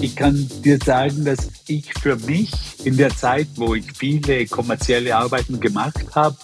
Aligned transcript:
Ich 0.00 0.14
kann 0.14 0.48
dir 0.62 0.78
sagen, 0.84 1.24
dass 1.24 1.48
ich 1.66 1.92
für 1.94 2.16
mich 2.16 2.52
in 2.84 2.96
der 2.96 3.14
Zeit, 3.16 3.48
wo 3.56 3.74
ich 3.74 3.84
viele 3.96 4.46
kommerzielle 4.46 5.16
Arbeiten 5.16 5.58
gemacht 5.60 6.04
habe, 6.14 6.36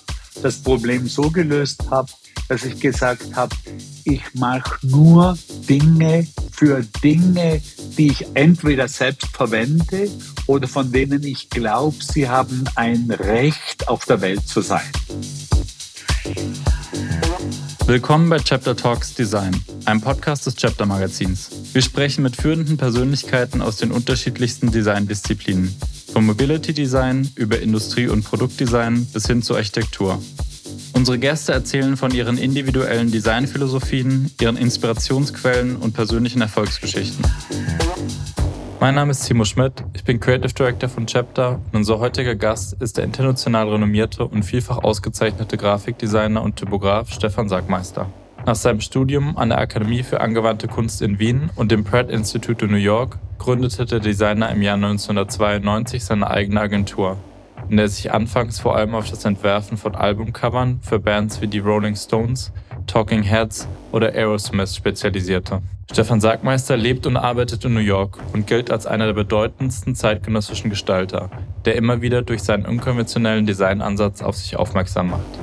das 0.43 0.57
Problem 0.57 1.07
so 1.07 1.31
gelöst 1.31 1.85
habe, 1.91 2.11
dass 2.49 2.65
ich 2.65 2.81
gesagt 2.81 3.37
habe, 3.37 3.55
ich 4.05 4.23
mache 4.35 4.85
nur 4.87 5.39
Dinge 5.69 6.27
für 6.53 6.83
Dinge, 7.03 7.61
die 7.97 8.09
ich 8.09 8.27
entweder 8.35 8.89
selbst 8.89 9.29
verwende 9.29 10.09
oder 10.47 10.67
von 10.67 10.91
denen 10.91 11.23
ich 11.23 11.49
glaube, 11.51 11.97
sie 12.01 12.29
haben 12.29 12.65
ein 12.75 13.11
Recht 13.11 13.89
auf 13.89 14.05
der 14.05 14.21
Welt 14.21 14.47
zu 14.49 14.63
sein. 14.63 14.91
Willkommen 17.87 18.31
bei 18.31 18.39
Chapter 18.39 18.75
Talks 18.75 19.15
Design, 19.15 19.55
einem 19.85 20.01
Podcast 20.01 20.47
des 20.47 20.57
Chapter 20.57 20.87
Magazins. 20.87 21.51
Wir 21.75 21.83
sprechen 21.83 22.23
mit 22.23 22.37
führenden 22.37 22.77
Persönlichkeiten 22.77 23.61
aus 23.61 23.79
den 23.79 23.91
unterschiedlichsten 23.91 24.71
Designdisziplinen, 24.71 25.75
vom 26.13 26.25
Mobility 26.25 26.73
Design 26.73 27.29
über 27.35 27.59
Industrie- 27.59 28.07
und 28.07 28.23
Produktdesign 28.25 29.07
bis 29.07 29.27
hin 29.27 29.43
zur 29.43 29.57
Architektur. 29.57 30.23
Unsere 30.93 31.19
Gäste 31.19 31.53
erzählen 31.53 31.97
von 31.97 32.15
ihren 32.15 32.39
individuellen 32.39 33.11
Designphilosophien, 33.11 34.31
ihren 34.41 34.57
Inspirationsquellen 34.57 35.75
und 35.75 35.95
persönlichen 35.95 36.43
Erfolgsgeschichten. 36.43 37.25
Mein 38.79 38.95
Name 38.95 39.11
ist 39.11 39.27
Timo 39.27 39.45
Schmidt, 39.45 39.83
ich 39.95 40.05
bin 40.05 40.21
Creative 40.21 40.55
Director 40.55 40.89
von 40.89 41.09
Chapter 41.09 41.61
und 41.73 41.79
unser 41.79 41.99
heutiger 41.99 42.37
Gast 42.37 42.75
ist 42.75 42.99
der 42.99 43.05
international 43.05 43.69
renommierte 43.69 44.25
und 44.25 44.45
vielfach 44.45 44.79
ausgezeichnete 44.79 45.57
Grafikdesigner 45.57 46.41
und 46.41 46.55
Typograf 46.55 47.11
Stefan 47.11 47.49
Sackmeister. 47.49 48.09
Nach 48.47 48.55
seinem 48.55 48.83
Studium 48.83 49.39
an 49.39 49.49
der 49.49 49.59
Akademie 49.59 50.03
für 50.03 50.21
angewandte 50.21 50.69
Kunst 50.69 51.01
in 51.01 51.19
Wien 51.19 51.49
und 51.57 51.73
dem 51.73 51.83
Pratt 51.83 52.11
Institute 52.11 52.67
in 52.67 52.73
New 52.73 52.77
York 52.77 53.19
gründete 53.39 53.87
der 53.87 54.01
Designer 54.01 54.51
im 54.51 54.61
Jahr 54.61 54.75
1992 54.75 56.05
seine 56.05 56.31
eigene 56.31 56.61
Agentur, 56.61 57.17
in 57.71 57.79
der 57.79 57.87
er 57.87 57.89
sich 57.89 58.13
anfangs 58.13 58.61
vor 58.61 58.77
allem 58.77 58.95
auf 58.95 59.09
das 59.09 59.25
Entwerfen 59.25 59.79
von 59.79 59.95
Albumcovern 59.95 60.81
für 60.83 60.99
Bands 60.99 61.41
wie 61.41 61.47
die 61.47 61.61
Rolling 61.61 61.97
Stones, 61.97 62.53
Talking 62.87 63.23
Heads 63.23 63.67
oder 63.93 64.09
Aerosmith 64.09 64.77
spezialisierte. 64.77 65.63
Stefan 65.91 66.21
Sagmeister 66.21 66.77
lebt 66.77 67.07
und 67.07 67.17
arbeitet 67.17 67.65
in 67.65 67.73
New 67.73 67.81
York 67.81 68.19
und 68.35 68.47
gilt 68.47 68.71
als 68.71 68.87
einer 68.87 69.07
der 69.07 69.15
bedeutendsten 69.15 69.95
zeitgenössischen 69.95 70.69
Gestalter, 70.69 71.31
der 71.65 71.77
immer 71.77 72.03
wieder 72.03 72.21
durch 72.21 72.43
seinen 72.43 72.67
unkonventionellen 72.67 73.47
Designansatz 73.47 74.21
auf 74.21 74.37
sich 74.37 74.57
aufmerksam 74.57 75.11
macht. 75.11 75.39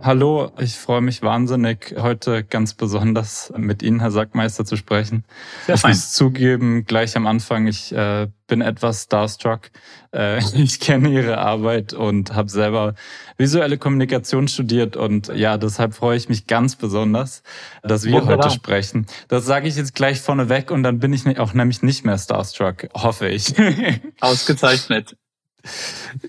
Hallo, 0.00 0.52
ich 0.58 0.76
freue 0.76 1.00
mich 1.00 1.22
wahnsinnig, 1.22 1.96
heute 1.98 2.44
ganz 2.44 2.74
besonders 2.74 3.52
mit 3.56 3.82
Ihnen, 3.82 3.98
Herr 3.98 4.12
Sackmeister, 4.12 4.64
zu 4.64 4.76
sprechen. 4.76 5.24
Sehr 5.66 5.74
ich 5.74 5.80
fein. 5.80 5.90
muss 5.90 6.12
zugeben, 6.12 6.84
gleich 6.84 7.16
am 7.16 7.26
Anfang, 7.26 7.66
ich 7.66 7.92
äh, 7.92 8.28
bin 8.46 8.60
etwas 8.60 9.04
starstruck. 9.04 9.70
Äh, 10.14 10.38
ich 10.54 10.78
kenne 10.78 11.08
Ihre 11.08 11.38
Arbeit 11.38 11.94
und 11.94 12.34
habe 12.34 12.48
selber 12.48 12.94
visuelle 13.36 13.76
Kommunikation 13.76 14.46
studiert 14.46 14.96
und 14.96 15.28
ja, 15.34 15.58
deshalb 15.58 15.94
freue 15.94 16.16
ich 16.16 16.28
mich 16.28 16.46
ganz 16.46 16.76
besonders, 16.76 17.42
dass 17.82 18.04
wir 18.04 18.14
Wunderbar. 18.14 18.46
heute 18.46 18.50
sprechen. 18.54 19.06
Das 19.26 19.46
sage 19.46 19.66
ich 19.66 19.76
jetzt 19.76 19.96
gleich 19.96 20.20
vorneweg 20.20 20.70
und 20.70 20.84
dann 20.84 21.00
bin 21.00 21.12
ich 21.12 21.38
auch 21.40 21.54
nämlich 21.54 21.82
nicht 21.82 22.04
mehr 22.04 22.18
starstruck, 22.18 22.88
hoffe 22.94 23.28
ich. 23.28 23.52
Ausgezeichnet. 24.20 25.16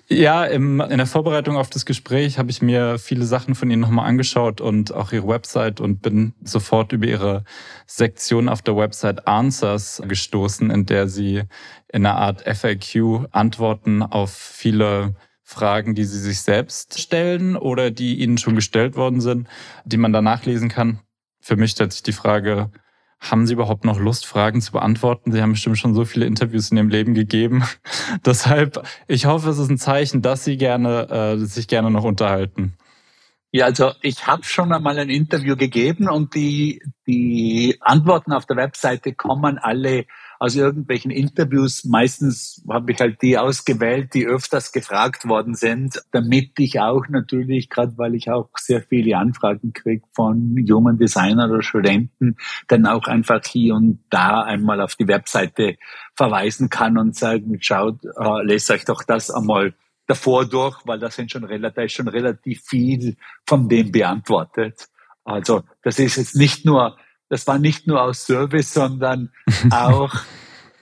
Ja, 0.08 0.46
im, 0.46 0.82
in 0.82 0.98
der 0.98 1.06
Vorbereitung 1.06 1.58
auf 1.58 1.70
das 1.70 1.86
Gespräch 1.86 2.38
habe 2.38 2.52
ich 2.52 2.62
mir 2.62 2.98
viele 2.98 3.26
Sachen 3.26 3.56
von 3.56 3.70
Ihnen 3.70 3.82
nochmal 3.82 4.08
angeschaut 4.08 4.62
und 4.62 4.94
auch 4.94 5.12
Ihre 5.12 5.28
Website 5.28 5.82
und 5.82 6.02
bin 6.02 6.34
sofort 6.44 6.92
über 6.92 7.08
Ihre 7.08 7.44
Sektion 7.86 8.50
auf 8.50 8.62
der 8.62 8.76
Website 8.76 9.28
Answers 9.28 10.02
gestoßen, 10.08 10.70
in 10.70 10.86
der 10.86 11.08
Sie 11.08 11.44
in 11.88 12.06
einer 12.06 12.18
Art 12.18 12.42
FAQ 12.42 13.28
Antworten 13.32 14.04
auf 14.04 14.32
viele 14.32 15.16
Fragen, 15.44 15.96
die 15.96 16.06
Sie 16.06 16.20
sich 16.20 16.42
selbst 16.42 17.00
stellen 17.00 17.56
oder 17.56 17.90
die 17.90 18.20
Ihnen 18.20 18.38
schon 18.38 18.56
gestellt 18.56 18.96
worden 18.96 19.22
sind, 19.22 19.48
die 19.86 19.98
man 19.98 20.14
da 20.14 20.22
nachlesen 20.22 20.70
kann. 20.70 21.00
Für 21.42 21.56
mich 21.56 21.72
stellt 21.72 21.94
sich 21.94 22.04
die 22.04 22.12
Frage, 22.12 22.72
haben 23.20 23.46
Sie 23.46 23.54
überhaupt 23.54 23.86
noch 23.86 24.00
Lust, 24.00 24.26
Fragen 24.26 24.62
zu 24.62 24.72
beantworten? 24.72 25.32
Sie 25.32 25.42
haben 25.42 25.52
bestimmt 25.52 25.78
schon 25.78 25.94
so 25.94 26.06
viele 26.06 26.26
Interviews 26.26 26.72
in 26.72 26.78
Ihrem 26.78 26.90
Leben 26.90 27.14
gegeben. 27.14 27.64
Deshalb, 28.26 28.86
ich 29.08 29.26
hoffe, 29.26 29.50
es 29.50 29.58
ist 29.58 29.70
ein 29.70 29.78
Zeichen, 29.78 30.22
dass 30.22 30.44
Sie 30.44 30.58
gerne, 30.58 31.10
äh, 31.10 31.38
sich 31.38 31.68
gerne 31.68 31.92
noch 31.92 32.04
unterhalten. 32.04 32.78
Ja, 33.52 33.66
also 33.66 33.92
ich 34.02 34.28
habe 34.28 34.44
schon 34.44 34.72
einmal 34.72 35.00
ein 35.00 35.10
Interview 35.10 35.56
gegeben 35.56 36.08
und 36.08 36.36
die, 36.36 36.84
die 37.08 37.78
Antworten 37.82 38.32
auf 38.32 38.46
der 38.46 38.58
Webseite 38.58 39.14
kommen 39.14 39.58
alle 39.58 40.06
aus 40.40 40.56
irgendwelchen 40.56 41.12
Interviews. 41.12 41.84
Meistens 41.84 42.64
habe 42.70 42.94
ich 42.94 43.00
halt 43.00 43.22
die 43.22 43.38
ausgewählt, 43.38 44.14
die 44.14 44.26
öfters 44.26 44.72
gefragt 44.72 45.28
worden 45.28 45.54
sind, 45.54 46.02
damit 46.12 46.58
ich 46.60 46.80
auch 46.80 47.08
natürlich, 47.10 47.70
gerade 47.70 47.98
weil 47.98 48.16
ich 48.16 48.32
auch 48.32 48.50
sehr 48.58 48.82
viele 48.82 49.18
Anfragen 49.18 49.74
kriege 49.74 50.06
von 50.14 50.56
jungen 50.56 50.98
Designern 50.98 51.52
oder 51.52 51.62
Studenten, 51.62 52.38
dann 52.70 52.86
auch 52.86 53.08
einfach 53.08 53.44
hier 53.46 53.76
und 53.76 54.00
da 54.10 54.42
einmal 54.42 54.80
auf 54.80 54.96
die 54.96 55.10
Webseite 55.10 55.78
verweisen 56.16 56.70
kann 56.70 56.98
und 56.98 57.18
sagen, 57.18 57.58
schaut, 57.60 58.00
äh, 58.06 58.44
lest 58.44 58.72
euch 58.72 58.86
doch 58.86 59.04
das 59.04 59.30
einmal 59.30 59.74
davor 60.08 60.46
durch, 60.46 60.80
weil 60.86 61.00
da 61.00 61.12
sind 61.12 61.32
schon 61.32 61.44
relativ, 61.44 61.92
schon 61.92 62.08
relativ 62.08 62.62
viel 62.64 63.18
von 63.46 63.68
dem 63.68 63.92
beantwortet. 63.92 64.88
Also 65.26 65.64
das 65.84 66.00
ist 66.00 66.16
jetzt 66.16 66.36
nicht 66.38 66.66
nur 66.66 66.98
das 67.30 67.48
war 67.48 67.60
nicht 67.60 67.88
nur 67.88 68.02
aus 68.02 68.26
Service, 68.26 68.74
sondern 68.74 69.32
auch 69.72 70.14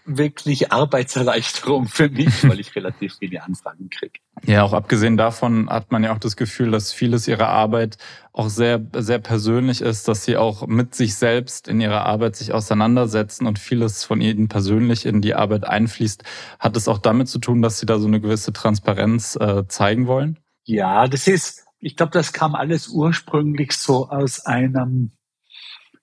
wirklich 0.08 0.72
Arbeitserleichterung 0.72 1.88
für 1.88 2.09
mich, 2.09 2.47
weil 2.47 2.59
ich 2.59 2.74
relativ 2.75 3.16
viele 3.19 3.44
Anfragen 3.44 3.90
kriege. 3.90 4.19
Ja, 4.46 4.63
auch 4.63 4.74
abgesehen 4.74 5.18
davon 5.18 5.69
hat 5.69 5.91
man 5.91 6.03
ja 6.03 6.13
auch 6.13 6.19
das 6.19 6.38
Gefühl, 6.38 6.72
dass 6.72 6.94
vieles 6.94 7.28
ihrer 7.28 7.50
Arbeit 7.50 7.97
auch 8.31 8.50
sehr, 8.50 8.80
sehr 8.96 9.19
persönlich 9.19 9.81
ist, 9.81 10.07
dass 10.07 10.24
sie 10.24 10.38
auch 10.38 10.66
mit 10.66 10.96
sich 10.96 11.16
selbst 11.16 11.68
in 11.68 11.81
ihrer 11.81 12.06
Arbeit 12.06 12.38
sich 12.38 12.53
auseinandersetzen 12.53 13.47
und 13.47 13.59
vieles 13.59 14.06
von 14.06 14.22
ihnen 14.22 14.47
persönlich 14.47 15.06
in 15.06 15.22
die 15.22 15.36
Arbeit 15.36 15.66
einfließt. 15.66 16.24
Hat 16.59 16.78
es 16.78 16.88
auch 16.88 17.00
damit 17.00 17.28
zu 17.28 17.40
tun, 17.40 17.62
dass 17.62 17.80
sie 17.80 17.86
da 17.86 18.00
so 18.00 18.07
eine 18.07 18.22
gewisse 18.22 18.53
Transparenz 18.53 19.36
äh, 19.36 19.68
zeigen 19.68 20.07
wollen? 20.07 20.40
Ja, 20.63 21.07
das 21.07 21.28
ist, 21.28 21.66
ich 21.80 21.97
glaube, 21.97 22.12
das 22.12 22.31
kam 22.31 22.56
alles 22.56 22.88
ursprünglich 22.88 23.74
so 23.74 24.09
aus 24.09 24.46
einem 24.46 25.12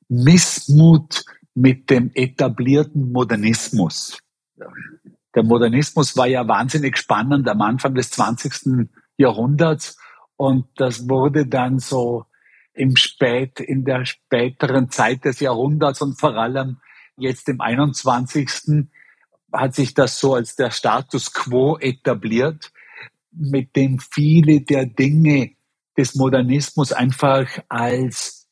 Missmut 0.08 1.24
mit 1.54 1.90
dem 1.90 2.10
etablierten 2.14 3.12
Modernismus. 3.12 4.18
Der 5.34 5.42
Modernismus 5.42 6.16
war 6.16 6.26
ja 6.26 6.46
wahnsinnig 6.46 6.96
spannend 6.96 7.48
am 7.48 7.60
Anfang 7.60 7.94
des 7.94 8.10
20. 8.10 8.88
Jahrhunderts 9.16 9.96
und 10.36 10.66
das 10.76 11.08
wurde 11.08 11.46
dann 11.46 11.78
so 11.78 12.26
im 12.72 12.96
Spät, 12.96 13.60
in 13.60 13.84
der 13.84 14.04
späteren 14.04 14.90
Zeit 14.90 15.24
des 15.24 15.40
Jahrhunderts 15.40 16.02
und 16.02 16.18
vor 16.18 16.36
allem 16.36 16.78
jetzt 17.16 17.48
im 17.48 17.60
21. 17.60 18.88
hat 19.52 19.74
sich 19.74 19.94
das 19.94 20.18
so 20.18 20.34
als 20.34 20.56
der 20.56 20.72
Status 20.72 21.32
quo 21.32 21.78
etabliert, 21.78 22.72
mit 23.30 23.76
dem 23.76 24.00
viele 24.00 24.60
der 24.60 24.86
Dinge 24.86 25.52
des 25.96 26.16
Modernismus 26.16 26.92
einfach 26.92 27.46
als 27.68 28.43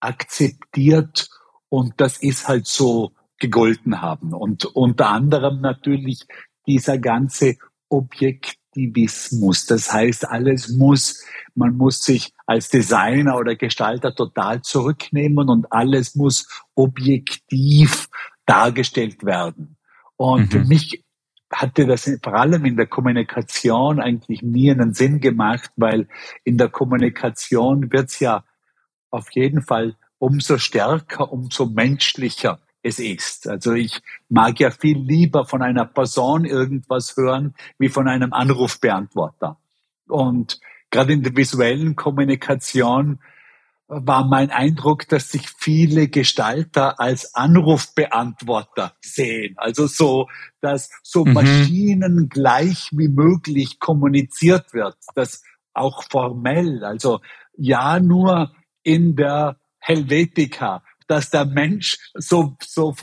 akzeptiert 0.00 1.28
und 1.68 1.94
das 1.98 2.18
ist 2.18 2.48
halt 2.48 2.66
so 2.66 3.12
gegolten 3.38 4.02
haben. 4.02 4.34
Und 4.34 4.64
unter 4.64 5.08
anderem 5.08 5.60
natürlich 5.60 6.26
dieser 6.66 6.98
ganze 6.98 7.56
Objektivismus. 7.88 9.66
Das 9.66 9.92
heißt, 9.92 10.28
alles 10.28 10.68
muss, 10.68 11.24
man 11.54 11.76
muss 11.76 12.02
sich 12.02 12.32
als 12.46 12.68
Designer 12.68 13.36
oder 13.36 13.56
Gestalter 13.56 14.14
total 14.14 14.62
zurücknehmen 14.62 15.48
und 15.48 15.72
alles 15.72 16.14
muss 16.14 16.46
objektiv 16.74 18.08
dargestellt 18.46 19.24
werden. 19.24 19.76
Und 20.16 20.42
mhm. 20.42 20.50
für 20.50 20.64
mich 20.64 21.04
hatte 21.52 21.86
das 21.86 22.10
vor 22.22 22.34
allem 22.34 22.64
in 22.64 22.76
der 22.76 22.86
Kommunikation 22.86 24.00
eigentlich 24.00 24.42
nie 24.42 24.70
einen 24.70 24.94
Sinn 24.94 25.20
gemacht, 25.20 25.70
weil 25.76 26.06
in 26.44 26.58
der 26.58 26.68
Kommunikation 26.68 27.92
wird's 27.92 28.20
ja 28.20 28.44
auf 29.10 29.30
jeden 29.32 29.62
Fall 29.62 29.96
umso 30.18 30.58
stärker, 30.58 31.32
umso 31.32 31.66
menschlicher 31.66 32.60
es 32.82 32.98
ist. 32.98 33.48
Also 33.48 33.72
ich 33.72 34.00
mag 34.28 34.58
ja 34.60 34.70
viel 34.70 34.98
lieber 34.98 35.44
von 35.44 35.62
einer 35.62 35.84
Person 35.84 36.44
irgendwas 36.44 37.16
hören, 37.16 37.54
wie 37.78 37.88
von 37.88 38.08
einem 38.08 38.32
Anrufbeantworter. 38.32 39.58
Und 40.08 40.60
gerade 40.90 41.12
in 41.12 41.22
der 41.22 41.36
visuellen 41.36 41.96
Kommunikation 41.96 43.20
war 43.86 44.24
mein 44.24 44.50
Eindruck, 44.50 45.08
dass 45.08 45.30
sich 45.30 45.50
viele 45.50 46.08
Gestalter 46.08 47.00
als 47.00 47.34
Anrufbeantworter 47.34 48.94
sehen. 49.00 49.54
Also 49.56 49.88
so, 49.88 50.28
dass 50.60 50.90
so 51.02 51.24
mhm. 51.24 51.32
maschinengleich 51.32 52.90
wie 52.92 53.08
möglich 53.08 53.80
kommuniziert 53.80 54.72
wird, 54.72 54.96
dass 55.16 55.42
auch 55.74 56.04
formell, 56.08 56.84
also 56.84 57.20
ja 57.56 57.98
nur 57.98 58.52
in 58.82 59.16
der 59.16 59.56
Helvetica, 59.78 60.82
dass 61.06 61.30
der 61.30 61.44
Mensch 61.44 61.98
so, 62.14 62.56
so 62.62 62.94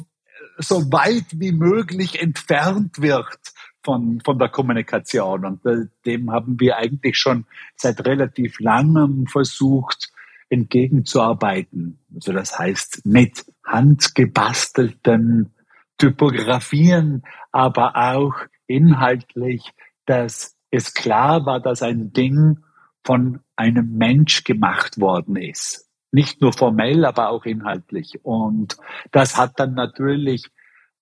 so 0.57 0.91
weit 0.91 1.25
wie 1.31 1.51
möglich 1.51 2.21
entfernt 2.21 2.99
wird 2.99 3.37
von, 3.83 4.19
von 4.23 4.39
der 4.39 4.49
Kommunikation. 4.49 5.45
Und 5.45 5.65
äh, 5.65 5.85
dem 6.05 6.31
haben 6.31 6.59
wir 6.59 6.77
eigentlich 6.77 7.17
schon 7.17 7.45
seit 7.75 8.05
relativ 8.05 8.59
langem 8.59 9.27
versucht, 9.27 10.11
entgegenzuarbeiten. 10.49 11.99
Also 12.15 12.33
das 12.33 12.57
heißt, 12.57 13.05
mit 13.05 13.45
handgebastelten 13.65 15.53
Typografien, 15.97 17.23
aber 17.51 17.95
auch 17.95 18.35
inhaltlich, 18.67 19.71
dass 20.05 20.55
es 20.71 20.93
klar 20.93 21.45
war, 21.45 21.59
dass 21.59 21.81
ein 21.81 22.13
Ding 22.13 22.59
von 23.07 23.39
einem 23.55 23.97
Mensch 23.97 24.43
gemacht 24.43 24.99
worden 24.99 25.37
ist. 25.37 25.89
Nicht 26.11 26.41
nur 26.41 26.51
formell, 26.51 27.05
aber 27.05 27.29
auch 27.29 27.45
inhaltlich. 27.45 28.19
Und 28.21 28.75
das 29.13 29.37
hat 29.37 29.61
dann 29.61 29.75
natürlich 29.75 30.43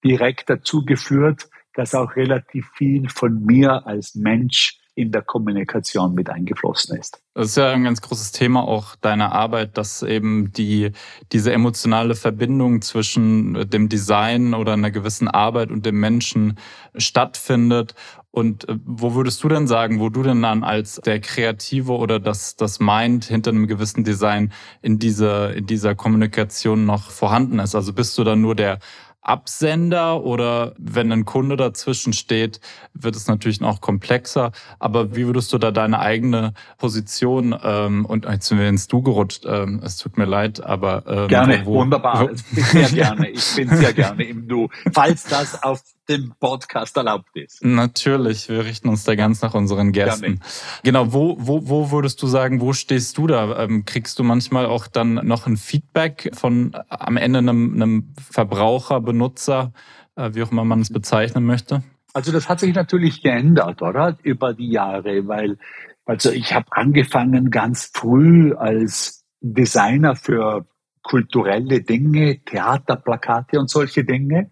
direkt 0.04 0.52
dazu 0.52 0.86
geführt, 0.86 1.50
dass 1.74 1.96
auch 1.96 2.16
relativ 2.16 2.70
viel 2.76 3.10
von 3.10 3.44
mir 3.44 3.88
als 3.88 4.14
Mensch 4.14 4.80
in 4.94 5.12
der 5.12 5.24
Kommunikation 5.24 6.14
mit 6.14 6.30
eingeflossen 6.30 6.98
ist. 6.98 7.22
Das 7.34 7.48
ist 7.48 7.58
ja 7.58 7.72
ein 7.72 7.84
ganz 7.84 8.02
großes 8.02 8.32
Thema 8.32 8.66
auch 8.66 8.96
deiner 8.96 9.32
Arbeit, 9.34 9.78
dass 9.78 10.04
eben 10.04 10.54
die, 10.54 10.92
diese 11.34 11.52
emotionale 11.52 12.16
Verbindung 12.16 12.82
zwischen 12.82 13.70
dem 13.70 13.90
Design 13.90 14.54
oder 14.54 14.74
einer 14.74 14.92
gewissen 14.92 15.28
Arbeit 15.28 15.72
und 15.72 15.86
dem 15.88 16.00
Menschen 16.00 16.58
stattfindet. 16.96 17.96
Und 18.36 18.68
äh, 18.68 18.76
wo 18.86 19.14
würdest 19.14 19.42
du 19.46 19.48
denn 19.48 19.66
sagen, 19.66 20.02
wo 20.02 20.10
du 20.10 20.22
denn 20.22 20.42
dann 20.42 20.66
als 20.66 21.00
der 21.06 21.22
Kreative 21.22 21.94
oder 21.94 22.20
das, 22.20 22.58
das 22.58 22.82
Mind 22.82 23.24
hinter 23.24 23.52
einem 23.52 23.66
gewissen 23.66 24.04
Design 24.04 24.52
in 24.82 25.00
dieser, 25.00 25.54
in 25.54 25.68
dieser 25.68 25.96
Kommunikation 25.96 26.86
noch 26.86 27.12
vorhanden 27.12 27.60
ist? 27.60 27.76
Also 27.76 27.94
bist 27.94 28.18
du 28.18 28.26
dann 28.26 28.42
nur 28.42 28.54
der 28.54 28.80
Absender 29.22 30.22
oder 30.22 30.76
wenn 30.78 31.14
ein 31.14 31.24
Kunde 31.24 31.56
dazwischen 31.56 32.12
steht, 32.12 32.60
wird 32.94 33.16
es 33.16 33.28
natürlich 33.28 33.62
noch 33.62 33.80
komplexer. 33.80 34.52
Aber 34.80 35.16
wie 35.16 35.26
würdest 35.26 35.54
du 35.54 35.58
da 35.58 35.72
deine 35.72 36.00
eigene 36.00 36.54
Position 36.78 37.58
ähm, 37.64 38.06
und 38.06 38.26
jetzt 38.26 38.48
sind 38.48 38.60
wir 38.60 38.68
ins 38.68 38.88
Du 38.88 39.02
gerutscht, 39.02 39.46
ähm, 39.48 39.80
es 39.82 39.96
tut 39.96 40.18
mir 40.18 40.26
leid, 40.26 40.62
aber 40.62 41.06
ähm, 41.08 41.28
gerne, 41.30 41.66
wo, 41.66 41.76
wunderbar, 41.76 42.30
wo, 42.30 42.62
sehr 42.62 42.90
gerne, 42.90 43.30
ich 43.30 43.56
bin 43.56 43.70
sehr 43.70 43.94
gerne 43.94 44.26
im 44.26 44.48
Du, 44.50 44.68
falls 44.94 45.24
das 45.24 45.64
auf 45.64 45.82
dem 46.10 46.34
Podcast 46.40 46.98
erlaubt 46.98 47.36
ist. 47.36 47.64
Natürlich, 47.64 48.50
wir 48.50 48.66
richten 48.66 48.90
uns 48.90 49.04
da 49.04 49.16
ganz 49.16 49.42
nach 49.42 49.54
unseren 49.54 49.92
Gästen. 49.92 50.22
Gerne. 50.22 50.40
Genau, 50.84 51.14
wo, 51.14 51.38
wo, 51.40 51.68
wo 51.68 51.92
würdest 51.92 52.22
du 52.22 52.28
sagen, 52.28 52.62
wo 52.62 52.74
stehst 52.74 53.18
du 53.18 53.28
da? 53.28 53.64
Ähm, 53.64 53.86
kriegst 53.86 54.20
du 54.20 54.24
manchmal 54.24 54.66
auch 54.66 54.88
dann 54.88 55.16
noch 55.16 55.48
ein 55.48 55.58
Feedback 55.58 56.32
von 56.34 56.74
äh, 56.74 56.84
am 56.90 57.18
Ende 57.18 57.40
einem, 57.40 57.74
einem 57.74 58.14
Verbraucher, 58.20 59.02
Benutzer, 59.02 59.74
äh, 60.16 60.32
wie 60.34 60.44
auch 60.44 60.52
immer 60.52 60.66
man 60.66 60.82
es 60.82 60.92
bezeichnen 60.92 61.46
möchte? 61.46 61.84
Also 62.14 62.32
das 62.32 62.48
hat 62.48 62.60
sich 62.60 62.74
natürlich 62.74 63.22
geändert, 63.22 63.82
oder? 63.82 64.18
Über 64.24 64.54
die 64.54 64.70
Jahre, 64.70 65.28
weil 65.28 65.58
also 66.06 66.32
ich 66.32 66.54
habe 66.54 66.68
angefangen 66.70 67.50
ganz 67.50 67.92
früh 67.94 68.54
als 68.54 69.26
Designer 69.42 70.16
für 70.16 70.66
kulturelle 71.02 71.82
Dinge, 71.82 72.40
Theater, 72.46 72.96
Plakate 72.96 73.60
und 73.60 73.70
solche 73.70 74.06
Dinge 74.06 74.52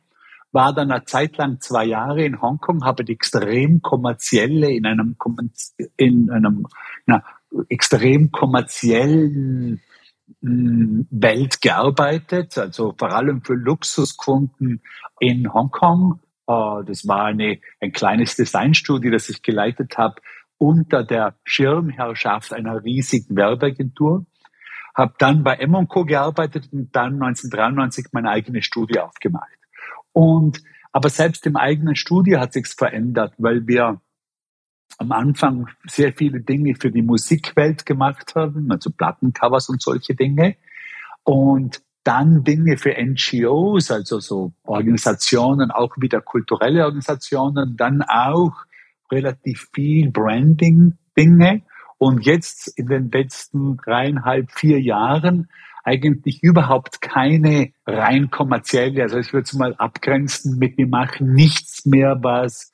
war 0.54 0.74
dann 0.74 0.92
eine 0.92 1.04
Zeit 1.04 1.38
lang 1.38 1.60
zwei 1.60 1.86
Jahre 1.86 2.24
in 2.24 2.42
Hongkong, 2.42 2.86
habe 2.86 3.04
extrem 3.08 3.82
kommerzielle 3.82 4.72
in 4.72 4.86
einem 4.86 5.18
in 5.98 6.30
einem 6.30 6.68
na, 7.06 7.24
extrem 7.70 8.32
kommerziellen 8.32 9.82
hm, 10.42 11.08
Welt 11.10 11.60
gearbeitet, 11.62 12.58
also 12.58 12.94
vor 12.98 13.12
allem 13.12 13.42
für 13.42 13.56
Luxuskunden 13.56 14.82
in 15.20 15.52
Hongkong. 15.52 16.20
Äh, 16.48 16.84
das 16.86 17.08
war 17.08 17.26
eine, 17.26 17.60
ein 17.82 17.92
kleines 17.92 18.36
Designstudio, 18.36 19.12
das 19.12 19.30
ich 19.30 19.42
geleitet 19.42 19.98
habe, 19.98 20.22
unter 20.60 21.04
der 21.04 21.36
Schirmherrschaft 21.44 22.54
einer 22.54 22.84
riesigen 22.84 23.36
Werbeagentur. 23.36 24.26
Habe 24.96 25.16
dann 25.18 25.44
bei 25.44 25.56
M&Co 25.56 26.06
gearbeitet 26.06 26.70
und 26.72 26.96
dann 26.96 27.14
1993 27.16 28.08
meine 28.12 28.30
eigene 28.30 28.62
Studie 28.62 29.00
aufgemacht. 29.00 29.63
Und, 30.14 30.64
aber 30.92 31.10
selbst 31.10 31.46
im 31.46 31.56
eigenen 31.56 31.96
Studio 31.96 32.40
hat 32.40 32.54
sich's 32.54 32.74
verändert, 32.74 33.34
weil 33.38 33.68
wir 33.68 34.00
am 35.00 35.12
Anfang 35.12 35.68
sehr 35.88 36.14
viele 36.14 36.42
Dinge 36.42 36.76
für 36.76 36.92
die 36.92 37.02
Musikwelt 37.02 37.86
gemacht 37.86 38.36
haben, 38.36 38.72
also 38.72 38.92
Plattencovers 38.92 39.70
und 39.70 39.82
solche 39.82 40.16
Dinge. 40.16 40.56
Und 41.24 41.82
dann 42.04 42.44
Dinge 42.44 42.78
für 42.78 42.94
NGOs, 43.02 43.90
also 43.90 44.20
so 44.20 44.54
Organisationen, 44.64 45.72
auch 45.72 45.96
wieder 45.98 46.22
kulturelle 46.22 46.84
Organisationen, 46.84 47.78
dann 47.78 48.02
auch 48.04 48.54
relativ 49.12 49.70
viel 49.74 50.12
Branding-Dinge. 50.12 51.62
Und 51.98 52.26
jetzt 52.26 52.68
in 52.78 52.88
den 52.88 53.10
letzten 53.10 53.78
dreieinhalb, 53.78 54.52
vier 54.52 54.82
Jahren 54.82 55.50
eigentlich 55.84 56.42
überhaupt 56.42 57.02
keine 57.02 57.74
rein 57.86 58.30
kommerzielle, 58.30 59.04
also 59.04 59.18
ich 59.18 59.34
würde 59.34 59.44
es 59.44 59.54
mal 59.54 59.76
abgrenzen 59.76 60.58
mit, 60.58 60.78
wir 60.78 60.88
machen 60.88 61.34
nichts 61.34 61.86
mehr, 61.86 62.18
was 62.22 62.72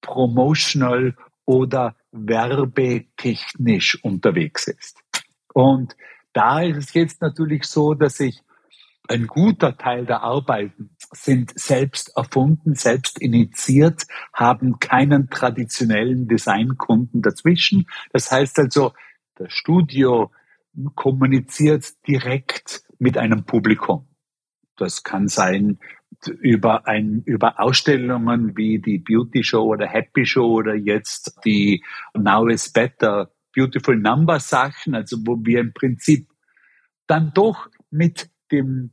promotional 0.00 1.16
oder 1.46 1.96
werbetechnisch 2.12 4.02
unterwegs 4.02 4.68
ist. 4.68 4.98
Und 5.54 5.96
da 6.32 6.62
ist 6.62 6.76
es 6.76 6.94
jetzt 6.94 7.20
natürlich 7.22 7.64
so, 7.64 7.94
dass 7.94 8.20
ich 8.20 8.42
ein 9.08 9.26
guter 9.26 9.76
Teil 9.76 10.06
der 10.06 10.22
Arbeiten 10.22 10.90
sind 11.12 11.52
selbst 11.58 12.16
erfunden, 12.16 12.74
selbst 12.74 13.20
initiiert, 13.20 14.04
haben 14.32 14.78
keinen 14.78 15.28
traditionellen 15.28 16.28
Designkunden 16.28 17.20
dazwischen. 17.20 17.86
Das 18.12 18.30
heißt 18.30 18.58
also, 18.60 18.92
das 19.34 19.52
Studio, 19.52 20.30
kommuniziert 20.94 22.06
direkt 22.06 22.84
mit 22.98 23.18
einem 23.18 23.44
Publikum. 23.44 24.08
Das 24.76 25.02
kann 25.02 25.28
sein 25.28 25.78
über 26.40 26.86
ein, 26.86 27.22
über 27.24 27.60
Ausstellungen 27.60 28.56
wie 28.56 28.80
die 28.80 28.98
Beauty 28.98 29.42
Show 29.42 29.64
oder 29.64 29.86
Happy 29.86 30.24
Show 30.24 30.46
oder 30.46 30.74
jetzt 30.74 31.38
die 31.44 31.84
Now 32.14 32.46
is 32.48 32.72
Better 32.72 33.32
Beautiful 33.54 33.96
Number 33.96 34.40
Sachen, 34.40 34.94
also 34.94 35.16
wo 35.26 35.38
wir 35.44 35.60
im 35.60 35.72
Prinzip 35.72 36.28
dann 37.06 37.32
doch 37.34 37.68
mit 37.90 38.30
dem, 38.50 38.92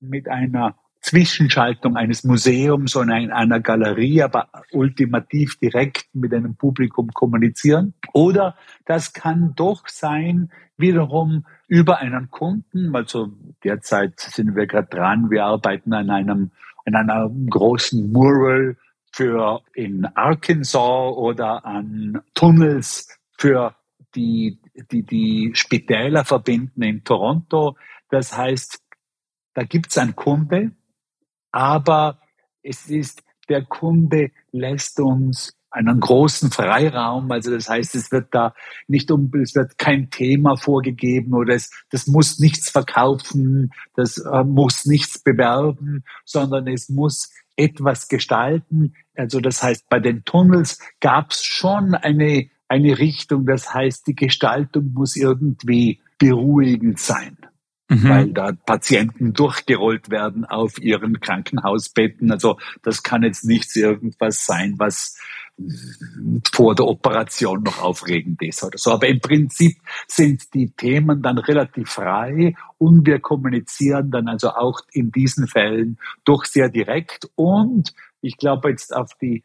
mit 0.00 0.28
einer 0.28 0.76
Zwischenschaltung 1.00 1.96
eines 1.96 2.24
Museums 2.24 2.94
oder 2.94 3.14
einer 3.14 3.60
Galerie, 3.60 4.22
aber 4.22 4.48
ultimativ 4.70 5.58
direkt 5.58 6.14
mit 6.14 6.34
einem 6.34 6.56
Publikum 6.56 7.08
kommunizieren. 7.08 7.94
Oder 8.12 8.56
das 8.84 9.12
kann 9.12 9.54
doch 9.56 9.88
sein, 9.88 10.50
wiederum 10.76 11.46
über 11.68 11.98
einen 11.98 12.30
Kunden, 12.30 12.94
also 12.94 13.32
derzeit 13.64 14.18
sind 14.18 14.56
wir 14.56 14.66
gerade 14.66 14.88
dran, 14.88 15.30
wir 15.30 15.44
arbeiten 15.44 15.92
an 15.92 16.10
einem, 16.10 16.50
an 16.84 16.94
einer 16.94 17.30
großen 17.48 18.10
Mural 18.10 18.76
für 19.12 19.60
in 19.74 20.06
Arkansas 20.06 21.16
oder 21.16 21.64
an 21.64 22.20
Tunnels 22.34 23.18
für 23.36 23.74
die, 24.14 24.58
die, 24.90 25.02
die 25.02 25.52
Spitäler 25.54 26.24
verbinden 26.24 26.82
in 26.82 27.04
Toronto. 27.04 27.76
Das 28.08 28.36
heißt, 28.36 28.82
da 29.54 29.64
gibt 29.64 29.90
es 29.90 29.98
einen 29.98 30.16
Kunde, 30.16 30.72
aber 31.52 32.20
es 32.62 32.88
ist, 32.88 33.22
der 33.48 33.64
Kunde 33.64 34.30
lässt 34.52 35.00
uns 35.00 35.54
einen 35.70 36.00
großen 36.00 36.50
Freiraum. 36.50 37.30
Also 37.30 37.50
das 37.52 37.68
heißt, 37.68 37.94
es 37.94 38.10
wird 38.10 38.28
da 38.32 38.54
nicht 38.88 39.10
um, 39.10 39.30
es 39.40 39.54
wird 39.54 39.78
kein 39.78 40.10
Thema 40.10 40.56
vorgegeben 40.56 41.32
oder 41.34 41.54
es, 41.54 41.70
das 41.90 42.06
muss 42.06 42.38
nichts 42.38 42.70
verkaufen, 42.70 43.70
das 43.94 44.18
äh, 44.18 44.44
muss 44.44 44.86
nichts 44.86 45.20
bewerben, 45.20 46.04
sondern 46.24 46.66
es 46.66 46.88
muss 46.88 47.32
etwas 47.56 48.08
gestalten. 48.08 48.94
Also 49.14 49.40
das 49.40 49.62
heißt, 49.62 49.88
bei 49.88 50.00
den 50.00 50.24
Tunnels 50.24 50.80
gab 51.00 51.30
es 51.30 51.44
schon 51.44 51.94
eine, 51.94 52.48
eine 52.68 52.98
Richtung. 52.98 53.46
Das 53.46 53.72
heißt, 53.72 54.06
die 54.06 54.14
Gestaltung 54.14 54.92
muss 54.92 55.16
irgendwie 55.16 56.00
beruhigend 56.18 56.98
sein 56.98 57.36
mhm. 57.90 58.08
weil 58.08 58.32
da 58.32 58.52
Patienten 58.52 59.34
durchgerollt 59.34 60.10
werden 60.10 60.44
auf 60.44 60.80
ihren 60.80 61.20
Krankenhausbetten. 61.20 62.30
Also 62.30 62.58
das 62.82 63.02
kann 63.02 63.22
jetzt 63.22 63.44
nicht 63.44 63.74
irgendwas 63.76 64.46
sein, 64.46 64.74
was 64.78 65.18
vor 66.52 66.74
der 66.74 66.86
Operation 66.86 67.62
noch 67.62 67.82
aufregend 67.82 68.40
ist 68.42 68.62
oder 68.64 68.78
so. 68.78 68.92
Aber 68.92 69.08
im 69.08 69.20
Prinzip 69.20 69.76
sind 70.06 70.54
die 70.54 70.70
Themen 70.70 71.20
dann 71.20 71.36
relativ 71.36 71.90
frei 71.90 72.54
und 72.78 73.06
wir 73.06 73.20
kommunizieren 73.20 74.10
dann 74.10 74.28
also 74.28 74.50
auch 74.50 74.80
in 74.92 75.10
diesen 75.10 75.46
Fällen 75.46 75.98
doch 76.24 76.44
sehr 76.44 76.70
direkt. 76.70 77.28
Und 77.34 77.92
ich 78.22 78.38
glaube 78.38 78.70
jetzt 78.70 78.94
auf 78.94 79.10
die 79.20 79.42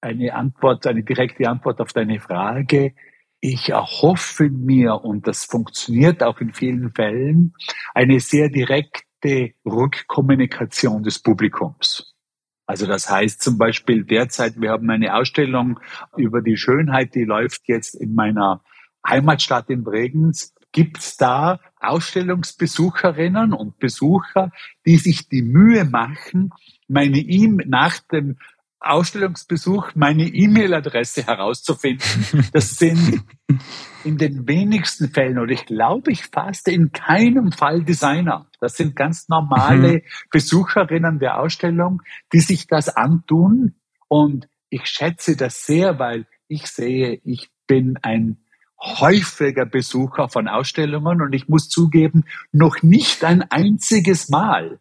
eine 0.00 0.34
Antwort, 0.34 0.86
eine 0.86 1.02
direkte 1.02 1.48
Antwort 1.48 1.80
auf 1.80 1.92
deine 1.92 2.20
Frage 2.20 2.94
ich 3.40 3.70
erhoffe 3.70 4.50
mir, 4.50 4.94
und 5.04 5.26
das 5.26 5.44
funktioniert 5.44 6.22
auch 6.22 6.40
in 6.40 6.52
vielen 6.52 6.92
Fällen, 6.92 7.54
eine 7.94 8.20
sehr 8.20 8.48
direkte 8.48 9.52
Rückkommunikation 9.64 11.02
des 11.02 11.20
Publikums. 11.20 12.14
Also 12.66 12.86
das 12.86 13.08
heißt 13.08 13.42
zum 13.42 13.56
Beispiel 13.56 14.04
derzeit, 14.04 14.60
wir 14.60 14.70
haben 14.70 14.90
eine 14.90 15.14
Ausstellung 15.14 15.80
über 16.16 16.42
die 16.42 16.56
Schönheit, 16.56 17.14
die 17.14 17.24
läuft 17.24 17.62
jetzt 17.66 17.94
in 17.94 18.14
meiner 18.14 18.62
Heimatstadt 19.06 19.70
in 19.70 19.84
Bregenz. 19.84 20.54
Gibt 20.72 20.98
es 20.98 21.16
da 21.16 21.60
Ausstellungsbesucherinnen 21.80 23.54
und 23.54 23.78
Besucher, 23.78 24.52
die 24.84 24.98
sich 24.98 25.28
die 25.28 25.42
Mühe 25.42 25.86
machen, 25.86 26.50
meine 26.88 27.18
e 27.18 27.48
nach 27.48 28.00
dem 28.00 28.36
Ausstellungsbesuch 28.80 29.90
meine 29.94 30.24
E-Mail-Adresse 30.24 31.26
herauszufinden. 31.26 32.06
Das 32.52 32.76
sind 32.76 33.24
in 34.04 34.18
den 34.18 34.46
wenigsten 34.46 35.10
Fällen 35.10 35.38
oder 35.38 35.52
ich 35.52 35.66
glaube 35.66 36.12
ich 36.12 36.26
fast 36.26 36.68
in 36.68 36.92
keinem 36.92 37.52
Fall 37.52 37.82
Designer. 37.82 38.46
Das 38.60 38.76
sind 38.76 38.94
ganz 38.94 39.28
normale 39.28 39.94
mhm. 39.94 40.02
Besucherinnen 40.30 41.18
der 41.18 41.40
Ausstellung, 41.40 42.02
die 42.32 42.40
sich 42.40 42.66
das 42.66 42.88
antun. 42.88 43.74
Und 44.08 44.48
ich 44.70 44.86
schätze 44.86 45.36
das 45.36 45.64
sehr, 45.64 45.98
weil 45.98 46.26
ich 46.46 46.66
sehe, 46.66 47.20
ich 47.24 47.50
bin 47.66 47.98
ein 48.02 48.38
häufiger 48.80 49.66
Besucher 49.66 50.28
von 50.28 50.48
Ausstellungen 50.48 51.20
und 51.20 51.32
ich 51.32 51.48
muss 51.48 51.68
zugeben, 51.68 52.24
noch 52.52 52.82
nicht 52.82 53.24
ein 53.24 53.42
einziges 53.42 54.28
Mal 54.28 54.78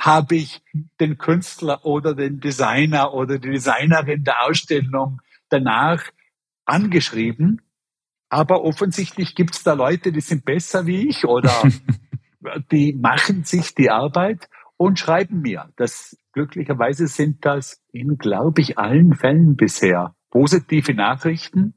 habe 0.00 0.36
ich 0.36 0.62
den 1.00 1.18
Künstler 1.18 1.84
oder 1.84 2.14
den 2.14 2.40
Designer 2.40 3.12
oder 3.14 3.38
die 3.38 3.50
Designerin 3.50 4.24
der 4.24 4.42
Ausstellung 4.42 5.20
danach 5.48 6.04
angeschrieben. 6.64 7.62
Aber 8.28 8.64
offensichtlich 8.64 9.34
gibt 9.34 9.54
es 9.54 9.62
da 9.62 9.74
Leute, 9.74 10.12
die 10.12 10.20
sind 10.20 10.44
besser 10.44 10.86
wie 10.86 11.08
ich 11.08 11.24
oder 11.24 11.62
die 12.72 12.92
machen 12.92 13.44
sich 13.44 13.74
die 13.74 13.90
Arbeit 13.90 14.48
und 14.76 14.98
schreiben 14.98 15.40
mir. 15.40 15.70
Das 15.76 16.16
glücklicherweise 16.32 17.06
sind 17.06 17.44
das 17.44 17.82
in, 17.92 18.18
glaube 18.18 18.60
ich, 18.60 18.78
allen 18.78 19.14
Fällen 19.14 19.56
bisher 19.56 20.14
positive 20.30 20.92
Nachrichten 20.92 21.74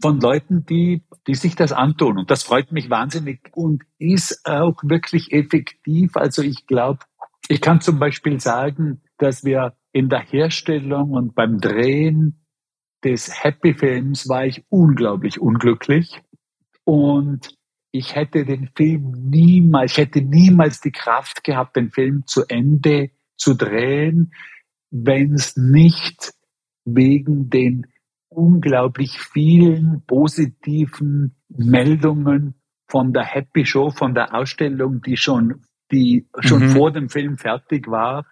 von 0.00 0.20
Leuten, 0.20 0.64
die, 0.66 1.02
die 1.26 1.34
sich 1.34 1.56
das 1.56 1.72
antun. 1.72 2.18
Und 2.18 2.30
das 2.30 2.42
freut 2.42 2.72
mich 2.72 2.90
wahnsinnig 2.90 3.50
und 3.54 3.82
ist 3.98 4.46
auch 4.46 4.76
wirklich 4.82 5.32
effektiv. 5.32 6.16
Also 6.16 6.42
ich 6.42 6.66
glaube, 6.66 7.00
ich 7.48 7.60
kann 7.60 7.80
zum 7.80 7.98
Beispiel 7.98 8.40
sagen, 8.40 9.02
dass 9.18 9.44
wir 9.44 9.74
in 9.92 10.08
der 10.08 10.20
Herstellung 10.20 11.12
und 11.12 11.34
beim 11.34 11.58
Drehen 11.58 12.44
des 13.04 13.42
Happy 13.42 13.74
Films 13.74 14.28
war 14.28 14.46
ich 14.46 14.64
unglaublich 14.68 15.40
unglücklich. 15.40 16.20
Und 16.84 17.54
ich 17.92 18.14
hätte 18.14 18.44
den 18.44 18.68
Film 18.76 19.12
niemals, 19.30 19.92
ich 19.92 19.98
hätte 19.98 20.22
niemals 20.22 20.80
die 20.80 20.92
Kraft 20.92 21.44
gehabt, 21.44 21.76
den 21.76 21.90
Film 21.90 22.24
zu 22.26 22.44
Ende 22.48 23.10
zu 23.36 23.54
drehen, 23.54 24.32
wenn 24.90 25.34
es 25.34 25.56
nicht 25.56 26.32
wegen 26.84 27.48
den 27.50 27.86
unglaublich 28.36 29.18
vielen 29.18 30.02
positiven 30.06 31.36
Meldungen 31.48 32.54
von 32.86 33.12
der 33.12 33.24
Happy 33.24 33.64
Show, 33.64 33.90
von 33.90 34.14
der 34.14 34.34
Ausstellung, 34.34 35.00
die 35.00 35.16
schon, 35.16 35.62
die 35.90 36.28
schon 36.40 36.64
mhm. 36.64 36.68
vor 36.68 36.92
dem 36.92 37.08
Film 37.08 37.38
fertig 37.38 37.88
war, 37.88 38.26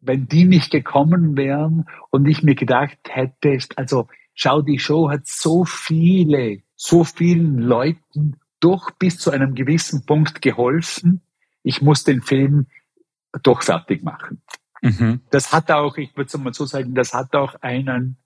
wenn 0.00 0.28
die 0.28 0.44
nicht 0.44 0.70
gekommen 0.70 1.36
wären 1.36 1.86
und 2.10 2.26
ich 2.26 2.42
mir 2.42 2.54
gedacht 2.54 2.98
hätte, 3.08 3.58
also 3.76 4.08
schau, 4.34 4.60
die 4.60 4.78
Show 4.78 5.10
hat 5.10 5.26
so 5.26 5.64
viele, 5.64 6.62
so 6.76 7.02
vielen 7.04 7.58
Leuten 7.58 8.36
doch 8.60 8.90
bis 8.92 9.18
zu 9.18 9.30
einem 9.30 9.54
gewissen 9.54 10.04
Punkt 10.04 10.42
geholfen. 10.42 11.22
Ich 11.62 11.80
muss 11.80 12.04
den 12.04 12.20
Film 12.20 12.66
doch 13.42 13.62
fertig 13.62 14.02
machen. 14.02 14.42
Mhm. 14.82 15.20
Das 15.30 15.52
hat 15.52 15.70
auch, 15.70 15.96
ich 15.96 16.14
würde 16.16 16.26
es 16.26 16.38
mal 16.38 16.52
so 16.52 16.66
sagen, 16.66 16.94
das 16.94 17.14
hat 17.14 17.34
auch 17.34 17.54
einen 17.62 18.18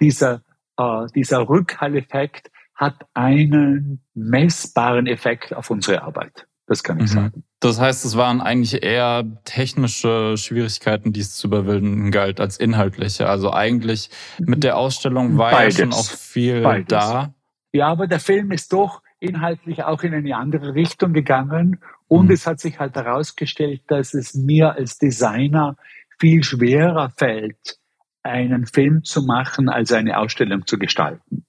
dieser 0.00 0.42
äh, 0.76 1.06
dieser 1.14 1.48
Rückhalleffekt 1.48 2.50
hat 2.74 3.06
einen 3.14 4.02
messbaren 4.14 5.06
Effekt 5.06 5.54
auf 5.54 5.70
unsere 5.70 6.02
Arbeit. 6.02 6.46
Das 6.66 6.82
kann 6.82 6.98
ich 6.98 7.10
mhm. 7.10 7.14
sagen. 7.14 7.44
Das 7.60 7.80
heißt, 7.80 8.04
es 8.04 8.16
waren 8.16 8.40
eigentlich 8.40 8.82
eher 8.82 9.24
technische 9.44 10.36
Schwierigkeiten, 10.36 11.12
die 11.12 11.20
es 11.20 11.34
zu 11.36 11.46
überwinden 11.46 12.10
galt, 12.10 12.40
als 12.40 12.58
inhaltliche. 12.58 13.28
Also 13.28 13.52
eigentlich 13.52 14.10
mit 14.38 14.64
der 14.64 14.76
Ausstellung 14.76 15.38
war 15.38 15.52
Beides. 15.52 15.78
ja 15.78 15.84
schon 15.84 15.92
auch 15.92 16.10
viel 16.10 16.62
Beides. 16.62 16.88
da. 16.88 17.34
Ja, 17.72 17.88
aber 17.88 18.06
der 18.06 18.20
Film 18.20 18.50
ist 18.50 18.72
doch 18.72 19.02
inhaltlich 19.20 19.84
auch 19.84 20.02
in 20.02 20.12
eine 20.12 20.36
andere 20.36 20.74
Richtung 20.74 21.12
gegangen. 21.12 21.80
Und 22.08 22.26
mhm. 22.26 22.32
es 22.32 22.46
hat 22.46 22.60
sich 22.60 22.78
halt 22.78 22.94
herausgestellt, 22.96 23.82
dass 23.86 24.12
es 24.12 24.34
mir 24.34 24.72
als 24.72 24.98
Designer 24.98 25.76
viel 26.18 26.42
schwerer 26.42 27.10
fällt, 27.16 27.78
einen 28.26 28.66
Film 28.66 29.04
zu 29.04 29.22
machen, 29.22 29.68
als 29.68 29.92
eine 29.92 30.18
Ausstellung 30.18 30.66
zu 30.66 30.78
gestalten. 30.78 31.46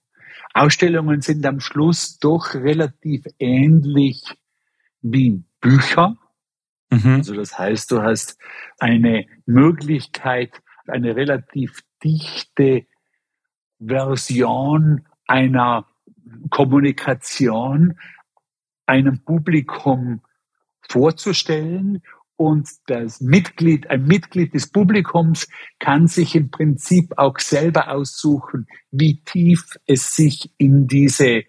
Ausstellungen 0.54 1.20
sind 1.20 1.44
am 1.46 1.60
Schluss 1.60 2.18
doch 2.18 2.54
relativ 2.54 3.24
ähnlich 3.38 4.24
wie 5.02 5.44
Bücher. 5.60 6.16
Mhm. 6.90 7.16
Also 7.16 7.34
das 7.34 7.58
heißt, 7.58 7.90
du 7.90 8.02
hast 8.02 8.38
eine 8.78 9.26
Möglichkeit, 9.46 10.62
eine 10.86 11.14
relativ 11.16 11.82
dichte 12.02 12.86
Version 13.78 15.06
einer 15.26 15.86
Kommunikation 16.50 17.98
einem 18.86 19.22
Publikum 19.24 20.22
vorzustellen 20.88 22.02
und 22.38 22.68
das 22.86 23.20
Mitglied, 23.20 23.90
ein 23.90 24.06
Mitglied 24.06 24.54
des 24.54 24.70
Publikums 24.70 25.48
kann 25.80 26.06
sich 26.06 26.36
im 26.36 26.52
Prinzip 26.52 27.14
auch 27.16 27.40
selber 27.40 27.90
aussuchen, 27.90 28.68
wie 28.92 29.20
tief 29.24 29.76
es 29.86 30.14
sich 30.14 30.52
in 30.56 30.86
diese, 30.86 31.42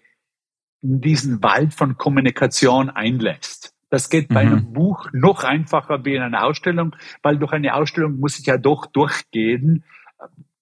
in 0.80 1.00
diesen 1.00 1.44
Wald 1.44 1.74
von 1.74 1.96
Kommunikation 1.96 2.90
einlässt. 2.90 3.72
Das 3.88 4.10
geht 4.10 4.28
bei 4.28 4.44
mhm. 4.44 4.52
einem 4.52 4.72
Buch 4.72 5.08
noch 5.12 5.44
einfacher 5.44 6.04
wie 6.04 6.16
in 6.16 6.22
einer 6.22 6.44
Ausstellung, 6.44 6.96
weil 7.22 7.38
durch 7.38 7.52
eine 7.52 7.76
Ausstellung 7.76 8.18
muss 8.18 8.40
ich 8.40 8.46
ja 8.46 8.58
doch 8.58 8.86
durchgehen. 8.86 9.84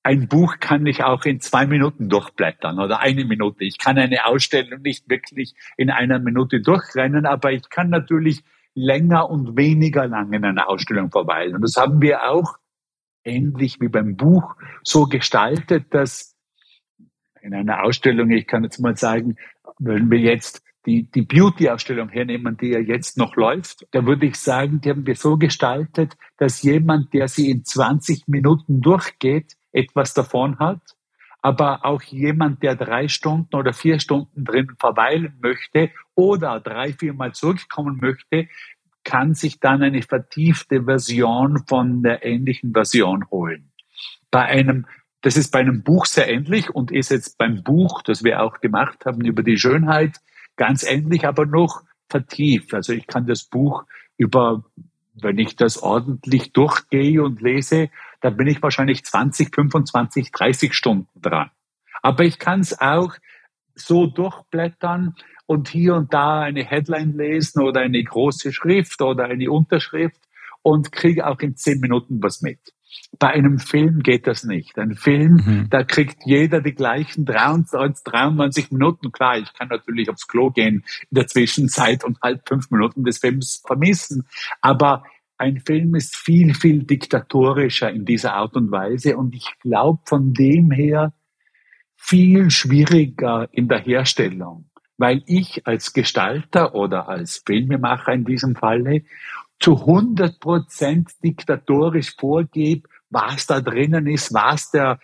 Ein 0.03 0.29
Buch 0.29 0.57
kann 0.61 0.85
ich 0.85 1.05
auch 1.05 1.25
in 1.25 1.41
zwei 1.41 1.67
Minuten 1.67 2.11
durchblättern 2.11 2.79
oder 2.79 3.01
eine 3.01 3.25
Minute. 3.25 3.65
Ich 3.65 3.79
kann 3.79 3.97
eine 3.97 4.27
Ausstellung 4.27 4.83
nicht 4.83 5.09
wirklich 5.09 5.55
in 5.79 5.89
einer 5.89 6.19
Minute 6.19 6.61
durchrennen, 6.61 7.25
aber 7.25 7.53
ich 7.53 7.71
kann 7.71 7.89
natürlich 7.89 8.45
länger 8.79 9.29
und 9.29 9.57
weniger 9.57 10.07
lang 10.07 10.33
in 10.33 10.45
einer 10.45 10.69
Ausstellung 10.69 11.11
verweilen. 11.11 11.57
Und 11.57 11.63
das 11.63 11.77
haben 11.77 12.01
wir 12.01 12.31
auch 12.31 12.57
ähnlich 13.25 13.81
wie 13.81 13.89
beim 13.89 14.17
Buch 14.17 14.55
so 14.83 15.05
gestaltet, 15.05 15.87
dass 15.91 16.37
in 17.43 17.55
einer 17.55 17.83
Ausstellung, 17.83 18.31
ich 18.31 18.47
kann 18.47 18.65
jetzt 18.65 18.79
mal 18.79 18.97
sagen, 18.97 19.37
wenn 19.79 20.11
wir 20.11 20.19
jetzt 20.19 20.63
die, 20.87 21.11
die 21.11 21.23
Beauty-Ausstellung 21.23 22.09
hernehmen, 22.09 22.57
die 22.57 22.69
ja 22.69 22.79
jetzt 22.79 23.19
noch 23.19 23.37
läuft, 23.37 23.87
da 23.91 24.07
würde 24.07 24.27
ich 24.27 24.37
sagen, 24.37 24.81
die 24.81 24.91
haben 24.91 25.07
wir 25.07 25.17
so 25.17 25.37
gestaltet, 25.37 26.17
dass 26.37 26.63
jemand, 26.63 27.13
der 27.13 27.29
sie 27.29 27.51
in 27.51 27.65
20 27.65 28.29
Minuten 28.29 28.81
durchgeht, 28.81 29.57
etwas 29.73 30.15
davon 30.15 30.59
hat 30.59 30.81
aber 31.41 31.85
auch 31.85 32.03
jemand, 32.03 32.63
der 32.63 32.75
drei 32.75 33.09
Stunden 33.09 33.55
oder 33.55 33.73
vier 33.73 34.01
Stunden 34.01 34.45
drin 34.45 34.73
verweilen 34.79 35.39
möchte 35.41 35.91
oder 36.15 36.61
drei, 36.61 36.93
viermal 36.93 37.33
zurückkommen 37.33 37.99
möchte, 38.01 38.49
kann 39.05 39.35
sich 39.35 39.61
dann 39.61 39.83
eine 39.83 40.03
vertiefte 40.03 40.85
Version 40.85 41.65
von 41.67 42.03
der 42.03 42.25
ähnlichen 42.25 42.73
Version 42.73 43.31
holen. 43.31 43.71
Bei 44.31 44.45
einem, 44.45 44.87
das 45.23 45.37
ist 45.37 45.51
bei 45.51 45.61
einem 45.61 45.83
Buch 45.83 46.07
sehr 46.07 46.29
ähnlich 46.29 46.71
und 46.71 46.91
ist 46.91 47.11
jetzt 47.11 47.39
beim 47.39 47.63
Buch, 47.63 48.03
das 48.03 48.25
wir 48.25 48.43
auch 48.43 48.61
gemacht 48.61 49.07
haben 49.07 49.25
über 49.25 49.43
die 49.43 49.57
Schönheit, 49.57 50.19
ganz 50.57 50.83
ähnlich, 50.83 51.27
aber 51.27 51.47
noch 51.47 51.83
vertieft. 52.09 52.75
Also 52.75 52.93
ich 52.93 53.07
kann 53.07 53.27
das 53.27 53.45
Buch 53.45 53.85
über, 54.17 54.65
wenn 55.15 55.39
ich 55.39 55.57
das 55.57 55.83
ordentlich 55.83 56.53
durchgehe 56.53 57.23
und 57.23 57.41
lese, 57.41 57.91
da 58.21 58.31
bin 58.31 58.47
ich 58.47 58.63
wahrscheinlich 58.63 59.05
20, 59.05 59.55
25, 59.55 60.33
30 60.33 60.75
Stunden 60.75 61.21
dran. 61.21 61.51
Aber 62.03 62.25
ich 62.25 62.39
kann 62.39 62.61
es 62.61 62.81
auch 62.81 63.15
so 63.75 64.07
durchblättern 64.07 65.15
und 65.47 65.69
hier 65.69 65.95
und 65.95 66.13
da 66.13 66.41
eine 66.41 66.65
Headline 66.65 67.17
lesen 67.17 67.63
oder 67.63 67.81
eine 67.81 68.03
große 68.03 68.53
Schrift 68.53 69.01
oder 69.01 69.25
eine 69.25 69.51
Unterschrift 69.51 70.21
und 70.63 70.93
kriege 70.93 71.27
auch 71.27 71.41
in 71.41 71.57
zehn 71.57 71.81
Minuten 71.81 72.23
was 72.23 72.43
mit. 72.43 72.59
Bei 73.19 73.29
einem 73.29 73.59
Film 73.59 74.03
geht 74.03 74.27
das 74.27 74.45
nicht. 74.45 74.79
Ein 74.79 74.95
Film, 74.95 75.35
mhm. 75.35 75.67
da 75.71 75.85
kriegt 75.85 76.19
jeder 76.25 76.61
die 76.61 76.75
gleichen 76.75 77.25
23, 77.25 78.05
93 78.05 78.71
Minuten. 78.71 79.13
Klar, 79.13 79.39
ich 79.39 79.53
kann 79.55 79.69
natürlich 79.69 80.11
aufs 80.11 80.27
Klo 80.27 80.51
gehen 80.51 80.85
in 81.11 81.15
der 81.15 81.27
Zwischenzeit 81.27 82.05
und 82.05 82.19
halt 82.23 82.43
fünf 82.47 82.71
Minuten 82.71 83.05
des 83.05 83.19
Films 83.19 83.63
vermissen. 83.67 84.27
Aber 84.61 85.05
ein 85.39 85.61
Film 85.61 85.95
ist 85.95 86.17
viel, 86.17 86.53
viel 86.53 86.83
diktatorischer 86.83 87.91
in 87.91 88.05
dieser 88.05 88.35
Art 88.35 88.57
und 88.57 88.71
Weise 88.71 89.17
und 89.17 89.35
ich 89.35 89.49
glaube 89.61 90.01
von 90.05 90.33
dem 90.35 90.71
her 90.71 91.13
viel 91.97 92.51
schwieriger 92.51 93.49
in 93.53 93.69
der 93.69 93.79
Herstellung, 93.79 94.69
weil 94.97 95.23
ich 95.27 95.67
als 95.67 95.93
Gestalter 95.93 96.75
oder 96.75 97.09
als 97.09 97.43
Filmemacher 97.47 98.13
in 98.13 98.25
diesem 98.25 98.57
Falle 98.57 99.05
zu 99.61 99.77
100 99.81 100.41
Prozent 100.41 101.11
diktatorisch 101.23 102.15
vorgebe, 102.17 102.89
was 103.11 103.47
da 103.47 103.61
drinnen 103.61 104.07
ist, 104.07 104.35
was 104.35 104.71
der, 104.71 104.99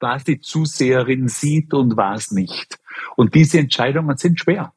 was 0.00 0.24
die 0.24 0.40
Zuseherin 0.40 1.28
sieht 1.28 1.74
und 1.74 1.96
was 1.96 2.30
nicht. 2.30 2.78
Und 3.16 3.34
diese 3.34 3.58
Entscheidungen 3.58 4.16
sind 4.16 4.38
schwer. 4.38 4.72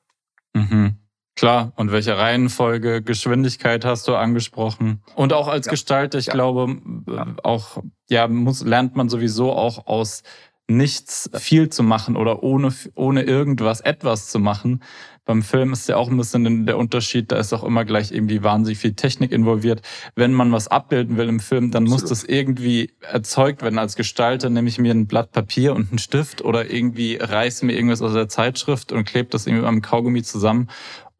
Mhm. 0.53 0.99
Klar, 1.35 1.73
und 1.75 1.91
welche 1.91 2.17
Reihenfolge, 2.17 3.01
Geschwindigkeit 3.01 3.83
hast 3.83 4.07
du 4.07 4.15
angesprochen. 4.15 5.01
Und 5.15 5.33
auch 5.33 5.49
als 5.49 5.65
ja. 5.65 5.71
Gestalter, 5.71 6.17
ich 6.17 6.27
ja. 6.27 6.33
glaube, 6.33 6.77
ja. 7.07 7.35
auch, 7.43 7.83
ja, 8.09 8.27
muss, 8.27 8.63
lernt 8.63 8.95
man 8.95 9.09
sowieso 9.09 9.51
auch 9.51 9.85
aus 9.87 10.23
nichts 10.67 11.29
viel 11.35 11.69
zu 11.69 11.83
machen 11.83 12.15
oder 12.15 12.41
ohne, 12.41 12.73
ohne 12.95 13.23
irgendwas 13.23 13.81
etwas 13.81 14.29
zu 14.29 14.39
machen. 14.39 14.81
Beim 15.25 15.41
Film 15.41 15.73
ist 15.73 15.89
ja 15.89 15.97
auch 15.97 16.09
ein 16.09 16.17
bisschen 16.17 16.67
der 16.67 16.77
Unterschied, 16.77 17.31
da 17.31 17.37
ist 17.37 17.51
auch 17.51 17.63
immer 17.63 17.83
gleich 17.83 18.11
irgendwie 18.11 18.43
wahnsinnig 18.43 18.77
viel 18.77 18.93
Technik 18.93 19.31
involviert. 19.31 19.81
Wenn 20.15 20.33
man 20.33 20.51
was 20.51 20.67
abbilden 20.67 21.17
will 21.17 21.27
im 21.27 21.39
Film, 21.39 21.71
dann 21.71 21.83
Absolut. 21.83 22.01
muss 22.01 22.09
das 22.09 22.23
irgendwie 22.23 22.93
erzeugt 23.01 23.63
werden 23.63 23.79
als 23.79 23.95
Gestalter, 23.95 24.51
nehme 24.51 24.69
ich 24.69 24.77
mir 24.77 24.93
ein 24.93 25.07
Blatt 25.07 25.31
Papier 25.31 25.73
und 25.73 25.89
einen 25.89 25.97
Stift 25.97 26.43
oder 26.43 26.69
irgendwie 26.69 27.17
reiße 27.19 27.65
mir 27.65 27.73
irgendwas 27.73 28.03
aus 28.03 28.13
der 28.13 28.29
Zeitschrift 28.29 28.91
und 28.91 29.05
klebe 29.05 29.29
das 29.29 29.47
irgendwie 29.47 29.61
mit 29.61 29.69
einem 29.69 29.81
Kaugummi 29.81 30.21
zusammen 30.21 30.69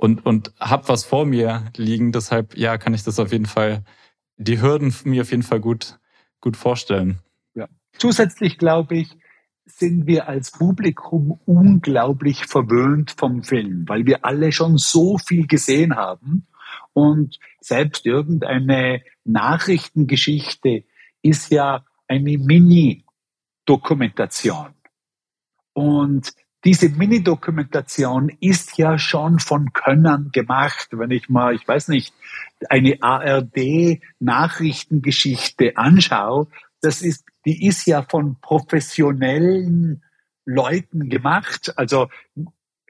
und, 0.06 0.26
und 0.26 0.54
hab 0.60 0.88
was 0.88 1.04
vor 1.04 1.26
mir 1.26 1.66
liegen. 1.76 2.12
Deshalb, 2.12 2.56
ja, 2.56 2.78
kann 2.78 2.94
ich 2.94 3.02
das 3.04 3.18
auf 3.20 3.32
jeden 3.32 3.48
Fall, 3.48 3.84
die 4.38 4.62
Hürden 4.62 4.94
mir 5.04 5.24
auf 5.24 5.32
jeden 5.32 5.42
Fall 5.42 5.60
gut, 5.60 5.98
gut 6.40 6.56
vorstellen. 6.56 7.18
Ja. 7.56 7.68
Zusätzlich 7.98 8.60
glaube 8.60 8.98
ich, 8.98 9.18
sind 9.66 10.06
wir 10.06 10.30
als 10.30 10.52
Publikum 10.52 11.40
unglaublich 11.46 12.46
verwöhnt 12.46 13.16
vom 13.18 13.42
Film, 13.42 13.86
weil 13.88 14.06
wir 14.06 14.24
alle 14.24 14.52
schon 14.52 14.78
so 14.78 15.18
viel 15.18 15.48
gesehen 15.48 15.96
haben 15.96 16.46
und 16.94 17.40
selbst 17.60 18.06
irgendeine 18.06 19.02
Nachrichtengeschichte 19.24 20.84
ist 21.24 21.52
ja 21.52 21.84
eine 22.08 22.38
Mini-Dokumentation. 22.38 24.76
Und 25.74 26.32
diese 26.66 26.90
Mini-Dokumentation 26.90 28.30
ist 28.40 28.78
ja 28.78 28.98
schon 28.98 29.40
von 29.40 29.72
Könnern 29.72 30.32
gemacht. 30.34 30.90
Wenn 30.92 31.12
ich 31.12 31.30
mal, 31.30 31.56
ich 31.56 31.66
weiß 31.68 31.88
nicht, 31.90 32.14
eine 32.70 33.02
ARD-Nachrichtengeschichte 33.02 35.78
anschaue, 35.78 36.48
das 36.82 37.02
ist 37.02 37.26
die 37.46 37.66
ist 37.66 37.86
ja 37.86 38.02
von 38.02 38.38
professionellen 38.42 40.04
Leuten 40.46 41.10
gemacht. 41.10 41.74
Also 41.78 42.10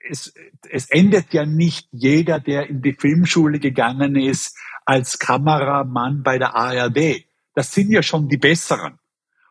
es, 0.10 0.34
es 0.70 0.90
endet 0.90 1.34
ja 1.34 1.46
nicht 1.46 1.88
jeder, 1.92 2.40
der 2.40 2.70
in 2.70 2.82
die 2.82 2.94
Filmschule 2.94 3.60
gegangen 3.60 4.16
ist, 4.16 4.58
als 4.86 5.20
Kameramann 5.20 6.24
bei 6.24 6.38
der 6.38 6.56
ARD. 6.56 7.26
Das 7.54 7.74
sind 7.74 7.92
ja 7.92 8.04
schon 8.04 8.30
die 8.30 8.38
Besseren. 8.38 9.00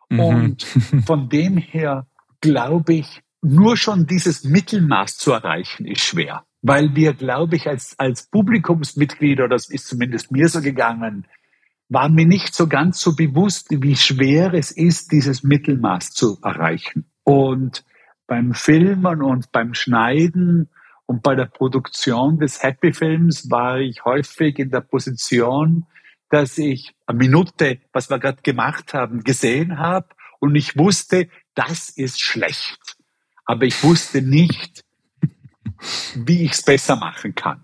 Mhm. 0.09 0.21
Und 0.21 0.63
von 1.07 1.29
dem 1.29 1.59
her 1.59 2.07
glaube 2.41 2.95
ich, 2.95 3.23
nur 3.45 3.77
schon 3.77 4.07
dieses 4.07 4.45
Mittelmaß 4.45 5.19
zu 5.19 5.33
erreichen, 5.33 5.87
ist 5.87 6.03
schwer. 6.03 6.45
Weil 6.63 6.95
wir, 6.97 7.13
glaube 7.13 7.57
ich, 7.57 7.69
als, 7.69 7.99
als 7.99 8.29
Publikumsmitglieder, 8.31 9.49
das 9.49 9.69
ist 9.69 9.87
zumindest 9.87 10.33
mir 10.33 10.49
so 10.49 10.63
gegangen, 10.63 11.27
war 11.89 12.09
mir 12.09 12.27
nicht 12.27 12.55
so 12.55 12.67
ganz 12.67 13.01
so 13.01 13.15
bewusst, 13.15 13.69
wie 13.71 13.97
schwer 13.97 14.55
es 14.55 14.71
ist, 14.71 15.13
dieses 15.13 15.43
Mittelmaß 15.43 16.11
zu 16.13 16.39
erreichen. 16.43 17.05
Und 17.23 17.85
beim 18.27 18.55
Filmen 18.55 19.23
und 19.23 19.53
beim 19.53 19.75
Schneiden 19.75 20.71
und 21.07 21.23
bei 21.23 21.35
der 21.35 21.47
Produktion 21.47 22.39
des 22.39 22.63
Happy 22.63 22.95
Films 22.95 23.51
war 23.51 23.79
ich 23.79 24.05
häufig 24.07 24.59
in 24.59 24.71
der 24.71 24.81
Position, 24.81 25.85
dass 26.31 26.57
ich 26.57 26.95
eine 27.07 27.19
Minute, 27.19 27.79
was 27.93 28.09
wir 28.09 28.19
gerade 28.19 28.41
gemacht 28.43 28.95
haben, 28.95 29.23
gesehen 29.23 29.79
habe 29.79 30.09
und 30.41 30.57
ich 30.57 30.79
wusste, 30.79 31.29
das 31.55 31.91
ist 31.91 32.23
schlecht. 32.23 32.97
Aber 33.45 33.65
ich 33.65 33.83
wusste 33.83 34.23
nicht, 34.23 34.85
wie 36.15 36.45
ich 36.45 36.53
es 36.53 36.63
besser 36.63 36.97
machen 36.97 37.35
kann. 37.35 37.63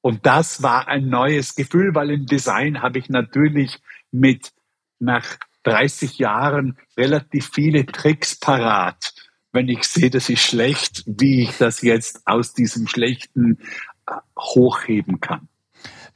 Und 0.00 0.26
das 0.26 0.62
war 0.62 0.88
ein 0.88 1.08
neues 1.08 1.54
Gefühl, 1.54 1.94
weil 1.94 2.10
im 2.10 2.26
Design 2.26 2.82
habe 2.82 2.98
ich 2.98 3.08
natürlich 3.08 3.78
mit 4.10 4.52
nach 5.00 5.36
30 5.64 6.18
Jahren 6.18 6.78
relativ 6.96 7.50
viele 7.52 7.84
Tricks 7.84 8.38
parat. 8.38 9.14
Wenn 9.52 9.68
ich 9.68 9.84
sehe, 9.84 10.10
das 10.10 10.28
ist 10.28 10.42
schlecht, 10.42 11.04
wie 11.06 11.42
ich 11.42 11.58
das 11.58 11.82
jetzt 11.82 12.26
aus 12.26 12.52
diesem 12.54 12.86
Schlechten 12.86 13.58
äh, 14.06 14.12
hochheben 14.38 15.20
kann. 15.20 15.48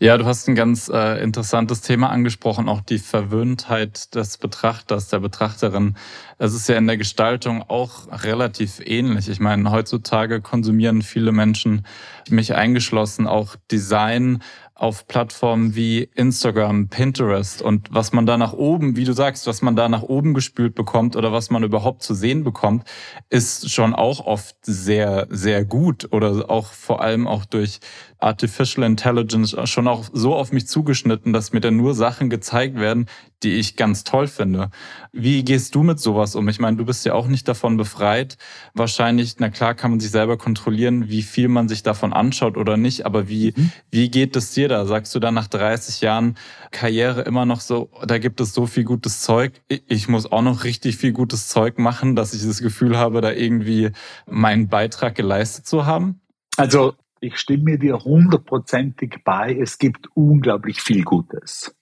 Ja, 0.03 0.19
du 0.19 0.25
hast 0.25 0.49
ein 0.49 0.57
ganz 0.57 0.88
äh, 0.88 1.23
interessantes 1.23 1.81
Thema 1.81 2.11
angesprochen, 2.11 2.69
auch 2.69 2.81
die 2.81 2.99
Verwöhntheit 2.99 4.17
des 4.17 4.37
Betrachters, 4.37 5.07
der 5.07 5.21
Betrachterin. 5.21 5.95
Es 6.38 6.55
ist 6.55 6.69
ja 6.69 6.77
in 6.77 6.88
der 6.88 6.97
Gestaltung 6.97 7.62
auch 7.62 8.09
relativ 8.11 8.81
ähnlich. 8.85 9.29
Ich 9.29 9.38
meine, 9.38 9.71
heutzutage 9.71 10.41
konsumieren 10.41 11.03
viele 11.03 11.31
Menschen, 11.31 11.87
mich 12.29 12.57
eingeschlossen, 12.57 13.29
auch 13.29 13.55
Design 13.71 14.43
auf 14.83 15.07
Plattformen 15.07 15.77
wie 15.77 16.11
Instagram, 16.16 16.88
Pinterest 16.88 17.62
und 17.62 17.95
was 17.95 18.12
man 18.12 18.27
da 18.27 18.37
nach 18.37 18.53
oben, 18.53 18.97
wie 18.97 19.05
du 19.05 19.12
sagst, 19.12 19.47
was 19.47 19.62
man 19.62 19.77
da 19.77 19.88
nach 19.88 20.03
oben 20.03 20.35
gespült 20.35 20.75
bekommt 20.75 21.14
oder 21.14 21.33
was 21.33 21.51
man 21.51 21.62
überhaupt 21.62 22.03
zu 22.03 22.14
sehen 22.14 22.42
bekommt, 22.42 22.83
ist 23.31 23.71
schon 23.71 23.95
auch 23.95 24.27
oft 24.27 24.57
sehr, 24.62 25.29
sehr 25.31 25.64
gut 25.64 26.09
oder 26.11 26.51
auch 26.51 26.66
vor 26.66 27.01
allem 27.01 27.29
auch 27.29 27.45
durch 27.45 27.79
Artificial 28.18 28.85
Intelligence 28.85 29.57
schon 29.71 29.87
auch 29.87 30.07
so 30.12 30.35
auf 30.35 30.51
mich 30.51 30.66
zugeschnitten, 30.66 31.33
dass 31.33 31.53
mir 31.53 31.61
dann 31.61 31.77
nur 31.77 31.95
Sachen 31.95 32.29
gezeigt 32.29 32.75
werden, 32.75 33.07
die 33.43 33.55
ich 33.55 33.77
ganz 33.77 34.05
toll 34.05 34.27
finde. 34.27 34.71
Wie 35.13 35.45
gehst 35.45 35.75
du 35.75 35.83
mit 35.83 36.01
sowas 36.01 36.35
um? 36.35 36.49
Ich 36.49 36.61
meine, 36.61 36.77
du 36.77 36.85
bist 36.85 37.05
ja 37.05 37.15
auch 37.15 37.27
nicht 37.27 37.47
davon 37.49 37.77
befreit. 37.77 38.39
Wahrscheinlich, 38.75 39.37
na 39.39 39.51
klar, 39.51 39.75
kann 39.75 39.91
man 39.91 40.01
sich 40.01 40.11
selber 40.11 40.39
kontrollieren, 40.39 41.09
wie 41.09 41.23
viel 41.23 41.49
man 41.49 41.69
sich 41.69 41.83
davon 41.83 42.13
anschaut 42.13 42.57
oder 42.57 42.77
nicht. 42.77 43.07
Aber 43.07 43.29
wie, 43.29 43.53
mhm. 43.57 43.73
wie 43.91 44.11
geht 44.11 44.37
es 44.37 44.53
dir 44.53 44.69
da? 44.69 44.85
Sagst 44.87 45.15
du 45.15 45.21
da 45.21 45.31
nach 45.31 45.49
30 45.49 46.01
Jahren 46.01 46.37
Karriere 46.71 47.23
immer 47.23 47.45
noch 47.45 47.61
so, 47.61 47.91
da 48.07 48.19
gibt 48.19 48.41
es 48.41 48.55
so 48.55 48.67
viel 48.67 48.85
gutes 48.85 49.21
Zeug. 49.21 49.61
Ich 49.69 50.09
muss 50.09 50.31
auch 50.31 50.43
noch 50.43 50.65
richtig 50.65 50.97
viel 50.97 51.13
gutes 51.13 51.49
Zeug 51.49 51.79
machen, 51.79 52.17
dass 52.17 52.35
ich 52.35 52.43
das 52.45 52.63
Gefühl 52.63 52.97
habe, 52.97 53.21
da 53.21 53.33
irgendwie 53.33 53.91
meinen 54.27 54.69
Beitrag 54.69 55.15
geleistet 55.15 55.67
zu 55.67 55.87
haben? 55.87 56.21
Also, 56.57 56.95
ich 57.21 57.39
stimme 57.39 57.79
dir 57.79 57.99
hundertprozentig 57.99 59.21
bei. 59.25 59.57
Es 59.57 59.79
gibt 59.79 60.09
unglaublich 60.15 60.83
viel 60.83 61.05
Gutes. 61.05 61.75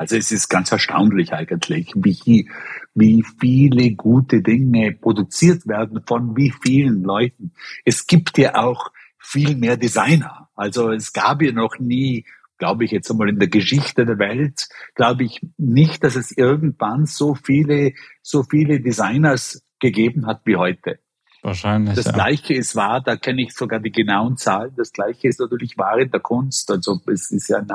Also 0.00 0.16
es 0.16 0.32
ist 0.32 0.48
ganz 0.48 0.72
erstaunlich 0.72 1.34
eigentlich, 1.34 1.92
wie, 1.94 2.50
wie 2.94 3.22
viele 3.38 3.94
gute 3.96 4.40
Dinge 4.40 4.92
produziert 4.92 5.66
werden 5.66 6.02
von 6.06 6.34
wie 6.38 6.54
vielen 6.62 7.02
Leuten. 7.02 7.52
Es 7.84 8.06
gibt 8.06 8.38
ja 8.38 8.54
auch 8.54 8.92
viel 9.18 9.56
mehr 9.56 9.76
Designer. 9.76 10.48
Also 10.54 10.90
es 10.90 11.12
gab 11.12 11.42
ja 11.42 11.52
noch 11.52 11.78
nie, 11.78 12.24
glaube 12.56 12.86
ich 12.86 12.92
jetzt 12.92 13.10
einmal 13.10 13.28
in 13.28 13.38
der 13.38 13.48
Geschichte 13.48 14.06
der 14.06 14.18
Welt, 14.18 14.70
glaube 14.94 15.24
ich 15.24 15.46
nicht, 15.58 16.02
dass 16.02 16.16
es 16.16 16.34
irgendwann 16.34 17.04
so 17.04 17.34
viele, 17.34 17.92
so 18.22 18.42
viele 18.42 18.80
Designers 18.80 19.66
gegeben 19.80 20.26
hat 20.26 20.40
wie 20.46 20.56
heute. 20.56 20.98
Wahrscheinlich. 21.42 21.94
Das 21.94 22.06
ja. 22.06 22.12
Gleiche 22.12 22.54
ist 22.54 22.76
wahr, 22.76 23.00
da 23.00 23.16
kenne 23.16 23.42
ich 23.42 23.54
sogar 23.54 23.80
die 23.80 23.92
genauen 23.92 24.36
Zahlen. 24.36 24.74
Das 24.76 24.92
Gleiche 24.92 25.28
ist 25.28 25.40
natürlich 25.40 25.78
wahr 25.78 25.98
in 25.98 26.10
der 26.10 26.20
Kunst. 26.20 26.70
Also 26.70 27.00
es 27.06 27.30
ist 27.30 27.48
ja 27.48 27.58
ein, 27.58 27.68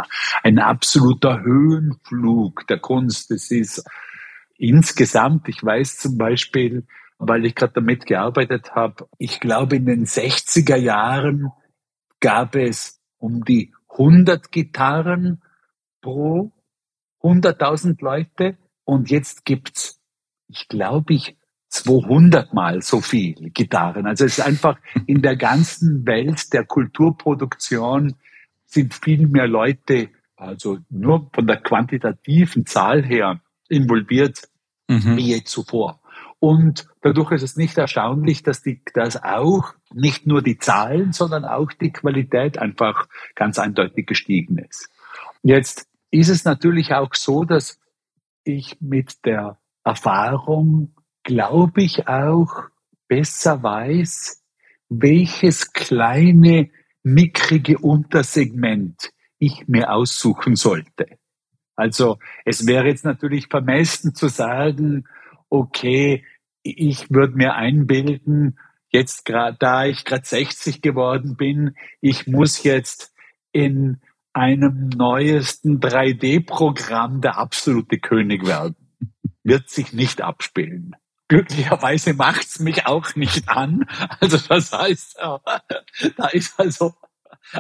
ein 0.44 0.60
absoluter 0.60 1.42
Höhenflug 1.42 2.68
der 2.68 2.80
Kunst. 2.80 3.32
Es 3.32 3.50
ist 3.50 3.84
insgesamt, 4.58 5.50
ich 5.50 5.64
weiß 5.64 5.98
zum 5.98 6.18
Beispiel, 6.18 6.86
weil 7.18 7.46
ich 7.46 7.56
gerade 7.56 7.74
damit 7.74 8.06
gearbeitet 8.06 8.76
habe, 8.76 9.08
ich 9.18 9.40
glaube 9.40 9.78
in 9.78 9.86
den 9.86 10.06
60er 10.06 10.76
Jahren 10.76 11.52
gab 12.20 12.56
es 12.56 13.02
um 13.18 13.44
die 13.44 13.74
100 13.90 14.52
Gitarren 14.52 15.42
pro 16.02 16.52
100.000 17.24 18.04
Leute 18.04 18.58
und 18.84 19.10
jetzt 19.10 19.46
gibt's, 19.46 20.00
ich 20.48 20.68
glaube 20.68 21.14
ich, 21.14 21.38
200 21.76 22.54
mal 22.54 22.82
so 22.82 23.02
viel 23.02 23.50
Gitarren. 23.52 24.08
Also 24.08 24.26
es 24.26 24.38
ist 24.38 24.46
einfach 24.46 24.78
in 25.08 25.22
der 25.22 25.36
ganzen 25.36 26.06
Welt 26.06 26.54
der 26.54 26.66
Kulturproduktion 26.66 28.16
sind 28.66 28.94
viel 28.94 29.28
mehr 29.28 29.48
Leute, 29.48 30.10
also 30.38 30.80
nur 30.90 31.30
von 31.34 31.48
der 31.48 31.58
quantitativen 31.58 32.66
Zahl 32.66 33.04
her 33.04 33.42
involviert, 33.68 34.48
mhm. 34.88 35.18
wie 35.18 35.34
je 35.34 35.44
zuvor. 35.44 36.00
Und 36.40 36.88
dadurch 37.02 37.32
ist 37.32 37.44
es 37.44 37.56
nicht 37.56 37.78
erstaunlich, 37.78 38.44
dass, 38.44 38.62
die, 38.62 38.82
dass 38.94 39.22
auch 39.22 39.74
nicht 39.94 40.28
nur 40.28 40.42
die 40.42 40.58
Zahlen, 40.58 41.12
sondern 41.12 41.44
auch 41.46 41.72
die 41.72 41.92
Qualität 41.92 42.58
einfach 42.58 43.08
ganz 43.36 43.60
eindeutig 43.60 44.06
gestiegen 44.06 44.58
ist. 44.60 44.90
Jetzt 45.42 45.88
ist 46.12 46.30
es 46.30 46.46
natürlich 46.46 46.94
auch 46.94 47.14
so, 47.14 47.44
dass 47.44 47.80
ich 48.44 48.78
mit 48.80 49.26
der 49.26 49.58
Erfahrung 49.84 50.94
glaube 51.26 51.82
ich, 51.84 52.08
auch 52.08 52.70
besser 53.10 53.62
weiß, 53.62 54.42
welches 54.88 55.74
kleine, 55.74 56.70
mickrige 57.04 57.78
Untersegment 57.80 59.12
ich 59.38 59.68
mir 59.68 59.92
aussuchen 59.92 60.56
sollte. 60.56 61.18
Also 61.76 62.20
es 62.46 62.66
wäre 62.66 62.88
jetzt 62.88 63.04
natürlich 63.04 63.48
vermessen 63.48 64.16
zu 64.16 64.30
sagen, 64.30 65.06
okay, 65.50 66.24
ich 66.64 67.12
würde 67.12 67.36
mir 67.36 67.54
einbilden, 67.56 68.58
jetzt 68.90 69.26
gerade, 69.26 69.58
da 69.60 69.86
ich 69.86 70.06
gerade 70.06 70.26
60 70.26 70.82
geworden 70.82 71.36
bin, 71.36 71.76
ich 72.02 72.28
muss 72.28 72.64
jetzt 72.64 73.14
in 73.52 74.00
einem 74.34 74.90
neuesten 74.90 75.80
3D-Programm 75.80 77.22
der 77.22 77.38
absolute 77.38 78.00
König 78.00 78.46
werden. 78.48 78.76
Wird 79.44 79.70
sich 79.70 79.94
nicht 79.94 80.22
abspielen. 80.22 80.96
Glücklicherweise 81.28 82.14
macht's 82.14 82.60
mich 82.60 82.86
auch 82.86 83.16
nicht 83.16 83.50
an. 83.50 83.86
Also 84.20 84.38
das 84.38 84.72
heißt, 84.72 85.18
da 85.18 86.28
ist 86.32 86.60
also 86.60 86.94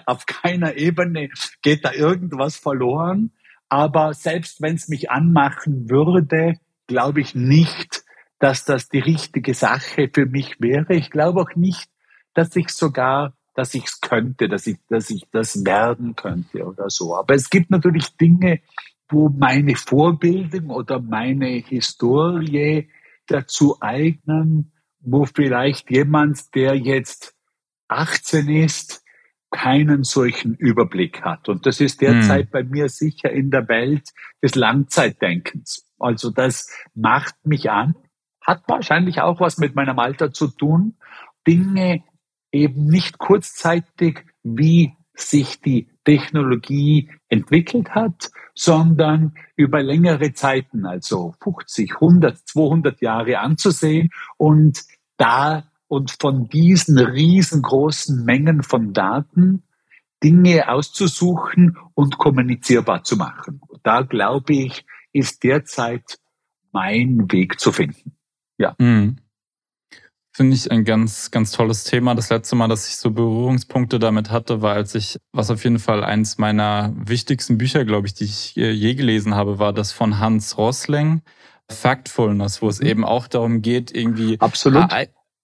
auf 0.05 0.25
keiner 0.25 0.75
Ebene 0.75 1.29
geht 1.61 1.85
da 1.85 1.91
irgendwas 1.91 2.57
verloren. 2.57 3.31
Aber 3.69 4.13
selbst 4.13 4.61
wenn 4.61 4.75
es 4.75 4.87
mich 4.87 5.09
anmachen 5.09 5.89
würde, 5.89 6.59
glaube 6.87 7.21
ich 7.21 7.33
nicht, 7.33 8.03
dass 8.39 8.65
das 8.65 8.89
die 8.89 8.99
richtige 8.99 9.53
Sache 9.53 10.09
für 10.13 10.25
mich 10.25 10.59
wäre. 10.59 10.93
Ich 10.95 11.09
glaube 11.09 11.41
auch 11.41 11.55
nicht, 11.55 11.89
dass 12.33 12.55
ich 12.55 12.69
sogar, 12.69 13.33
dass 13.55 13.73
ich 13.73 13.85
es 13.85 14.01
könnte, 14.01 14.47
dass 14.47 14.67
ich, 14.67 14.77
dass 14.89 15.09
ich 15.09 15.23
das 15.31 15.65
werden 15.65 16.15
könnte 16.15 16.65
oder 16.65 16.89
so. 16.89 17.15
Aber 17.15 17.33
es 17.33 17.49
gibt 17.49 17.71
natürlich 17.71 18.15
Dinge, 18.17 18.61
wo 19.09 19.29
meine 19.29 19.75
Vorbildung 19.75 20.69
oder 20.69 20.99
meine 20.99 21.47
Historie 21.47 22.89
dazu 23.27 23.77
eignen, 23.81 24.71
wo 24.99 25.25
vielleicht 25.25 25.91
jemand, 25.91 26.53
der 26.55 26.75
jetzt 26.75 27.35
18 27.87 28.49
ist, 28.49 29.03
keinen 29.51 30.03
solchen 30.03 30.55
Überblick 30.55 31.21
hat. 31.21 31.47
Und 31.47 31.65
das 31.65 31.79
ist 31.79 32.01
derzeit 32.01 32.45
hm. 32.45 32.51
bei 32.51 32.63
mir 32.63 32.89
sicher 32.89 33.31
in 33.31 33.51
der 33.51 33.67
Welt 33.69 34.09
des 34.41 34.55
Langzeitdenkens. 34.55 35.85
Also 35.97 36.29
das 36.29 36.69
macht 36.93 37.35
mich 37.45 37.69
an, 37.69 37.95
hat 38.41 38.63
wahrscheinlich 38.67 39.21
auch 39.21 39.39
was 39.39 39.57
mit 39.57 39.75
meinem 39.75 39.97
Alter 39.99 40.33
zu 40.33 40.47
tun, 40.47 40.97
Dinge 41.47 42.03
eben 42.51 42.87
nicht 42.87 43.17
kurzzeitig, 43.17 44.25
wie 44.43 44.93
sich 45.15 45.61
die 45.61 45.87
Technologie 46.03 47.09
entwickelt 47.29 47.91
hat, 47.91 48.29
sondern 48.53 49.33
über 49.55 49.81
längere 49.81 50.33
Zeiten, 50.33 50.85
also 50.85 51.35
50, 51.41 51.95
100, 51.95 52.37
200 52.47 53.01
Jahre 53.01 53.39
anzusehen 53.39 54.09
und 54.37 54.81
da 55.17 55.63
und 55.87 56.15
von 56.19 56.47
diesen 56.47 56.97
riesengroßen 56.97 58.23
Mengen 58.25 58.63
von 58.63 58.93
Daten 58.93 59.63
Dinge 60.23 60.69
auszusuchen 60.69 61.77
und 61.93 62.17
kommunizierbar 62.17 63.03
zu 63.03 63.17
machen. 63.17 63.61
Da 63.83 64.01
glaube 64.01 64.53
ich, 64.53 64.85
ist 65.13 65.43
derzeit 65.43 66.19
mein 66.71 67.31
Weg 67.31 67.59
zu 67.59 67.71
finden. 67.71 68.17
Ja. 68.57 68.75
Mhm. 68.79 69.17
Finde 70.35 70.57
ich 70.57 70.69
ein 70.69 70.83
ganz, 70.83 71.31
ganz 71.31 71.51
tolles 71.51 71.85
Thema. 71.85 72.13
Das 72.13 72.29
letzte 72.29 72.57
Mal, 72.57 72.67
dass 72.67 72.89
ich 72.89 72.97
so 72.97 73.09
Berührungspunkte 73.09 73.99
damit 73.99 74.31
hatte, 74.31 74.61
war, 74.61 74.73
als 74.73 74.93
ich, 74.93 75.15
was 75.31 75.49
auf 75.49 75.63
jeden 75.63 75.79
Fall 75.79 76.03
eins 76.03 76.37
meiner 76.37 76.93
wichtigsten 76.97 77.57
Bücher, 77.57 77.85
glaube 77.85 78.07
ich, 78.07 78.15
die 78.15 78.25
ich 78.25 78.57
äh, 78.57 78.69
je 78.69 78.95
gelesen 78.95 79.33
habe, 79.33 79.59
war 79.59 79.71
das 79.71 79.93
von 79.93 80.19
Hans 80.19 80.57
Rosling, 80.57 81.21
Factfulness, 81.71 82.61
wo 82.61 82.67
es 82.67 82.81
mhm. 82.81 82.87
eben 82.87 83.05
auch 83.05 83.29
darum 83.29 83.61
geht, 83.61 83.95
irgendwie 83.95 84.37
Absolut. 84.41 84.91